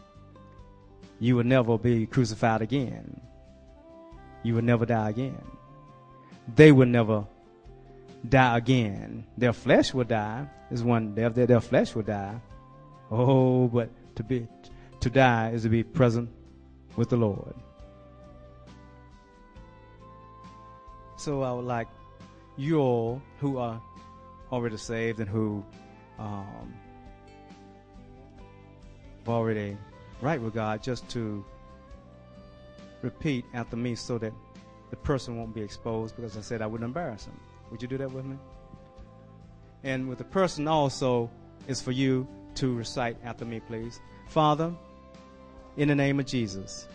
You 1.20 1.36
will 1.36 1.44
never 1.44 1.76
be 1.76 2.06
crucified 2.06 2.62
again. 2.62 3.20
You 4.44 4.54
will 4.54 4.62
never 4.62 4.86
die 4.86 5.10
again. 5.10 5.42
They 6.54 6.70
will 6.72 6.86
never 6.86 7.26
die 8.26 8.56
again. 8.56 9.26
Their 9.36 9.52
flesh 9.52 9.92
will 9.92 10.04
die. 10.04 10.48
Is 10.70 10.84
one 10.84 11.14
their, 11.14 11.30
their 11.30 11.60
flesh 11.60 11.94
will 11.94 12.04
die. 12.04 12.40
Oh, 13.10 13.66
but 13.68 13.90
to 14.16 14.22
be 14.22 14.46
to 15.00 15.10
die 15.10 15.50
is 15.50 15.64
to 15.64 15.68
be 15.68 15.82
present 15.82 16.30
with 16.96 17.10
the 17.10 17.16
Lord. 17.16 17.54
So 21.18 21.42
I 21.42 21.52
would 21.52 21.64
like 21.64 21.88
you 22.56 22.78
all 22.78 23.20
who 23.40 23.58
are 23.58 23.82
already 24.52 24.76
saved 24.76 25.18
and 25.18 25.28
who 25.28 25.64
um, 26.16 26.72
have 29.18 29.28
already 29.28 29.76
right 30.20 30.40
with 30.40 30.54
God 30.54 30.80
just 30.80 31.08
to 31.10 31.44
repeat 33.02 33.44
after 33.52 33.76
me 33.76 33.96
so 33.96 34.16
that 34.18 34.32
the 34.90 34.96
person 34.96 35.36
won't 35.36 35.52
be 35.52 35.60
exposed 35.60 36.14
because 36.14 36.36
I 36.36 36.40
said 36.40 36.62
I 36.62 36.68
wouldn't 36.68 36.86
embarrass 36.86 37.24
him. 37.24 37.38
Would 37.72 37.82
you 37.82 37.88
do 37.88 37.98
that 37.98 38.12
with 38.12 38.24
me? 38.24 38.36
And 39.82 40.08
with 40.08 40.18
the 40.18 40.24
person 40.24 40.68
also 40.68 41.28
is 41.66 41.82
for 41.82 41.90
you 41.90 42.28
to 42.54 42.72
recite 42.72 43.16
after 43.24 43.44
me, 43.44 43.58
please. 43.58 44.00
Father, 44.28 44.72
in 45.76 45.88
the 45.88 45.96
name 45.96 46.20
of 46.20 46.26
Jesus, 46.26 46.86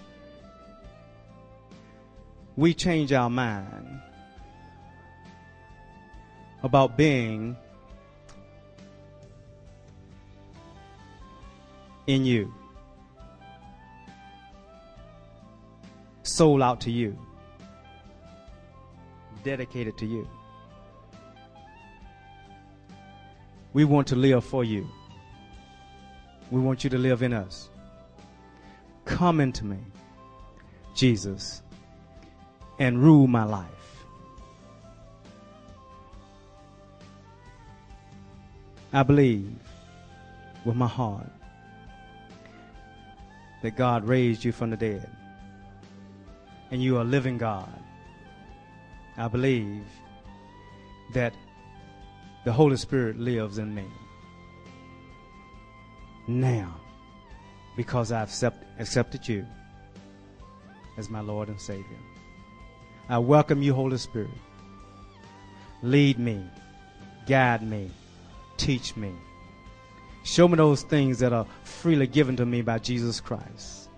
we 2.56 2.74
change 2.74 3.12
our 3.12 3.30
mind 3.30 4.02
about 6.64 6.98
being 6.98 7.56
in 12.08 12.26
you. 12.26 12.54
Sold 16.24 16.62
out 16.62 16.82
to 16.82 16.92
you. 16.92 17.18
Dedicated 19.44 19.98
to 19.98 20.06
you. 20.06 20.28
We 23.74 23.86
want 23.86 24.08
to 24.08 24.16
live 24.16 24.46
for 24.46 24.64
you. 24.64 24.88
We 26.50 26.62
want 26.62 26.84
you 26.84 26.90
to 26.92 26.98
live 26.98 27.24
in 27.24 27.34
us. 27.34 27.70
Come 29.06 29.42
into 29.42 29.66
me, 29.66 29.80
Jesus, 30.96 31.62
and 32.80 33.02
rule 33.04 33.28
my 33.28 33.44
life. 33.44 33.83
I 38.96 39.02
believe 39.02 39.56
with 40.66 40.76
my 40.76 40.88
heart 40.88 41.32
that 43.64 43.76
God 43.76 44.08
raised 44.08 44.44
you 44.44 44.52
from 44.52 44.70
the 44.70 44.78
dead 44.78 45.10
and 46.70 46.82
you 46.82 46.98
are 47.00 47.04
living 47.04 47.40
God. 47.40 47.74
I 49.18 49.28
believe 49.28 49.84
that 51.16 51.34
the 52.46 52.52
Holy 52.52 52.78
Spirit 52.78 53.18
lives 53.18 53.58
in 53.58 53.74
me. 53.74 53.86
Now, 56.28 56.80
because 57.76 58.12
I've 58.12 58.28
accept, 58.28 58.64
accepted 58.78 59.28
you 59.28 59.44
as 60.98 61.10
my 61.10 61.22
Lord 61.22 61.50
and 61.50 61.60
Savior, 61.60 61.98
I 63.10 63.18
welcome 63.18 63.64
you, 63.64 63.74
Holy 63.74 63.98
Spirit. 63.98 64.30
Lead 65.82 66.20
me, 66.20 66.46
guide 67.26 67.64
me, 67.64 67.90
teach 68.58 68.96
me. 68.96 69.12
Show 70.24 70.48
me 70.48 70.56
those 70.56 70.84
things 70.84 71.20
that 71.20 71.34
are 71.34 71.46
freely 71.64 72.08
given 72.08 72.36
to 72.38 72.46
me 72.46 72.62
by 72.62 72.80
Jesus 72.80 73.20
Christ. 73.20 73.90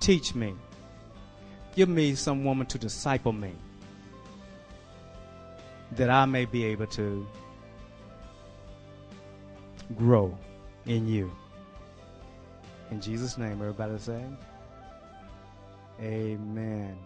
Teach 0.00 0.34
me. 0.34 0.54
Give 1.74 1.88
me 1.88 2.14
some 2.14 2.44
woman 2.44 2.66
to 2.66 2.78
disciple 2.78 3.32
me 3.32 3.52
that 5.92 6.10
I 6.10 6.24
may 6.26 6.44
be 6.44 6.64
able 6.64 6.86
to 6.88 7.26
grow 9.96 10.36
in 10.86 11.06
you. 11.06 11.30
In 12.90 13.00
Jesus' 13.00 13.38
name, 13.38 13.52
everybody 13.52 13.98
say, 13.98 14.22
Amen. 16.00 16.98